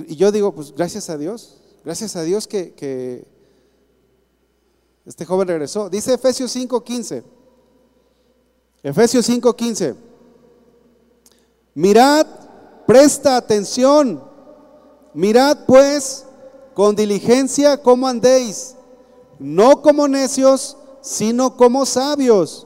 yo 0.07 0.31
digo, 0.31 0.53
pues 0.53 0.73
gracias 0.73 1.09
a 1.09 1.17
Dios, 1.17 1.57
gracias 1.83 2.15
a 2.15 2.23
Dios 2.23 2.47
que, 2.47 2.73
que 2.73 3.25
este 5.05 5.25
joven 5.25 5.47
regresó. 5.47 5.89
Dice 5.89 6.13
Efesios 6.13 6.55
5:15, 6.55 7.23
Efesios 8.83 9.29
5:15, 9.29 9.95
mirad, 11.75 12.25
presta 12.87 13.37
atención, 13.37 14.23
mirad 15.13 15.65
pues 15.65 16.25
con 16.73 16.95
diligencia 16.95 17.81
cómo 17.81 18.07
andéis, 18.07 18.75
no 19.37 19.81
como 19.81 20.07
necios, 20.07 20.77
sino 21.01 21.57
como 21.57 21.85
sabios. 21.85 22.65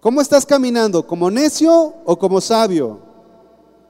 ¿Cómo 0.00 0.20
estás 0.20 0.44
caminando? 0.44 1.06
¿Como 1.06 1.30
necio 1.30 1.94
o 2.04 2.18
como 2.18 2.40
sabio? 2.40 3.13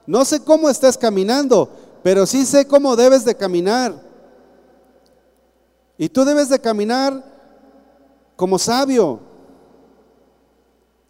No 0.07 0.25
sé 0.25 0.43
cómo 0.43 0.69
estás 0.69 0.97
caminando, 0.97 1.69
pero 2.03 2.25
sí 2.25 2.45
sé 2.45 2.67
cómo 2.67 2.95
debes 2.95 3.25
de 3.25 3.35
caminar. 3.35 3.93
Y 5.97 6.09
tú 6.09 6.25
debes 6.25 6.49
de 6.49 6.59
caminar 6.59 7.23
como 8.35 8.59
sabio. 8.59 9.19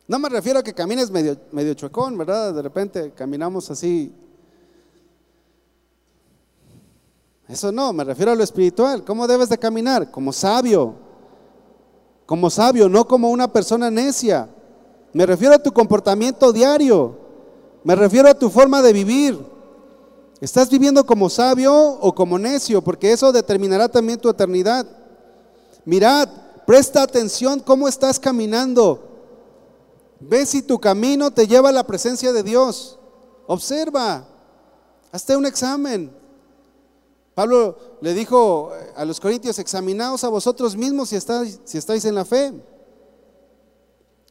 No 0.08 0.20
me 0.20 0.30
refiero 0.30 0.60
a 0.60 0.64
que 0.64 0.74
camines 0.74 1.10
medio, 1.10 1.38
medio 1.52 1.74
chuecón, 1.74 2.18
¿verdad? 2.18 2.54
De 2.54 2.62
repente 2.62 3.12
caminamos 3.14 3.72
así. 3.72 4.14
Eso 7.48 7.72
no, 7.72 7.92
me 7.94 8.04
refiero 8.04 8.32
a 8.32 8.36
lo 8.36 8.44
espiritual. 8.44 9.04
¿Cómo 9.04 9.28
debes 9.28 9.50
de 9.50 9.58
caminar? 9.58 10.12
Como 10.12 10.32
sabio 10.32 11.06
como 12.26 12.50
sabio, 12.50 12.90
no 12.90 13.08
como 13.08 13.30
una 13.30 13.52
persona 13.52 13.92
necia. 13.92 14.50
Me 15.14 15.26
refiero 15.26 15.54
a 15.54 15.60
tu 15.60 15.72
comportamiento 15.72 16.52
diario. 16.52 17.25
Me 17.86 17.96
refiero 17.96 18.28
a 18.28 18.34
tu 18.34 18.50
forma 18.50 18.82
de 18.82 18.92
vivir. 18.92 19.40
¿Estás 20.42 20.72
viviendo 20.72 21.06
como 21.06 21.30
sabio 21.30 21.72
o 21.74 22.16
como 22.16 22.40
necio? 22.40 22.82
Porque 22.82 23.12
eso 23.12 23.32
determinará 23.32 23.88
también 23.88 24.20
tu 24.20 24.28
eternidad. 24.28 24.88
Mirad, 25.86 26.28
presta 26.66 27.04
atención 27.04 27.60
cómo 27.60 27.88
estás 27.88 28.20
caminando. 28.20 29.08
Ve 30.20 30.48
si 30.48 30.64
tu 30.64 30.80
camino 30.80 31.30
te 31.30 31.46
lleva 31.46 31.70
a 31.70 31.72
la 31.72 31.86
presencia 31.86 32.34
de 32.34 32.42
Dios. 32.42 32.98
Observa. 33.46 34.26
Hazte 35.12 35.38
un 35.38 35.46
examen. 35.46 36.12
Pablo 37.36 37.78
le 38.02 38.16
dijo 38.16 38.72
a 38.96 39.06
los 39.06 39.20
corintios, 39.20 39.60
examinaos 39.60 40.24
a 40.24 40.30
vosotros 40.30 40.76
mismos 40.76 41.10
si 41.10 41.18
estáis, 41.18 41.60
si 41.66 41.78
estáis 41.78 42.04
en 42.06 42.16
la 42.16 42.26
fe. 42.26 42.52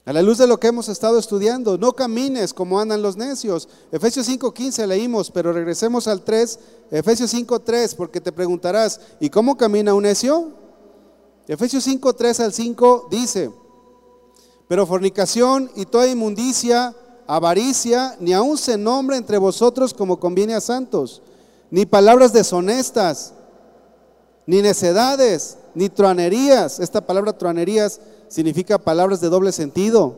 A 0.06 0.12
la 0.12 0.20
luz 0.20 0.36
de 0.36 0.46
lo 0.46 0.60
que 0.60 0.66
hemos 0.66 0.90
estado 0.90 1.18
estudiando, 1.18 1.78
no 1.78 1.94
camines 1.94 2.52
como 2.52 2.78
andan 2.78 3.00
los 3.00 3.16
necios. 3.16 3.68
Efesios 3.90 4.26
5:15 4.28 4.86
leímos, 4.86 5.30
pero 5.30 5.52
regresemos 5.52 6.06
al 6.08 6.22
3, 6.22 6.58
Efesios 6.90 7.30
5:3, 7.32 7.94
porque 7.94 8.20
te 8.20 8.30
preguntarás, 8.30 9.00
¿y 9.18 9.30
cómo 9.30 9.56
camina 9.56 9.94
un 9.94 10.02
necio? 10.02 10.52
Efesios 11.48 11.84
5:3 11.84 12.40
al 12.40 12.52
5 12.52 13.08
dice, 13.10 13.50
pero 14.68 14.86
fornicación 14.86 15.70
y 15.74 15.86
toda 15.86 16.06
inmundicia, 16.06 16.94
avaricia, 17.26 18.14
ni 18.20 18.34
aun 18.34 18.58
se 18.58 18.76
nombra 18.76 19.16
entre 19.16 19.38
vosotros 19.38 19.94
como 19.94 20.20
conviene 20.20 20.54
a 20.54 20.60
santos, 20.60 21.22
ni 21.70 21.86
palabras 21.86 22.34
deshonestas, 22.34 23.32
ni 24.46 24.60
necedades, 24.60 25.56
ni 25.74 25.88
truanerías. 25.88 26.78
Esta 26.78 27.06
palabra 27.06 27.36
truanerías 27.36 28.00
significa 28.34 28.78
palabras 28.78 29.20
de 29.20 29.28
doble 29.28 29.52
sentido. 29.52 30.16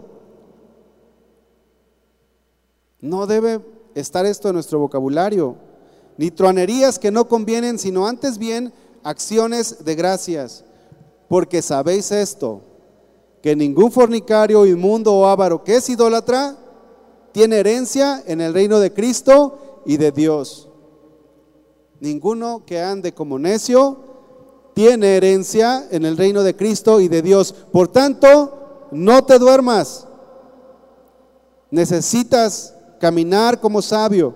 No 2.99 3.27
debe 3.27 3.61
estar 3.95 4.25
esto 4.25 4.49
en 4.49 4.55
nuestro 4.55 4.79
vocabulario, 4.79 5.57
ni 6.17 6.31
truanerías 6.31 6.99
que 6.99 7.11
no 7.11 7.29
convienen, 7.29 7.79
sino 7.79 8.07
antes 8.07 8.39
bien 8.39 8.73
acciones 9.03 9.85
de 9.85 9.95
gracias, 9.95 10.65
porque 11.29 11.61
sabéis 11.61 12.11
esto, 12.11 12.63
que 13.43 13.55
ningún 13.55 13.93
fornicario, 13.93 14.65
inmundo 14.65 15.13
o 15.13 15.27
avaro 15.27 15.63
que 15.63 15.77
es 15.77 15.91
idólatra 15.91 16.57
tiene 17.33 17.59
herencia 17.59 18.25
en 18.27 18.41
el 18.41 18.55
reino 18.55 18.81
de 18.81 18.95
Cristo 18.95 19.83
y 19.85 19.99
de 19.99 20.11
Dios. 20.11 20.71
Ninguno 22.01 22.63
que 22.65 22.81
ande 22.81 23.13
como 23.13 23.39
necio 23.39 24.06
tiene 24.77 25.17
herencia 25.17 25.89
en 25.91 26.05
el 26.05 26.19
reino 26.19 26.43
de 26.43 26.55
Cristo 26.55 27.01
y 27.01 27.09
de 27.09 27.23
Dios. 27.23 27.55
Por 27.73 27.89
tanto, 27.89 28.89
no 28.91 29.25
te 29.25 29.39
duermas. 29.39 30.07
Necesitas 31.71 32.75
caminar 33.01 33.59
como 33.59 33.81
sabio. 33.81 34.35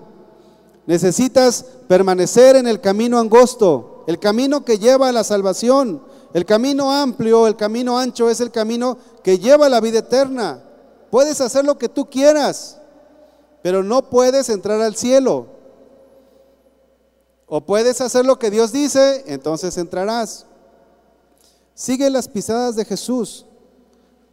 Necesitas 0.87 1.63
permanecer 1.87 2.55
en 2.55 2.67
el 2.67 2.81
camino 2.81 3.19
angosto, 3.19 4.03
el 4.07 4.17
camino 4.17 4.65
que 4.65 4.79
lleva 4.79 5.09
a 5.09 5.11
la 5.11 5.23
salvación. 5.23 6.01
El 6.33 6.47
camino 6.47 6.91
amplio, 6.91 7.45
el 7.45 7.55
camino 7.55 7.99
ancho 7.99 8.27
es 8.27 8.41
el 8.41 8.49
camino 8.49 8.97
que 9.23 9.37
lleva 9.37 9.67
a 9.67 9.69
la 9.69 9.79
vida 9.79 9.99
eterna. 9.99 10.63
Puedes 11.11 11.39
hacer 11.39 11.65
lo 11.65 11.77
que 11.77 11.87
tú 11.87 12.09
quieras, 12.09 12.79
pero 13.61 13.83
no 13.83 14.09
puedes 14.09 14.49
entrar 14.49 14.81
al 14.81 14.95
cielo. 14.95 15.60
O 17.53 17.59
puedes 17.59 17.99
hacer 17.99 18.25
lo 18.25 18.39
que 18.39 18.49
Dios 18.49 18.71
dice, 18.71 19.25
entonces 19.27 19.77
entrarás. 19.77 20.45
Sigue 21.75 22.09
las 22.09 22.29
pisadas 22.29 22.77
de 22.77 22.85
Jesús 22.85 23.45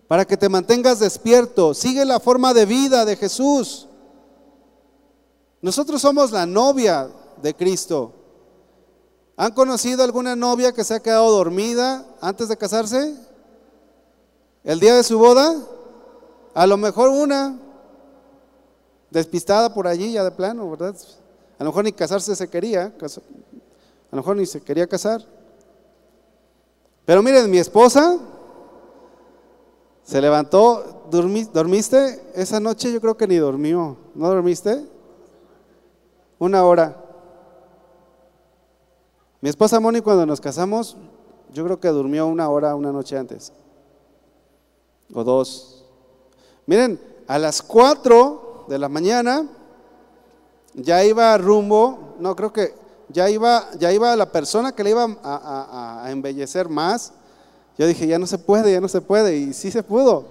para 0.07 0.25
que 0.25 0.37
te 0.37 0.49
mantengas 0.49 1.01
despierto. 1.01 1.75
Sigue 1.75 2.05
la 2.05 2.21
forma 2.21 2.55
de 2.55 2.65
vida 2.65 3.05
de 3.05 3.17
Jesús. 3.17 3.89
Nosotros 5.61 6.01
somos 6.01 6.31
la 6.31 6.47
novia 6.47 7.11
de 7.43 7.57
Cristo. 7.57 8.13
¿Han 9.37 9.53
conocido 9.53 10.05
alguna 10.05 10.37
novia 10.37 10.71
que 10.71 10.85
se 10.85 10.95
ha 10.95 11.01
quedado 11.01 11.29
dormida 11.33 12.07
antes 12.21 12.47
de 12.49 12.57
casarse? 12.57 13.17
¿El 14.63 14.79
día 14.79 14.95
de 14.95 15.03
su 15.03 15.19
boda? 15.19 15.57
A 16.55 16.69
lo 16.69 16.77
mejor 16.77 17.09
una 17.09 17.59
despistada 19.11 19.75
por 19.75 19.89
allí 19.89 20.13
ya 20.13 20.23
de 20.23 20.31
plano, 20.31 20.71
¿verdad? 20.71 20.95
A 21.59 21.65
lo 21.65 21.71
mejor 21.71 21.85
ni 21.85 21.93
casarse 21.93 22.37
se 22.37 22.49
quería, 22.49 22.93
a 23.01 24.17
lo 24.17 24.17
mejor 24.17 24.37
ni 24.37 24.47
se 24.47 24.61
quería 24.61 24.87
casar. 24.87 25.25
Pero 27.05 27.23
miren, 27.23 27.51
mi 27.51 27.59
esposa 27.59 28.19
se 30.05 30.21
levantó, 30.21 31.05
¿dormiste? 31.11 32.23
Esa 32.35 32.61
noche 32.61 32.93
yo 32.93 33.01
creo 33.01 33.17
que 33.17 33.27
ni 33.27 33.37
durmió. 33.37 33.97
¿No 34.15 34.29
dormiste? 34.29 34.87
Una 36.39 36.65
hora. 36.65 37.05
Mi 39.41 39.49
esposa 39.49 39.81
Moni 39.81 40.01
cuando 40.01 40.27
nos 40.27 40.41
casamos, 40.41 40.97
yo 41.53 41.65
creo 41.65 41.81
que 41.81 41.89
durmió 41.89 42.27
una 42.27 42.49
hora 42.49 42.75
una 42.75 42.93
noche 42.93 43.19
antes. 43.19 43.53
O 45.13 45.25
dos. 45.25 45.85
Miren, 46.67 47.01
a 47.27 47.39
las 47.39 47.63
cuatro 47.63 48.65
de 48.69 48.79
la 48.79 48.89
mañana 48.89 49.49
ya 50.83 51.05
iba 51.05 51.37
rumbo, 51.39 52.15
no 52.19 52.35
creo 52.37 52.53
que 52.53 52.75
ya 53.09 53.29
iba, 53.31 53.69
ya 53.79 53.93
iba 53.93 54.15
la 54.17 54.31
persona 54.31 54.73
que 54.73 54.85
le 54.85 54.91
iba 54.91 55.07
a, 55.23 56.07
embellecer 56.09 56.69
más. 56.69 57.13
Yo 57.77 57.87
dije, 57.87 58.07
ya 58.07 58.19
no 58.19 58.27
se 58.27 58.39
puede, 58.39 58.73
ya 58.73 58.81
no 58.81 58.89
se 58.89 59.01
puede, 59.01 59.37
y 59.37 59.53
sí 59.53 59.71
se 59.71 59.83
pudo. 59.83 60.27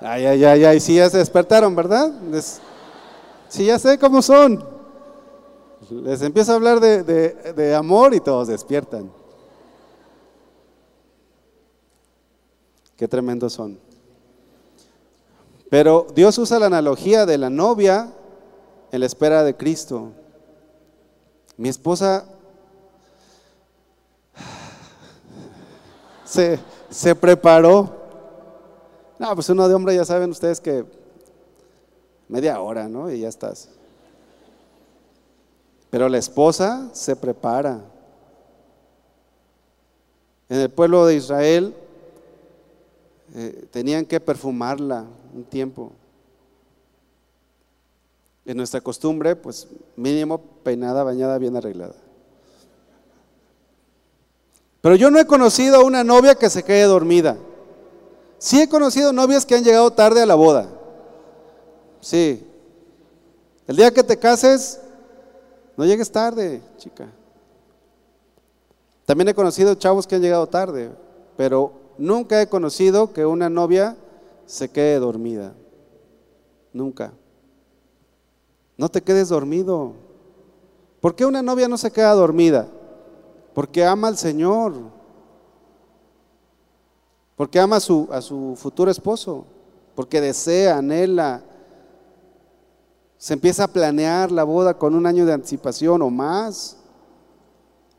Ay, 0.00 0.26
ay, 0.26 0.44
ay, 0.44 0.64
ay, 0.64 0.80
sí 0.80 0.96
ya 0.96 1.08
se 1.08 1.18
despertaron, 1.18 1.74
¿verdad? 1.74 2.12
sí 3.48 3.64
ya 3.64 3.78
sé 3.78 3.98
cómo 3.98 4.20
son. 4.20 4.64
Les 5.90 6.22
empiezo 6.22 6.52
a 6.52 6.54
hablar 6.56 6.80
de, 6.80 7.02
de 7.04 7.74
amor 7.74 8.14
y 8.14 8.20
todos 8.20 8.48
despiertan. 8.48 9.10
Qué 12.96 13.08
tremendos 13.08 13.52
son. 13.52 13.78
Pero 15.74 16.06
Dios 16.14 16.38
usa 16.38 16.60
la 16.60 16.66
analogía 16.66 17.26
de 17.26 17.36
la 17.36 17.50
novia 17.50 18.08
en 18.92 19.00
la 19.00 19.06
espera 19.06 19.42
de 19.42 19.56
Cristo. 19.56 20.12
Mi 21.56 21.68
esposa 21.68 22.26
se, 26.24 26.60
se 26.88 27.16
preparó. 27.16 27.90
No, 29.18 29.34
pues 29.34 29.48
uno 29.48 29.66
de 29.66 29.74
hombre 29.74 29.96
ya 29.96 30.04
saben 30.04 30.30
ustedes 30.30 30.60
que 30.60 30.84
media 32.28 32.60
hora, 32.60 32.88
¿no? 32.88 33.10
Y 33.10 33.22
ya 33.22 33.28
estás. 33.28 33.68
Pero 35.90 36.08
la 36.08 36.18
esposa 36.18 36.88
se 36.92 37.16
prepara. 37.16 37.80
En 40.48 40.60
el 40.60 40.70
pueblo 40.70 41.04
de 41.04 41.16
Israel 41.16 41.74
eh, 43.34 43.66
tenían 43.70 44.06
que 44.06 44.20
perfumarla, 44.20 45.04
un 45.34 45.44
tiempo. 45.44 45.92
En 48.44 48.56
nuestra 48.56 48.80
costumbre, 48.80 49.34
pues 49.34 49.66
mínimo 49.96 50.38
peinada, 50.62 51.02
bañada, 51.02 51.38
bien 51.38 51.56
arreglada. 51.56 51.94
Pero 54.80 54.96
yo 54.96 55.10
no 55.10 55.18
he 55.18 55.26
conocido 55.26 55.76
a 55.76 55.84
una 55.84 56.04
novia 56.04 56.34
que 56.34 56.50
se 56.50 56.62
quede 56.62 56.82
dormida. 56.84 57.36
Sí 58.38 58.60
he 58.60 58.68
conocido 58.68 59.12
novias 59.12 59.46
que 59.46 59.54
han 59.54 59.64
llegado 59.64 59.90
tarde 59.90 60.22
a 60.22 60.26
la 60.26 60.34
boda. 60.34 60.68
Sí. 62.00 62.46
El 63.66 63.76
día 63.76 63.92
que 63.92 64.04
te 64.04 64.18
cases, 64.18 64.78
no 65.76 65.86
llegues 65.86 66.12
tarde, 66.12 66.62
chica. 66.76 67.08
También 69.06 69.28
he 69.28 69.34
conocido 69.34 69.74
chavos 69.74 70.06
que 70.06 70.16
han 70.16 70.22
llegado 70.22 70.46
tarde, 70.46 70.90
pero 71.36 71.83
nunca 71.98 72.40
he 72.40 72.48
conocido 72.48 73.12
que 73.12 73.26
una 73.26 73.48
novia 73.48 73.96
se 74.46 74.70
quede 74.70 74.98
dormida. 74.98 75.54
Nunca. 76.72 77.12
No 78.76 78.88
te 78.88 79.02
quedes 79.02 79.28
dormido. 79.28 79.92
¿Por 81.00 81.14
qué 81.14 81.24
una 81.24 81.42
novia 81.42 81.68
no 81.68 81.78
se 81.78 81.90
queda 81.90 82.12
dormida? 82.12 82.68
Porque 83.54 83.84
ama 83.84 84.08
al 84.08 84.16
Señor. 84.16 84.74
Porque 87.36 87.60
ama 87.60 87.76
a 87.76 87.80
su, 87.80 88.08
a 88.10 88.20
su 88.20 88.54
futuro 88.56 88.90
esposo. 88.90 89.44
Porque 89.94 90.20
desea, 90.20 90.78
anhela. 90.78 91.42
Se 93.16 93.34
empieza 93.34 93.64
a 93.64 93.68
planear 93.68 94.30
la 94.32 94.44
boda 94.44 94.74
con 94.74 94.94
un 94.94 95.06
año 95.06 95.24
de 95.24 95.32
anticipación 95.32 96.02
o 96.02 96.10
más. 96.10 96.76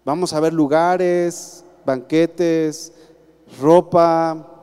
Vamos 0.04 0.34
a 0.34 0.40
ver 0.40 0.54
lugares, 0.54 1.64
banquetes, 1.86 2.92
ropa, 3.60 4.56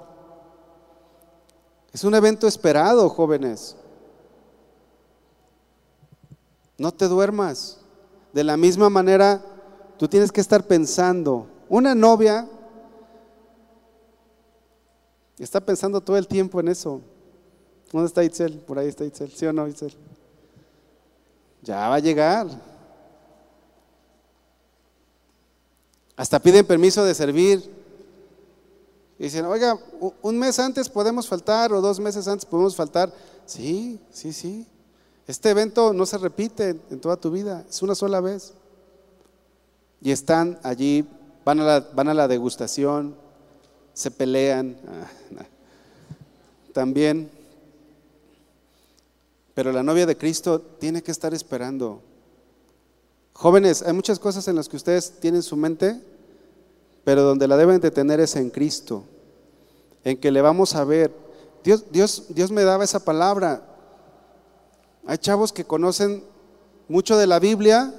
es 1.93 2.05
un 2.05 2.15
evento 2.15 2.47
esperado, 2.47 3.09
jóvenes. 3.09 3.77
No 6.79 6.91
te 6.93 7.07
duermas. 7.07 7.79
De 8.33 8.43
la 8.43 8.57
misma 8.57 8.89
manera, 8.89 9.43
tú 9.99 10.09
tienes 10.09 10.33
que 10.33 10.41
estar 10.41 10.67
pensando. 10.67 11.47
Una 11.69 11.95
novia 11.95 12.49
está 15.39 15.61
pensando 15.61 16.01
todo 16.01 16.17
el 16.17 16.27
tiempo 16.27 16.61
en 16.61 16.69
eso. 16.69 17.01
¿Dónde 17.93 18.07
está 18.07 18.25
Itzel? 18.25 18.59
Por 18.61 18.79
ahí 18.79 18.89
está 18.89 19.05
Itzel. 19.05 19.31
¿Sí 19.31 19.45
o 19.45 19.53
no, 19.53 19.69
Itzel? 19.69 19.95
Ya 21.61 21.89
va 21.89 21.97
a 21.97 22.01
llegar. 22.01 22.47
Hasta 26.17 26.39
piden 26.39 26.67
permiso 26.67 27.05
de 27.05 27.15
servir 27.15 27.82
dicen, 29.27 29.45
oiga, 29.45 29.79
un 30.23 30.39
mes 30.39 30.59
antes 30.59 30.89
podemos 30.89 31.29
faltar 31.29 31.73
o 31.73 31.81
dos 31.81 32.01
meses 32.01 32.27
antes 32.27 32.45
podemos 32.45 32.75
faltar. 32.75 33.13
Sí, 33.47 34.01
sí, 34.11 34.33
sí. 34.33 34.67
Este 35.27 35.51
evento 35.51 35.93
no 35.93 36.07
se 36.07 36.19
repite 36.19 36.77
en 36.91 37.01
toda 37.01 37.17
tu 37.17 37.31
vida, 37.31 37.65
es 37.69 37.83
una 37.83 37.95
sola 37.95 38.21
vez. 38.21 38.55
Y 40.01 40.11
están 40.11 40.59
allí, 40.65 41.07
van 41.45 41.61
a 41.61 41.65
la, 41.65 41.81
van 41.95 42.09
a 42.09 42.15
la 42.15 42.27
degustación, 42.27 43.15
se 43.95 44.11
pelean. 44.11 44.77
Ah, 44.89 45.45
También. 46.73 47.31
Pero 49.55 49.71
la 49.71 49.83
novia 49.83 50.07
de 50.07 50.17
Cristo 50.17 50.61
tiene 50.61 51.03
que 51.03 51.13
estar 51.13 51.35
esperando. 51.35 52.01
Jóvenes, 53.35 53.83
hay 53.83 53.93
muchas 53.93 54.19
cosas 54.19 54.49
en 54.49 54.57
las 54.57 54.69
que 54.69 54.77
ustedes 54.77 55.21
tienen 55.21 55.43
su 55.43 55.57
mente, 55.57 56.01
pero 57.05 57.23
donde 57.23 57.49
la 57.49 57.57
deben 57.57 57.81
de 57.81 57.91
tener 57.91 58.21
es 58.21 58.37
en 58.37 58.51
Cristo, 58.51 59.05
en 60.05 60.17
que 60.19 60.31
le 60.31 60.41
vamos 60.41 60.75
a 60.75 60.85
ver. 60.85 61.13
Dios, 61.65 61.85
Dios, 61.91 62.25
Dios 62.29 62.51
me 62.51 62.65
daba 62.65 62.85
esa 62.85 63.05
palabra. 63.05 63.63
Hay 65.07 65.19
chavos 65.19 65.53
que 65.53 65.65
conocen 65.65 66.25
mucho 66.89 67.17
de 67.17 67.27
la 67.27 67.39
Biblia, 67.39 67.95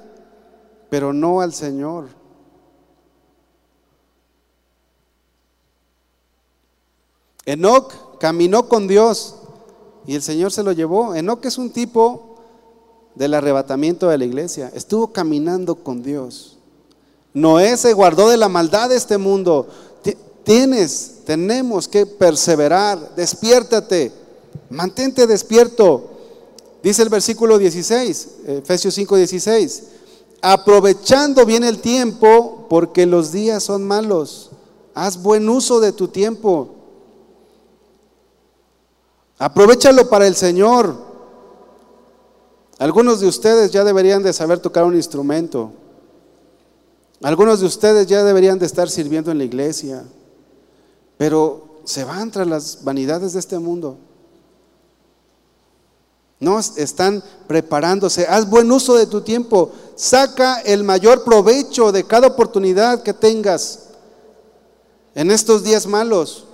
pero 0.90 1.12
no 1.12 1.40
al 1.40 1.52
Señor. 1.52 2.06
Enoch 7.46 8.18
caminó 8.18 8.68
con 8.68 8.88
Dios 8.88 9.36
y 10.06 10.14
el 10.14 10.22
Señor 10.22 10.52
se 10.52 10.62
lo 10.62 10.72
llevó. 10.72 11.14
Enoch 11.14 11.44
es 11.44 11.58
un 11.58 11.70
tipo 11.70 12.36
del 13.14 13.34
arrebatamiento 13.34 14.08
de 14.08 14.18
la 14.18 14.24
iglesia. 14.24 14.70
Estuvo 14.74 15.12
caminando 15.12 15.76
con 15.76 16.02
Dios. 16.02 16.58
Noé 17.32 17.76
se 17.76 17.92
guardó 17.92 18.28
de 18.28 18.36
la 18.36 18.48
maldad 18.48 18.88
de 18.88 18.96
este 18.96 19.18
mundo. 19.18 19.68
Tienes, 20.44 21.22
tenemos 21.24 21.88
que 21.88 22.06
perseverar. 22.06 23.14
Despiértate. 23.16 24.12
Mantente 24.70 25.26
despierto. 25.26 26.10
Dice 26.82 27.02
el 27.02 27.08
versículo 27.08 27.56
16, 27.56 28.28
Efesios 28.46 28.94
5, 28.94 29.16
16. 29.16 29.82
Aprovechando 30.42 31.46
bien 31.46 31.64
el 31.64 31.78
tiempo, 31.78 32.66
porque 32.68 33.06
los 33.06 33.32
días 33.32 33.62
son 33.62 33.86
malos. 33.86 34.50
Haz 34.94 35.20
buen 35.22 35.48
uso 35.48 35.80
de 35.80 35.92
tu 35.92 36.08
tiempo. 36.08 36.74
Aprovechalo 39.38 40.08
para 40.10 40.26
el 40.26 40.36
Señor. 40.36 40.94
Algunos 42.78 43.20
de 43.20 43.28
ustedes 43.28 43.70
ya 43.70 43.82
deberían 43.82 44.22
de 44.22 44.34
saber 44.34 44.58
tocar 44.58 44.84
un 44.84 44.94
instrumento. 44.94 45.72
Algunos 47.22 47.60
de 47.60 47.66
ustedes 47.66 48.06
ya 48.06 48.22
deberían 48.22 48.58
de 48.58 48.66
estar 48.66 48.90
sirviendo 48.90 49.30
en 49.30 49.38
la 49.38 49.44
iglesia. 49.44 50.04
Pero 51.16 51.80
se 51.84 52.04
van 52.04 52.30
tras 52.30 52.46
las 52.46 52.84
vanidades 52.84 53.32
de 53.34 53.40
este 53.40 53.58
mundo. 53.58 53.98
No 56.40 56.58
están 56.58 57.22
preparándose. 57.46 58.26
Haz 58.26 58.48
buen 58.48 58.70
uso 58.70 58.94
de 58.94 59.06
tu 59.06 59.20
tiempo. 59.20 59.72
Saca 59.94 60.60
el 60.60 60.84
mayor 60.84 61.24
provecho 61.24 61.92
de 61.92 62.04
cada 62.04 62.26
oportunidad 62.26 63.02
que 63.02 63.14
tengas 63.14 63.84
en 65.14 65.30
estos 65.30 65.62
días 65.62 65.86
malos. 65.86 66.44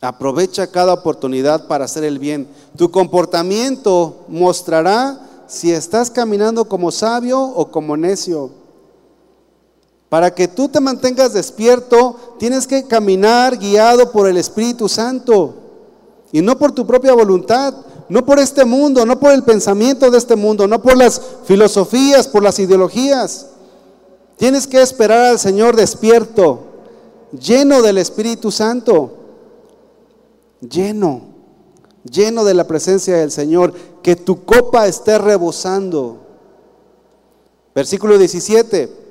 Aprovecha 0.00 0.66
cada 0.66 0.92
oportunidad 0.92 1.66
para 1.66 1.86
hacer 1.86 2.04
el 2.04 2.18
bien. 2.18 2.48
Tu 2.76 2.90
comportamiento 2.90 4.24
mostrará 4.28 5.18
si 5.46 5.72
estás 5.72 6.10
caminando 6.10 6.66
como 6.66 6.90
sabio 6.90 7.40
o 7.40 7.70
como 7.70 7.96
necio. 7.96 8.63
Para 10.14 10.32
que 10.32 10.46
tú 10.46 10.68
te 10.68 10.78
mantengas 10.78 11.32
despierto, 11.32 12.36
tienes 12.38 12.68
que 12.68 12.84
caminar 12.84 13.58
guiado 13.58 14.12
por 14.12 14.28
el 14.28 14.36
Espíritu 14.36 14.88
Santo 14.88 15.56
y 16.30 16.40
no 16.40 16.56
por 16.56 16.70
tu 16.70 16.86
propia 16.86 17.14
voluntad, 17.14 17.74
no 18.08 18.24
por 18.24 18.38
este 18.38 18.64
mundo, 18.64 19.04
no 19.04 19.18
por 19.18 19.32
el 19.32 19.42
pensamiento 19.42 20.12
de 20.12 20.18
este 20.18 20.36
mundo, 20.36 20.68
no 20.68 20.80
por 20.80 20.96
las 20.96 21.20
filosofías, 21.46 22.28
por 22.28 22.44
las 22.44 22.60
ideologías. 22.60 23.48
Tienes 24.36 24.68
que 24.68 24.82
esperar 24.82 25.30
al 25.30 25.40
Señor 25.40 25.74
despierto, 25.74 26.60
lleno 27.32 27.82
del 27.82 27.98
Espíritu 27.98 28.52
Santo 28.52 29.14
lleno, 30.60 31.22
lleno 32.08 32.44
de 32.44 32.54
la 32.54 32.68
presencia 32.68 33.16
del 33.16 33.32
Señor, 33.32 33.74
que 34.00 34.14
tu 34.14 34.44
copa 34.44 34.86
esté 34.86 35.18
rebosando. 35.18 36.18
Versículo 37.74 38.16
17. 38.16 39.02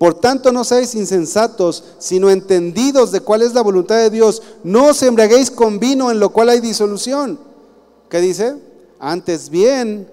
Por 0.00 0.14
tanto, 0.14 0.50
no 0.50 0.64
seáis 0.64 0.94
insensatos, 0.94 1.84
sino 1.98 2.30
entendidos 2.30 3.12
de 3.12 3.20
cuál 3.20 3.42
es 3.42 3.52
la 3.52 3.60
voluntad 3.60 3.96
de 3.96 4.08
Dios. 4.08 4.40
No 4.64 4.86
os 4.86 5.02
embriaguéis 5.02 5.50
con 5.50 5.78
vino 5.78 6.10
en 6.10 6.18
lo 6.18 6.30
cual 6.30 6.48
hay 6.48 6.60
disolución. 6.60 7.38
¿Qué 8.08 8.22
dice? 8.22 8.56
Antes 8.98 9.50
bien, 9.50 10.10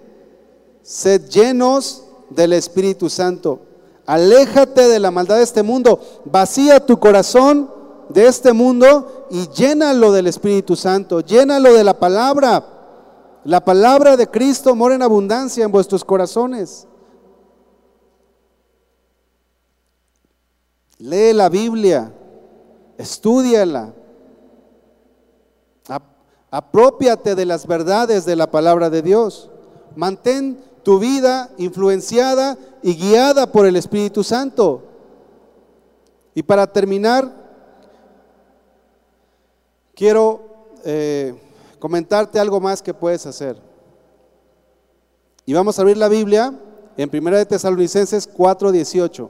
sed 0.83 1.29
llenos 1.29 2.03
del 2.29 2.51
Espíritu 2.51 3.09
Santo. 3.09 3.61
Aléjate 4.05 4.89
de 4.89 4.99
la 4.99 5.09
maldad 5.09 5.37
de 5.37 5.43
este 5.43 5.63
mundo. 5.63 6.01
Vacía 6.25 6.85
tu 6.85 6.99
corazón 6.99 7.71
de 8.09 8.27
este 8.27 8.51
mundo 8.51 9.27
y 9.31 9.47
llénalo 9.51 10.11
del 10.11 10.27
Espíritu 10.27 10.75
Santo, 10.75 11.21
llénalo 11.21 11.73
de 11.73 11.85
la 11.85 11.97
palabra. 11.97 12.61
La 13.45 13.63
palabra 13.63 14.17
de 14.17 14.27
Cristo 14.27 14.75
mora 14.75 14.95
en 14.95 15.01
abundancia 15.01 15.63
en 15.63 15.71
vuestros 15.71 16.03
corazones. 16.03 16.86
Lee 20.99 21.33
la 21.33 21.49
Biblia, 21.49 22.11
estudiala, 22.97 23.93
apropiate 26.49 27.35
de 27.35 27.45
las 27.45 27.67
verdades 27.67 28.25
de 28.25 28.35
la 28.35 28.49
palabra 28.49 28.89
de 28.89 29.01
Dios. 29.01 29.49
Mantén 29.95 30.63
tu 30.83 30.99
vida 30.99 31.51
influenciada 31.57 32.57
y 32.81 32.95
guiada 32.95 33.51
por 33.51 33.65
el 33.65 33.75
Espíritu 33.75 34.23
Santo. 34.23 34.83
Y 36.33 36.43
para 36.43 36.65
terminar, 36.71 37.31
quiero 39.93 40.75
eh, 40.85 41.35
comentarte 41.79 42.39
algo 42.39 42.59
más 42.59 42.81
que 42.81 42.93
puedes 42.93 43.25
hacer. 43.25 43.61
Y 45.45 45.53
vamos 45.53 45.77
a 45.77 45.81
abrir 45.81 45.97
la 45.97 46.07
Biblia 46.07 46.53
en 46.95 47.09
Primera 47.09 47.37
de 47.37 47.45
Tesalonicenses 47.45 48.27
4:18. 48.27 49.29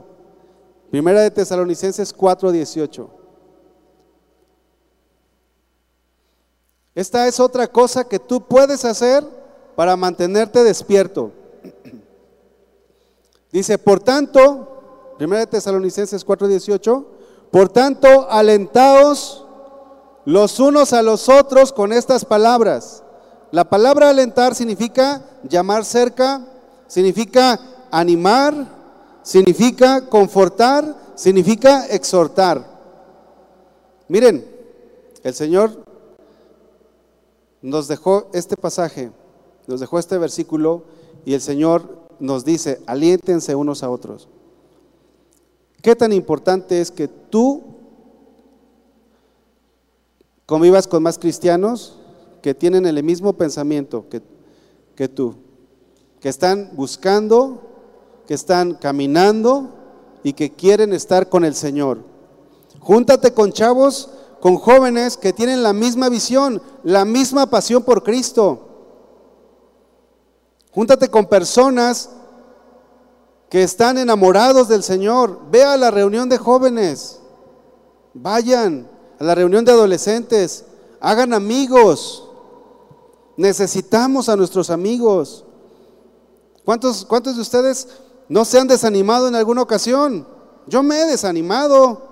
Primera 0.90 1.20
de 1.20 1.30
Tesalonicenses 1.30 2.14
4:18. 2.14 3.10
Esta 6.94 7.28
es 7.28 7.38
otra 7.38 7.68
cosa 7.68 8.04
que 8.04 8.18
tú 8.18 8.40
puedes 8.40 8.84
hacer 8.84 9.24
para 9.76 9.96
mantenerte 9.96 10.64
despierto. 10.64 11.30
Dice, 13.52 13.78
por 13.78 14.00
tanto, 14.00 15.14
Primera 15.18 15.40
de 15.40 15.46
Tesalonicenses 15.46 16.26
4:18, 16.26 17.04
por 17.50 17.68
tanto, 17.68 18.30
alentaos 18.30 19.44
los 20.24 20.60
unos 20.60 20.92
a 20.92 21.02
los 21.02 21.28
otros 21.28 21.72
con 21.72 21.92
estas 21.92 22.24
palabras. 22.24 23.02
La 23.50 23.68
palabra 23.68 24.10
alentar 24.10 24.54
significa 24.54 25.22
llamar 25.42 25.84
cerca, 25.84 26.44
significa 26.86 27.58
animar, 27.90 28.77
significa 29.28 30.08
confortar, 30.08 31.12
significa 31.14 31.84
exhortar. 31.88 32.64
Miren, 34.08 34.42
el 35.22 35.34
Señor 35.34 35.84
nos 37.60 37.88
dejó 37.88 38.30
este 38.32 38.56
pasaje, 38.56 39.12
nos 39.66 39.80
dejó 39.80 39.98
este 39.98 40.16
versículo 40.16 40.84
y 41.26 41.34
el 41.34 41.42
Señor 41.42 41.98
nos 42.18 42.46
dice, 42.46 42.80
aliéntense 42.86 43.54
unos 43.54 43.82
a 43.82 43.90
otros. 43.90 44.28
¿Qué 45.82 45.94
tan 45.94 46.14
importante 46.14 46.80
es 46.80 46.90
que 46.90 47.06
tú 47.06 47.64
convivas 50.46 50.88
con 50.88 51.02
más 51.02 51.18
cristianos 51.18 51.98
que 52.40 52.54
tienen 52.54 52.86
el 52.86 53.02
mismo 53.02 53.34
pensamiento 53.34 54.08
que, 54.08 54.22
que 54.96 55.06
tú, 55.06 55.34
que 56.18 56.30
están 56.30 56.70
buscando, 56.72 57.68
que 58.28 58.34
están 58.34 58.74
caminando 58.74 59.70
y 60.22 60.34
que 60.34 60.52
quieren 60.52 60.92
estar 60.92 61.30
con 61.30 61.46
el 61.46 61.54
Señor. 61.54 62.04
Júntate 62.78 63.32
con 63.32 63.54
chavos, 63.54 64.10
con 64.40 64.58
jóvenes 64.58 65.16
que 65.16 65.32
tienen 65.32 65.62
la 65.62 65.72
misma 65.72 66.10
visión, 66.10 66.60
la 66.84 67.06
misma 67.06 67.48
pasión 67.48 67.82
por 67.82 68.02
Cristo. 68.02 68.68
Júntate 70.72 71.08
con 71.08 71.24
personas 71.24 72.10
que 73.48 73.62
están 73.62 73.96
enamorados 73.96 74.68
del 74.68 74.82
Señor. 74.82 75.40
Ve 75.50 75.64
a 75.64 75.78
la 75.78 75.90
reunión 75.90 76.28
de 76.28 76.36
jóvenes. 76.36 77.20
Vayan 78.12 78.90
a 79.18 79.24
la 79.24 79.34
reunión 79.34 79.64
de 79.64 79.72
adolescentes, 79.72 80.66
hagan 81.00 81.32
amigos. 81.32 82.28
Necesitamos 83.38 84.28
a 84.28 84.36
nuestros 84.36 84.68
amigos. 84.68 85.46
¿Cuántos, 86.66 87.06
¿Cuántos 87.06 87.36
de 87.36 87.40
ustedes 87.40 87.88
no 88.28 88.44
se 88.44 88.58
han 88.58 88.68
desanimado 88.68 89.28
en 89.28 89.34
alguna 89.34 89.62
ocasión? 89.62 90.26
Yo 90.66 90.82
me 90.82 91.00
he 91.00 91.06
desanimado 91.06 92.02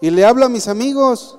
y 0.00 0.10
le 0.10 0.24
hablo 0.24 0.46
a 0.46 0.48
mis 0.48 0.68
amigos. 0.68 1.38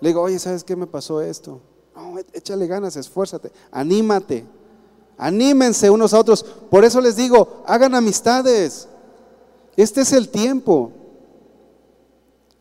Le 0.00 0.10
digo, 0.10 0.22
oye, 0.22 0.38
¿sabes 0.38 0.62
qué 0.62 0.76
me 0.76 0.86
pasó 0.86 1.22
esto? 1.22 1.60
No, 1.94 2.14
échale 2.32 2.66
ganas, 2.66 2.96
esfuérzate, 2.96 3.50
anímate. 3.70 4.46
Anímense 5.18 5.88
unos 5.88 6.12
a 6.12 6.18
otros. 6.18 6.42
Por 6.42 6.84
eso 6.84 7.00
les 7.00 7.16
digo, 7.16 7.62
hagan 7.66 7.94
amistades. 7.94 8.88
Este 9.76 10.02
es 10.02 10.12
el 10.12 10.28
tiempo. 10.28 10.92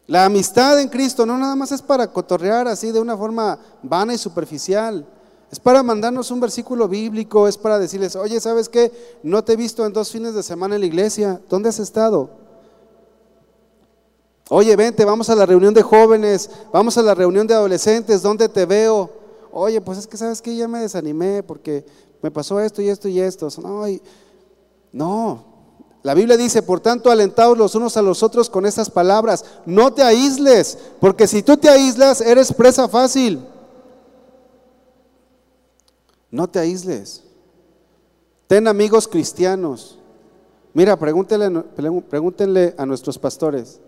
La 0.07 0.25
amistad 0.25 0.79
en 0.79 0.87
Cristo 0.87 1.25
no 1.25 1.37
nada 1.37 1.55
más 1.55 1.71
es 1.71 1.81
para 1.81 2.11
cotorrear 2.11 2.67
así 2.67 2.91
de 2.91 2.99
una 2.99 3.17
forma 3.17 3.59
vana 3.81 4.13
y 4.13 4.17
superficial. 4.17 5.05
Es 5.51 5.59
para 5.59 5.83
mandarnos 5.83 6.31
un 6.31 6.39
versículo 6.39 6.87
bíblico, 6.87 7.47
es 7.47 7.57
para 7.57 7.79
decirles, 7.79 8.15
oye, 8.15 8.39
¿sabes 8.39 8.67
qué? 8.67 8.91
No 9.23 9.43
te 9.43 9.53
he 9.53 9.55
visto 9.55 9.85
en 9.85 9.93
dos 9.93 10.11
fines 10.11 10.33
de 10.33 10.43
semana 10.43 10.75
en 10.75 10.81
la 10.81 10.87
iglesia. 10.87 11.39
¿Dónde 11.49 11.69
has 11.69 11.79
estado? 11.79 12.29
Oye, 14.49 14.75
vente, 14.75 15.05
vamos 15.05 15.29
a 15.29 15.35
la 15.35 15.45
reunión 15.45 15.73
de 15.73 15.81
jóvenes, 15.81 16.49
vamos 16.71 16.97
a 16.97 17.01
la 17.01 17.15
reunión 17.15 17.47
de 17.47 17.55
adolescentes, 17.55 18.21
¿dónde 18.21 18.47
te 18.47 18.65
veo? 18.65 19.09
Oye, 19.51 19.81
pues 19.81 19.97
es 19.97 20.07
que 20.07 20.17
sabes 20.17 20.41
que 20.41 20.55
ya 20.55 20.67
me 20.67 20.79
desanimé 20.79 21.41
porque 21.41 21.83
me 22.21 22.29
pasó 22.29 22.59
esto 22.59 22.81
y 22.81 22.89
esto 22.89 23.07
y 23.07 23.19
esto. 23.19 23.47
No, 23.63 23.87
no, 24.91 25.45
la 26.05 26.13
Biblia 26.13 26.37
dice, 26.37 26.61
por 26.61 26.79
tanto, 26.79 27.09
alentaos 27.09 27.57
los 27.57 27.73
unos 27.73 27.97
a 27.97 28.03
los 28.03 28.21
otros 28.21 28.47
con 28.47 28.67
estas 28.67 28.91
palabras. 28.91 29.43
No 29.65 29.91
te 29.91 30.03
aísles, 30.03 30.77
porque 30.99 31.25
si 31.25 31.41
tú 31.41 31.57
te 31.57 31.67
aíslas, 31.67 32.21
eres 32.21 32.53
presa 32.53 32.87
fácil. 32.87 33.43
No 36.35 36.49
te 36.49 36.59
aísles. 36.59 37.23
Ten 38.45 38.67
amigos 38.67 39.07
cristianos. 39.07 39.97
Mira, 40.73 40.99
pregúntenle, 40.99 41.61
pregúntenle 42.09 42.75
a 42.77 42.85
nuestros 42.85 43.17
pastores, 43.17 43.79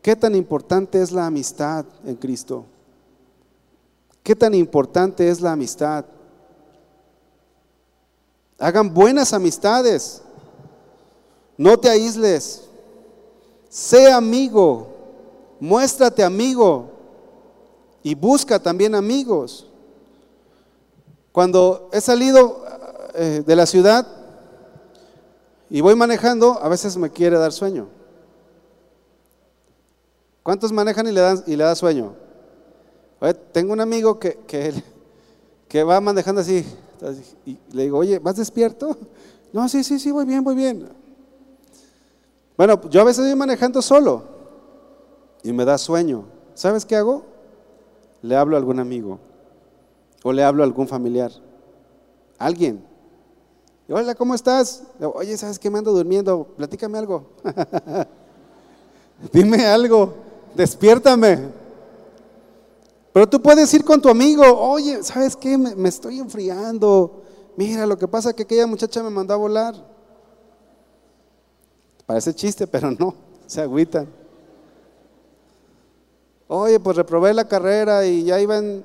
¿qué 0.00 0.16
tan 0.16 0.34
importante 0.34 1.02
es 1.02 1.12
la 1.12 1.26
amistad 1.26 1.84
en 2.06 2.16
Cristo? 2.16 2.64
¿Qué 4.22 4.34
tan 4.34 4.54
importante 4.54 5.28
es 5.28 5.42
la 5.42 5.52
amistad? 5.52 6.06
Hagan 8.58 8.94
buenas 8.94 9.34
amistades. 9.34 10.22
No 11.58 11.78
te 11.78 11.90
aísles. 11.90 12.62
Sé 13.68 14.10
amigo. 14.10 14.86
Muéstrate 15.60 16.24
amigo. 16.24 16.88
Y 18.02 18.14
busca 18.14 18.58
también 18.58 18.94
amigos. 18.94 19.66
Cuando 21.32 21.88
he 21.92 22.00
salido 22.02 22.62
eh, 23.14 23.42
de 23.44 23.56
la 23.56 23.64
ciudad 23.64 24.06
y 25.70 25.80
voy 25.80 25.94
manejando, 25.94 26.58
a 26.62 26.68
veces 26.68 26.98
me 26.98 27.10
quiere 27.10 27.38
dar 27.38 27.52
sueño. 27.52 27.88
¿Cuántos 30.42 30.72
manejan 30.72 31.06
y 31.06 31.12
le, 31.12 31.20
dan, 31.20 31.42
y 31.46 31.56
le 31.56 31.64
da 31.64 31.74
sueño? 31.74 32.14
tengo 33.52 33.72
un 33.72 33.80
amigo 33.80 34.18
que, 34.18 34.40
que, 34.48 34.74
que 35.68 35.84
va 35.84 36.00
manejando 36.00 36.40
así 36.40 36.66
y 37.46 37.56
le 37.72 37.84
digo, 37.84 37.98
oye, 37.98 38.18
¿vas 38.18 38.36
despierto? 38.36 38.96
No, 39.52 39.68
sí, 39.68 39.84
sí, 39.84 39.98
sí, 39.98 40.10
voy 40.10 40.24
bien, 40.24 40.42
voy 40.42 40.54
bien. 40.54 40.88
Bueno, 42.56 42.80
yo 42.88 43.02
a 43.02 43.04
veces 43.04 43.24
voy 43.26 43.34
manejando 43.34 43.82
solo 43.82 44.24
y 45.42 45.52
me 45.52 45.64
da 45.64 45.76
sueño. 45.76 46.24
¿Sabes 46.54 46.86
qué 46.86 46.96
hago? 46.96 47.24
Le 48.22 48.34
hablo 48.34 48.56
a 48.56 48.58
algún 48.58 48.80
amigo 48.80 49.18
o 50.22 50.32
le 50.32 50.44
hablo 50.44 50.62
a 50.62 50.66
algún 50.66 50.88
familiar. 50.88 51.32
Alguien. 52.38 52.84
Hola, 53.88 54.14
¿cómo 54.14 54.34
estás? 54.34 54.84
Oye, 55.14 55.36
¿sabes 55.36 55.58
qué 55.58 55.68
me 55.68 55.78
ando 55.78 55.92
durmiendo? 55.92 56.44
Platícame 56.56 56.98
algo. 56.98 57.26
Dime 59.32 59.66
algo. 59.66 60.14
Despiértame. 60.54 61.50
Pero 63.12 63.28
tú 63.28 63.42
puedes 63.42 63.72
ir 63.74 63.84
con 63.84 64.00
tu 64.00 64.08
amigo. 64.08 64.44
Oye, 64.44 65.02
¿sabes 65.02 65.36
qué? 65.36 65.58
Me, 65.58 65.88
estoy 65.88 66.18
enfriando. 66.18 67.22
Mira, 67.56 67.84
lo 67.86 67.98
que 67.98 68.08
pasa 68.08 68.30
es 68.30 68.34
que 68.34 68.44
aquella 68.44 68.66
muchacha 68.66 69.02
me 69.02 69.10
mandó 69.10 69.34
a 69.34 69.36
volar. 69.36 69.74
Parece 72.06 72.34
chiste, 72.34 72.66
pero 72.66 72.90
no, 72.90 73.14
se 73.46 73.60
agüitan. 73.60 74.08
Oye, 76.48 76.80
pues 76.80 76.96
reprobé 76.96 77.34
la 77.34 77.46
carrera 77.46 78.06
y 78.06 78.24
ya 78.24 78.40
iba 78.40 78.56
en 78.56 78.84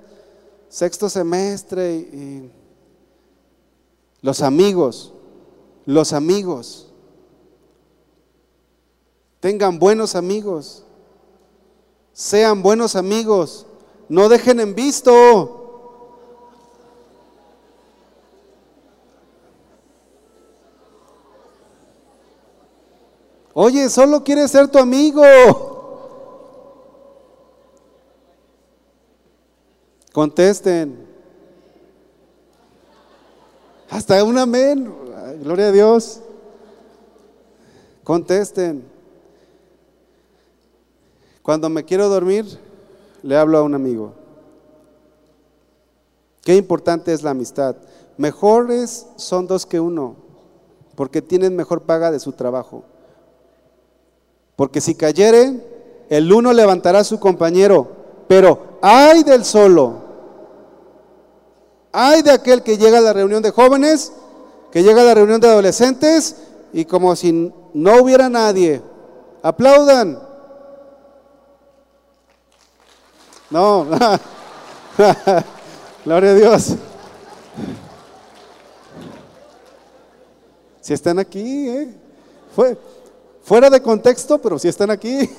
sexto 0.69 1.09
semestre 1.09 1.95
y, 1.95 2.51
los 4.21 4.41
amigos, 4.41 5.13
los 5.85 6.11
amigos, 6.11 6.87
tengan 9.39 9.77
buenos 9.79 10.15
amigos, 10.15 10.83
sean 12.13 12.63
buenos 12.63 12.95
amigos, 12.95 13.65
no 14.09 14.27
dejen 14.27 14.59
en 14.59 14.73
visto. 14.73 15.57
Oye, 23.53 23.89
solo 23.89 24.23
quiere 24.23 24.47
ser 24.47 24.67
tu 24.67 24.77
amigo. 24.77 25.23
Contesten. 30.17 30.97
Hasta 33.87 34.23
un 34.23 34.35
amén. 34.39 34.91
Gloria 35.43 35.67
a 35.67 35.71
Dios. 35.71 36.21
Contesten. 38.03 38.83
Cuando 41.43 41.69
me 41.69 41.85
quiero 41.85 42.09
dormir, 42.09 42.45
le 43.21 43.37
hablo 43.37 43.59
a 43.59 43.61
un 43.61 43.75
amigo. 43.75 44.13
Qué 46.41 46.55
importante 46.55 47.13
es 47.13 47.21
la 47.21 47.29
amistad. 47.29 47.75
Mejores 48.17 49.05
son 49.17 49.45
dos 49.45 49.67
que 49.67 49.79
uno, 49.79 50.15
porque 50.95 51.21
tienen 51.21 51.55
mejor 51.55 51.83
paga 51.83 52.09
de 52.09 52.19
su 52.19 52.31
trabajo. 52.31 52.85
Porque 54.55 54.81
si 54.81 54.95
cayere, 54.95 55.63
el 56.09 56.33
uno 56.33 56.53
levantará 56.53 57.01
a 57.01 57.03
su 57.03 57.19
compañero, 57.19 57.87
pero 58.27 58.79
ay 58.81 59.21
del 59.21 59.45
solo, 59.45 60.06
ay 61.99 62.21
de 62.21 62.29
aquel 62.29 62.61
que 62.61 62.77
llega 62.77 62.99
a 62.99 63.01
la 63.01 63.11
reunión 63.11 63.41
de 63.41 63.49
jóvenes, 63.49 64.11
que 64.71 64.83
llega 64.83 65.01
a 65.01 65.05
la 65.05 65.15
reunión 65.15 65.41
de 65.41 65.47
adolescentes 65.47 66.35
y 66.71 66.85
como 66.85 67.15
si 67.15 67.51
no 67.73 68.03
hubiera 68.03 68.29
nadie, 68.29 68.83
aplaudan. 69.41 70.21
No, 73.49 73.85
gloria 76.05 76.29
a 76.29 76.35
Dios. 76.35 76.75
Si 80.81 80.93
están 80.93 81.17
aquí, 81.17 81.67
¿eh? 81.67 81.95
Fue, 82.55 82.77
Fuera 83.43 83.71
de 83.71 83.81
contexto, 83.81 84.37
pero 84.37 84.59
si 84.59 84.67
están 84.67 84.91
aquí. 84.91 85.35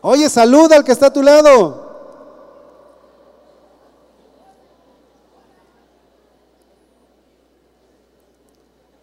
Oye, 0.00 0.28
saluda 0.28 0.74
al 0.74 0.84
que 0.84 0.90
está 0.90 1.06
a 1.06 1.12
tu 1.12 1.22
lado. 1.22 1.81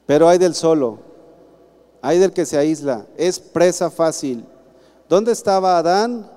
Pero 0.10 0.28
hay 0.28 0.40
del 0.40 0.56
solo, 0.56 0.98
hay 2.02 2.18
del 2.18 2.34
que 2.34 2.44
se 2.44 2.58
aísla, 2.58 3.06
es 3.16 3.40
presa 3.40 3.92
fácil. 3.92 4.44
¿Dónde 5.08 5.32
estaba 5.32 5.78
Adán 5.78 6.28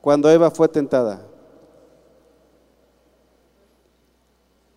cuando 0.00 0.30
Eva 0.30 0.48
fue 0.52 0.68
tentada? 0.68 1.26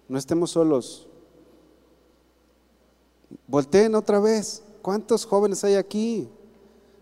No 0.08 0.18
estemos 0.18 0.50
solos. 0.50 1.08
Volteen 3.46 3.94
otra 3.94 4.20
vez. 4.20 4.64
¿Cuántos 4.82 5.24
jóvenes 5.24 5.64
hay 5.64 5.76
aquí? 5.76 6.28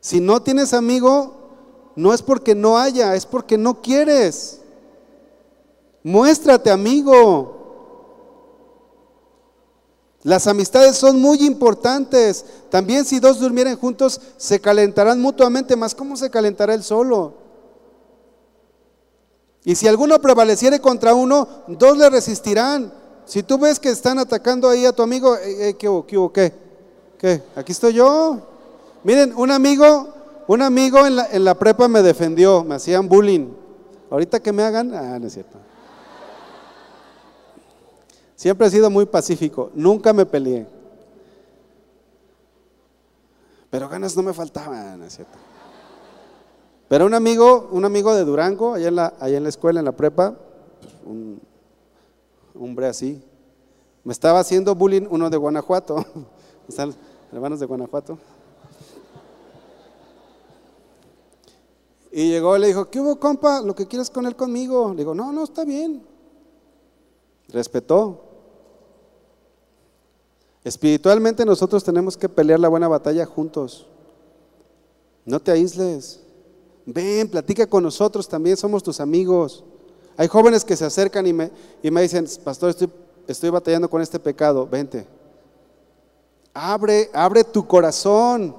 Si 0.01 0.19
no 0.19 0.41
tienes 0.41 0.73
amigo, 0.73 1.33
no 1.95 2.13
es 2.13 2.21
porque 2.21 2.55
no 2.55 2.77
haya, 2.77 3.15
es 3.15 3.25
porque 3.25 3.57
no 3.57 3.81
quieres. 3.81 4.59
Muéstrate 6.03 6.69
amigo. 6.69 7.60
Las 10.23 10.47
amistades 10.47 10.97
son 10.97 11.19
muy 11.19 11.45
importantes. 11.45 12.45
También 12.69 13.05
si 13.05 13.19
dos 13.19 13.39
durmieren 13.39 13.77
juntos, 13.77 14.21
se 14.37 14.59
calentarán 14.59 15.19
mutuamente, 15.19 15.75
más 15.75 15.95
¿cómo 15.95 16.15
se 16.15 16.29
calentará 16.29 16.73
el 16.73 16.83
solo? 16.83 17.33
Y 19.63 19.75
si 19.75 19.87
alguno 19.87 20.19
prevaleciere 20.19 20.79
contra 20.79 21.13
uno, 21.13 21.47
dos 21.67 21.97
le 21.97 22.09
resistirán. 22.09 22.93
Si 23.25 23.43
tú 23.43 23.57
ves 23.57 23.79
que 23.79 23.89
están 23.89 24.19
atacando 24.19 24.67
ahí 24.69 24.85
a 24.85 24.93
tu 24.93 25.03
amigo, 25.03 25.35
eh, 25.37 25.69
eh, 25.69 25.73
¿qué 25.77 25.87
hubo? 25.87 26.05
¿Qué 26.31 26.53
¿Qué? 27.17 27.43
Aquí 27.55 27.71
estoy 27.71 27.93
yo. 27.93 28.39
Miren, 29.03 29.33
un 29.35 29.51
amigo, 29.51 30.11
un 30.47 30.61
amigo 30.63 31.05
en 31.05 31.17
la, 31.17 31.27
en 31.31 31.45
la 31.45 31.53
prepa 31.53 31.87
me 31.87 32.01
defendió, 32.01 32.63
me 32.63 32.75
hacían 32.75 33.07
bullying. 33.07 33.47
Ahorita 34.09 34.39
que 34.39 34.51
me 34.51 34.63
hagan, 34.63 34.93
ah, 34.95 35.19
no 35.19 35.27
es 35.27 35.33
cierto. 35.33 35.57
Siempre 38.41 38.65
he 38.65 38.71
sido 38.71 38.89
muy 38.89 39.05
pacífico, 39.05 39.69
nunca 39.75 40.13
me 40.13 40.25
peleé. 40.25 40.65
Pero 43.69 43.87
ganas 43.87 44.17
no 44.17 44.23
me 44.23 44.33
faltaban, 44.33 44.97
¿no 44.97 45.05
es 45.05 45.13
cierto? 45.13 45.37
Pero 46.87 47.05
un 47.05 47.13
amigo, 47.13 47.69
un 47.71 47.85
amigo 47.85 48.15
de 48.15 48.25
Durango, 48.25 48.73
allá 48.73 48.87
en 48.87 48.95
la, 48.95 49.13
allá 49.19 49.37
en 49.37 49.43
la 49.43 49.49
escuela, 49.49 49.77
en 49.77 49.85
la 49.85 49.91
prepa, 49.91 50.33
un 51.05 51.39
hombre 52.59 52.87
así, 52.87 53.21
me 54.03 54.11
estaba 54.11 54.39
haciendo 54.39 54.73
bullying 54.73 55.05
uno 55.11 55.29
de 55.29 55.37
Guanajuato. 55.37 56.03
¿Están 56.67 56.95
hermanos 57.31 57.59
de 57.59 57.67
Guanajuato? 57.67 58.17
Y 62.11 62.31
llegó 62.31 62.57
y 62.57 62.59
le 62.59 62.67
dijo, 62.69 62.89
¿qué 62.89 62.99
hubo, 62.99 63.19
compa? 63.19 63.61
¿Lo 63.61 63.75
que 63.75 63.85
quieres 63.85 64.09
con 64.09 64.25
él 64.25 64.35
conmigo? 64.35 64.89
Le 64.93 65.01
digo, 65.01 65.13
no, 65.13 65.31
no, 65.31 65.43
está 65.43 65.63
bien. 65.63 66.01
Respetó. 67.49 68.30
Espiritualmente 70.63 71.45
nosotros 71.45 71.83
tenemos 71.83 72.15
que 72.15 72.29
pelear 72.29 72.59
la 72.59 72.67
buena 72.67 72.87
batalla 72.87 73.25
juntos. 73.25 73.87
No 75.25 75.39
te 75.39 75.51
aísles. 75.51 76.19
Ven, 76.85 77.29
platica 77.29 77.65
con 77.67 77.83
nosotros 77.83 78.27
también, 78.27 78.57
somos 78.57 78.83
tus 78.83 78.99
amigos. 78.99 79.63
Hay 80.17 80.27
jóvenes 80.27 80.63
que 80.63 80.75
se 80.75 80.85
acercan 80.85 81.25
y 81.25 81.33
me, 81.33 81.51
y 81.81 81.89
me 81.89 82.01
dicen, 82.01 82.27
pastor, 82.43 82.69
estoy, 82.69 82.89
estoy 83.27 83.49
batallando 83.49 83.89
con 83.89 84.01
este 84.01 84.19
pecado, 84.19 84.67
vente. 84.67 85.07
Abre, 86.53 87.09
abre 87.13 87.43
tu 87.43 87.65
corazón, 87.65 88.55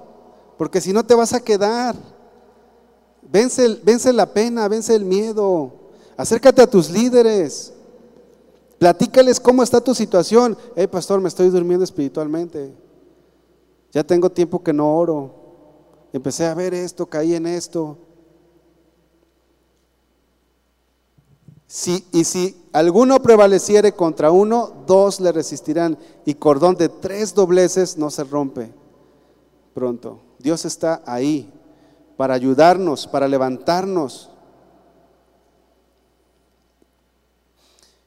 porque 0.57 0.81
si 0.81 0.93
no 0.93 1.05
te 1.05 1.15
vas 1.15 1.33
a 1.33 1.41
quedar. 1.41 1.95
Vence, 3.23 3.81
vence 3.83 4.13
la 4.13 4.27
pena, 4.27 4.67
vence 4.69 4.95
el 4.95 5.05
miedo. 5.05 5.73
Acércate 6.17 6.63
a 6.63 6.67
tus 6.67 6.91
líderes. 6.91 7.73
Platícales 8.83 9.39
cómo 9.39 9.63
está 9.63 9.81
tu 9.81 9.95
situación. 9.95 10.59
Hey, 10.75 10.89
pastor, 10.89 11.21
me 11.21 11.29
estoy 11.29 11.51
durmiendo 11.51 11.85
espiritualmente. 11.85 12.75
Ya 13.93 14.03
tengo 14.03 14.29
tiempo 14.29 14.61
que 14.61 14.73
no 14.73 14.97
oro. 14.97 15.33
Empecé 16.13 16.47
a 16.47 16.55
ver 16.55 16.75
esto, 16.75 17.07
caí 17.07 17.37
en 17.37 17.47
esto. 17.47 17.97
Si, 21.69 22.05
y 22.11 22.25
si 22.25 22.61
alguno 22.73 23.23
prevaleciere 23.23 23.93
contra 23.93 24.33
uno, 24.33 24.73
dos 24.85 25.21
le 25.21 25.31
resistirán. 25.31 25.97
Y 26.25 26.35
cordón 26.35 26.75
de 26.75 26.89
tres 26.89 27.33
dobleces 27.37 27.97
no 27.97 28.11
se 28.11 28.25
rompe 28.25 28.75
pronto. 29.75 30.19
Dios 30.41 30.65
está 30.65 31.05
ahí 31.07 31.53
para 32.17 32.35
ayudarnos, 32.35 33.07
para 33.07 33.29
levantarnos. 33.29 34.32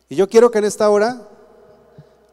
Y 0.08 0.16
yo 0.16 0.30
quiero 0.30 0.52
que 0.52 0.60
en 0.60 0.66
esta 0.66 0.90
hora 0.90 1.28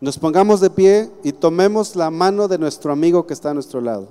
nos 0.01 0.19
pongamos 0.19 0.61
de 0.61 0.69
pie 0.69 1.11
y 1.23 1.33
tomemos 1.33 1.97
la 1.97 2.11
mano 2.11 2.49
de 2.49 2.59
nuestro 2.59 2.93
amigo 2.93 3.27
que 3.27 3.35
está 3.35 3.51
a 3.51 3.55
nuestro 3.55 3.81
lado. 3.81 4.09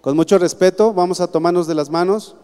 Con 0.00 0.16
mucho 0.16 0.38
respeto, 0.38 0.92
vamos 0.92 1.20
a 1.20 1.26
tomarnos 1.26 1.66
de 1.66 1.74
las 1.74 1.90
manos. 1.90 2.34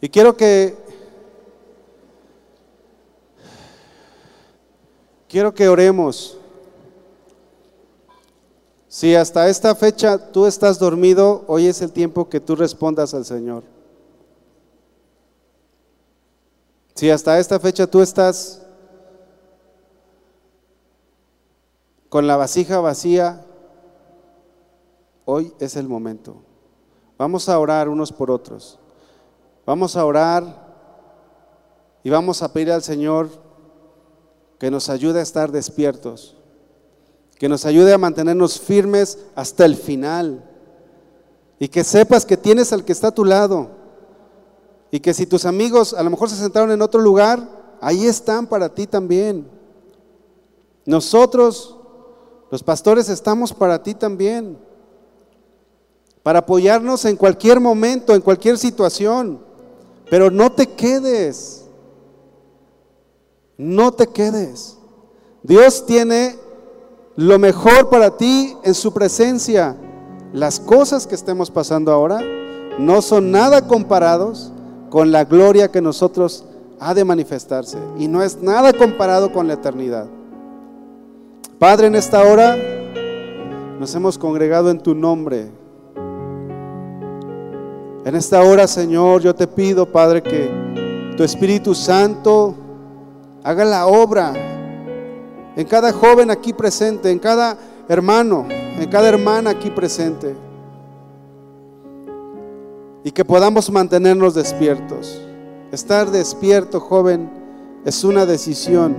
Y 0.00 0.08
quiero 0.08 0.36
que 0.36 0.76
quiero 5.28 5.54
que 5.54 5.68
oremos. 5.68 6.37
Si 8.98 9.14
hasta 9.14 9.48
esta 9.48 9.76
fecha 9.76 10.18
tú 10.32 10.44
estás 10.46 10.76
dormido, 10.80 11.44
hoy 11.46 11.68
es 11.68 11.82
el 11.82 11.92
tiempo 11.92 12.28
que 12.28 12.40
tú 12.40 12.56
respondas 12.56 13.14
al 13.14 13.24
Señor. 13.24 13.62
Si 16.96 17.08
hasta 17.08 17.38
esta 17.38 17.60
fecha 17.60 17.86
tú 17.86 18.02
estás 18.02 18.60
con 22.08 22.26
la 22.26 22.36
vasija 22.36 22.80
vacía, 22.80 23.46
hoy 25.26 25.54
es 25.60 25.76
el 25.76 25.86
momento. 25.86 26.34
Vamos 27.16 27.48
a 27.48 27.56
orar 27.56 27.88
unos 27.88 28.10
por 28.10 28.32
otros. 28.32 28.80
Vamos 29.64 29.94
a 29.94 30.04
orar 30.04 30.42
y 32.02 32.10
vamos 32.10 32.42
a 32.42 32.52
pedir 32.52 32.72
al 32.72 32.82
Señor 32.82 33.28
que 34.58 34.72
nos 34.72 34.88
ayude 34.88 35.20
a 35.20 35.22
estar 35.22 35.52
despiertos 35.52 36.37
que 37.38 37.48
nos 37.48 37.64
ayude 37.64 37.92
a 37.92 37.98
mantenernos 37.98 38.58
firmes 38.58 39.18
hasta 39.36 39.64
el 39.64 39.76
final. 39.76 40.44
Y 41.60 41.68
que 41.68 41.84
sepas 41.84 42.26
que 42.26 42.36
tienes 42.36 42.72
al 42.72 42.84
que 42.84 42.92
está 42.92 43.08
a 43.08 43.14
tu 43.14 43.24
lado. 43.24 43.70
Y 44.90 45.00
que 45.00 45.14
si 45.14 45.26
tus 45.26 45.44
amigos 45.44 45.94
a 45.94 46.02
lo 46.02 46.10
mejor 46.10 46.28
se 46.28 46.36
sentaron 46.36 46.70
en 46.72 46.82
otro 46.82 47.00
lugar, 47.00 47.48
ahí 47.80 48.06
están 48.06 48.46
para 48.46 48.68
ti 48.68 48.86
también. 48.86 49.48
Nosotros, 50.84 51.76
los 52.50 52.62
pastores, 52.62 53.08
estamos 53.08 53.52
para 53.52 53.82
ti 53.82 53.94
también. 53.94 54.58
Para 56.24 56.40
apoyarnos 56.40 57.04
en 57.04 57.16
cualquier 57.16 57.60
momento, 57.60 58.14
en 58.14 58.20
cualquier 58.20 58.58
situación. 58.58 59.40
Pero 60.10 60.30
no 60.30 60.50
te 60.50 60.66
quedes. 60.66 61.66
No 63.56 63.92
te 63.92 64.08
quedes. 64.08 64.76
Dios 65.42 65.86
tiene 65.86 66.47
lo 67.18 67.36
mejor 67.36 67.88
para 67.88 68.16
ti 68.16 68.56
en 68.62 68.74
su 68.74 68.92
presencia. 68.92 69.74
Las 70.32 70.60
cosas 70.60 71.04
que 71.04 71.16
estemos 71.16 71.50
pasando 71.50 71.90
ahora 71.90 72.20
no 72.78 73.02
son 73.02 73.32
nada 73.32 73.66
comparados 73.66 74.52
con 74.88 75.10
la 75.10 75.24
gloria 75.24 75.66
que 75.66 75.80
nosotros 75.80 76.44
ha 76.78 76.94
de 76.94 77.04
manifestarse 77.04 77.76
y 77.98 78.06
no 78.06 78.22
es 78.22 78.40
nada 78.40 78.72
comparado 78.72 79.32
con 79.32 79.48
la 79.48 79.54
eternidad. 79.54 80.06
Padre, 81.58 81.88
en 81.88 81.96
esta 81.96 82.22
hora 82.22 82.56
nos 83.80 83.92
hemos 83.96 84.16
congregado 84.16 84.70
en 84.70 84.78
tu 84.78 84.94
nombre. 84.94 85.50
En 88.04 88.14
esta 88.14 88.42
hora, 88.42 88.68
Señor, 88.68 89.22
yo 89.22 89.34
te 89.34 89.48
pido, 89.48 89.86
Padre, 89.86 90.22
que 90.22 90.48
tu 91.16 91.24
Espíritu 91.24 91.74
Santo 91.74 92.54
haga 93.42 93.64
la 93.64 93.88
obra 93.88 94.57
en 95.58 95.66
cada 95.66 95.92
joven 95.92 96.30
aquí 96.30 96.52
presente, 96.52 97.10
en 97.10 97.18
cada 97.18 97.58
hermano, 97.88 98.46
en 98.48 98.88
cada 98.88 99.08
hermana 99.08 99.50
aquí 99.50 99.70
presente. 99.70 100.36
Y 103.02 103.10
que 103.10 103.24
podamos 103.24 103.68
mantenernos 103.68 104.34
despiertos. 104.34 105.20
Estar 105.72 106.12
despierto, 106.12 106.78
joven, 106.78 107.28
es 107.84 108.04
una 108.04 108.24
decisión. 108.24 108.94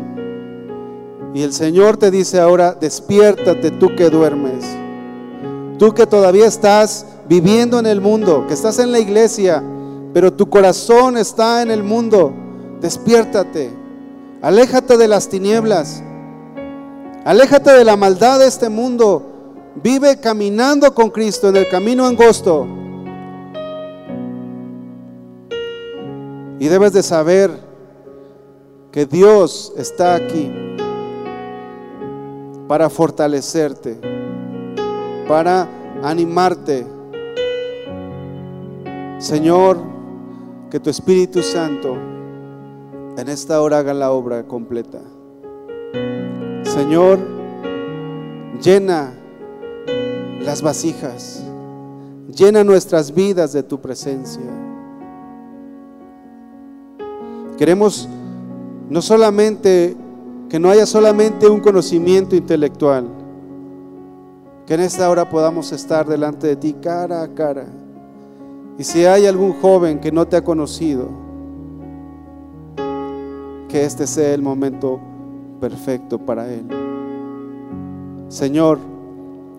Y 1.34 1.43
el 1.43 1.53
Señor 1.53 1.95
te 1.95 2.12
dice 2.12 2.41
ahora, 2.41 2.74
despiértate 2.74 3.72
tú 3.72 3.95
que 3.95 4.10
duermes. 4.10 4.66
Tú 5.78 5.93
que 5.93 6.05
todavía 6.05 6.47
estás 6.47 7.05
viviendo 7.30 7.80
en 7.80 7.86
el 7.86 8.01
mundo, 8.01 8.47
que 8.49 8.53
estás 8.53 8.80
en 8.80 8.91
la 8.91 8.99
iglesia, 8.99 9.64
pero 10.14 10.34
tu 10.34 10.49
corazón 10.49 11.16
está 11.16 11.62
en 11.62 11.72
el 11.72 11.84
mundo, 11.84 12.34
despiértate. 12.82 13.72
Aléjate 14.41 14.97
de 14.97 15.07
las 15.07 15.30
tinieblas 15.30 16.03
Aléjate 17.26 17.72
de 17.72 17.84
la 17.84 17.98
maldad 17.98 18.40
de 18.40 18.48
este 18.48 18.70
mundo. 18.70 19.24
Vive 19.76 20.20
caminando 20.20 20.94
con 20.94 21.10
Cristo 21.10 21.50
en 21.50 21.58
el 21.58 21.68
camino 21.70 22.06
angosto. 22.06 22.66
Y 26.60 26.68
debes 26.68 26.94
de 26.94 27.04
saber 27.04 27.52
que 28.92 29.06
Dios 29.06 29.74
está 29.78 30.16
aquí 30.16 30.52
para 32.68 32.90
fortalecerte, 32.90 34.00
para 35.28 35.68
animarte. 36.04 36.86
Señor, 39.18 39.78
que 40.70 40.80
tu 40.80 40.90
Espíritu 40.90 41.42
Santo 41.42 41.96
en 43.18 43.28
esta 43.28 43.62
hora 43.62 43.80
haga 43.80 43.94
la 43.94 44.12
obra 44.12 44.44
completa. 44.44 45.00
Señor, 46.80 47.20
llena 48.64 49.12
las 50.42 50.62
vasijas, 50.62 51.44
llena 52.34 52.64
nuestras 52.64 53.14
vidas 53.14 53.52
de 53.52 53.64
tu 53.64 53.82
presencia. 53.82 54.46
Queremos 57.58 58.08
no 58.90 59.02
solamente 59.02 59.94
que 60.48 60.58
no 60.58 60.70
haya 60.70 60.86
solamente 60.86 61.50
un 61.50 61.60
conocimiento 61.60 62.38
intelectual, 62.38 63.10
que 64.66 64.76
en 64.76 64.80
esta 64.80 65.10
hora 65.10 65.30
podamos 65.30 65.74
estar 65.74 66.08
delante 66.08 66.48
de 66.48 66.56
ti 66.56 66.78
cara 66.82 67.24
a 67.24 67.28
cara. 67.28 67.66
Y 68.78 68.86
si 68.86 69.04
hay 69.04 69.26
algún 69.26 69.52
joven 69.60 70.00
que 70.00 70.14
no 70.14 70.26
te 70.26 70.38
ha 70.38 70.46
conocido, 70.46 71.10
que 73.68 73.84
este 73.84 74.08
sea 74.08 74.34
el 74.34 74.42
momento 74.42 75.02
perfecto 75.60 76.18
para 76.18 76.51
Él. 76.51 76.66
Señor, 78.30 78.80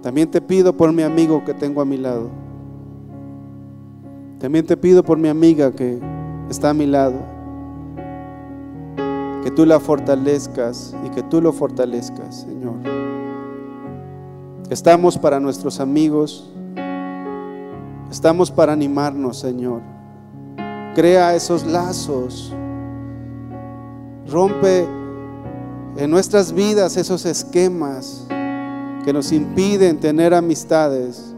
también 0.03 0.30
te 0.30 0.40
pido 0.40 0.76
por 0.76 0.92
mi 0.92 1.03
amigo 1.03 1.44
que 1.44 1.55
tengo 1.55 1.80
a 1.80 1.84
mi 1.84 1.96
lado. 1.96 2.30
También 4.38 4.64
te 4.64 4.76
pido 4.76 5.03
por 5.03 5.18
mi 5.18 5.28
amiga 5.28 5.72
que 5.72 6.01
está 6.48 6.70
a 6.70 6.74
mi 6.74 6.86
lado. 6.86 7.18
Que 9.42 9.51
tú 9.51 9.66
la 9.66 9.80
fortalezcas 9.80 10.96
y 11.05 11.11
que 11.11 11.22
tú 11.22 11.42
lo 11.42 11.53
fortalezcas, 11.53 12.42
Señor. 12.42 12.76
Estamos 14.70 15.18
para 15.18 15.40
nuestros 15.40 15.80
amigos. 15.80 16.51
Estamos 18.11 18.51
para 18.51 18.72
animarnos, 18.72 19.38
Señor. 19.38 19.82
Crea 20.94 21.34
esos 21.34 21.66
lazos. 21.66 22.55
Rompe 24.28 24.86
en 26.01 26.11
nuestras 26.11 26.55
vidas 26.55 26.96
esos 26.96 27.26
esquemas 27.26 28.26
que 29.05 29.12
nos 29.12 29.32
impiden 29.32 30.01
tener 30.01 30.32
amistades. 30.32 31.34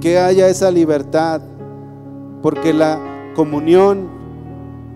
Que 0.00 0.18
haya 0.20 0.48
esa 0.48 0.70
libertad, 0.70 1.40
porque 2.42 2.72
la 2.72 3.32
comunión 3.34 4.08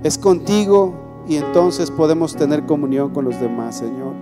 es 0.04 0.18
contigo 0.18 0.94
y 1.26 1.34
entonces 1.34 1.90
podemos 1.90 2.36
tener 2.36 2.64
comunión 2.64 3.10
con 3.10 3.24
los 3.24 3.40
demás, 3.40 3.78
Señor. 3.78 4.14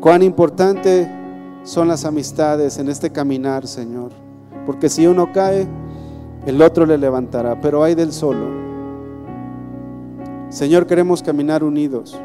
Cuán 0.00 0.22
importante 0.22 1.10
son 1.62 1.88
las 1.88 2.04
amistades 2.04 2.76
en 2.76 2.90
este 2.90 3.08
caminar, 3.08 3.66
Señor. 3.66 4.10
Porque 4.66 4.90
si 4.90 5.06
uno 5.06 5.32
cae, 5.32 5.66
el 6.44 6.60
otro 6.60 6.84
le 6.84 6.98
levantará, 6.98 7.58
pero 7.58 7.82
hay 7.82 7.94
del 7.94 8.12
solo. 8.12 8.69
Señor, 10.50 10.88
queremos 10.88 11.22
caminar 11.22 11.62
unidos. 11.62 12.20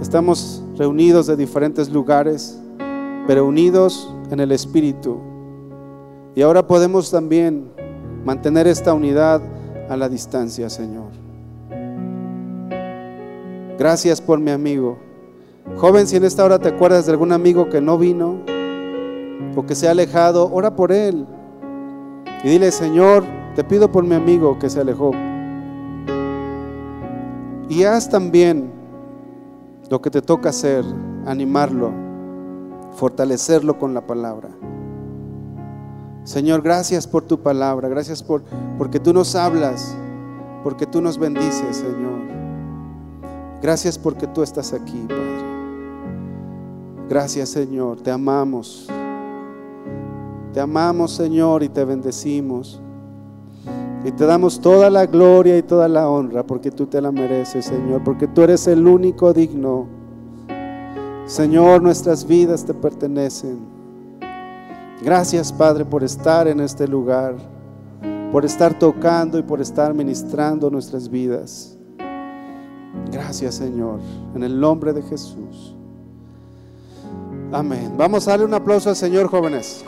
Estamos 0.00 0.62
reunidos 0.78 1.26
de 1.26 1.34
diferentes 1.34 1.90
lugares, 1.90 2.56
pero 3.26 3.44
unidos 3.44 4.14
en 4.30 4.38
el 4.38 4.52
Espíritu. 4.52 5.18
Y 6.36 6.42
ahora 6.42 6.64
podemos 6.64 7.10
también 7.10 7.64
mantener 8.24 8.68
esta 8.68 8.94
unidad 8.94 9.42
a 9.88 9.96
la 9.96 10.08
distancia, 10.08 10.70
Señor. 10.70 11.10
Gracias 13.76 14.20
por 14.20 14.38
mi 14.38 14.52
amigo. 14.52 14.98
Joven, 15.78 16.06
si 16.06 16.14
en 16.14 16.24
esta 16.24 16.44
hora 16.44 16.60
te 16.60 16.68
acuerdas 16.68 17.06
de 17.06 17.12
algún 17.12 17.32
amigo 17.32 17.68
que 17.68 17.80
no 17.80 17.98
vino 17.98 18.38
o 19.56 19.66
que 19.66 19.74
se 19.74 19.88
ha 19.88 19.90
alejado, 19.90 20.48
ora 20.52 20.76
por 20.76 20.92
él. 20.92 21.26
Y 22.44 22.50
dile, 22.50 22.70
Señor, 22.70 23.24
te 23.56 23.64
pido 23.64 23.90
por 23.90 24.04
mi 24.04 24.14
amigo 24.14 24.60
que 24.60 24.70
se 24.70 24.80
alejó. 24.80 25.10
Y 27.72 27.84
haz 27.84 28.10
también 28.10 28.70
lo 29.88 30.02
que 30.02 30.10
te 30.10 30.20
toca 30.20 30.50
hacer, 30.50 30.84
animarlo, 31.24 31.90
fortalecerlo 32.92 33.78
con 33.78 33.94
la 33.94 34.06
palabra. 34.06 34.50
Señor, 36.22 36.60
gracias 36.60 37.06
por 37.06 37.22
tu 37.22 37.40
palabra, 37.40 37.88
gracias 37.88 38.22
por 38.22 38.42
porque 38.76 39.00
tú 39.00 39.14
nos 39.14 39.34
hablas, 39.34 39.96
porque 40.62 40.84
tú 40.84 41.00
nos 41.00 41.16
bendices, 41.16 41.78
Señor. 41.78 42.20
Gracias 43.62 43.96
porque 43.96 44.26
tú 44.26 44.42
estás 44.42 44.74
aquí, 44.74 45.06
Padre. 45.08 45.42
Gracias, 47.08 47.48
Señor, 47.48 48.02
te 48.02 48.10
amamos. 48.10 48.86
Te 50.52 50.60
amamos, 50.60 51.12
Señor, 51.12 51.62
y 51.62 51.70
te 51.70 51.86
bendecimos. 51.86 52.81
Y 54.04 54.10
te 54.10 54.26
damos 54.26 54.60
toda 54.60 54.90
la 54.90 55.06
gloria 55.06 55.56
y 55.56 55.62
toda 55.62 55.88
la 55.88 56.08
honra 56.08 56.44
porque 56.44 56.70
tú 56.70 56.86
te 56.86 57.00
la 57.00 57.12
mereces, 57.12 57.66
Señor, 57.66 58.02
porque 58.02 58.26
tú 58.26 58.42
eres 58.42 58.66
el 58.66 58.86
único 58.86 59.32
digno. 59.32 59.86
Señor, 61.26 61.82
nuestras 61.82 62.26
vidas 62.26 62.64
te 62.64 62.74
pertenecen. 62.74 63.60
Gracias, 65.02 65.52
Padre, 65.52 65.84
por 65.84 66.02
estar 66.02 66.48
en 66.48 66.60
este 66.60 66.86
lugar, 66.88 67.36
por 68.32 68.44
estar 68.44 68.76
tocando 68.76 69.38
y 69.38 69.42
por 69.42 69.60
estar 69.60 69.94
ministrando 69.94 70.68
nuestras 70.70 71.08
vidas. 71.08 71.78
Gracias, 73.10 73.56
Señor, 73.56 74.00
en 74.34 74.42
el 74.42 74.58
nombre 74.58 74.92
de 74.92 75.02
Jesús. 75.02 75.76
Amén. 77.52 77.92
Vamos 77.96 78.26
a 78.26 78.32
darle 78.32 78.46
un 78.46 78.54
aplauso 78.54 78.88
al 78.88 78.96
Señor, 78.96 79.28
jóvenes. 79.28 79.84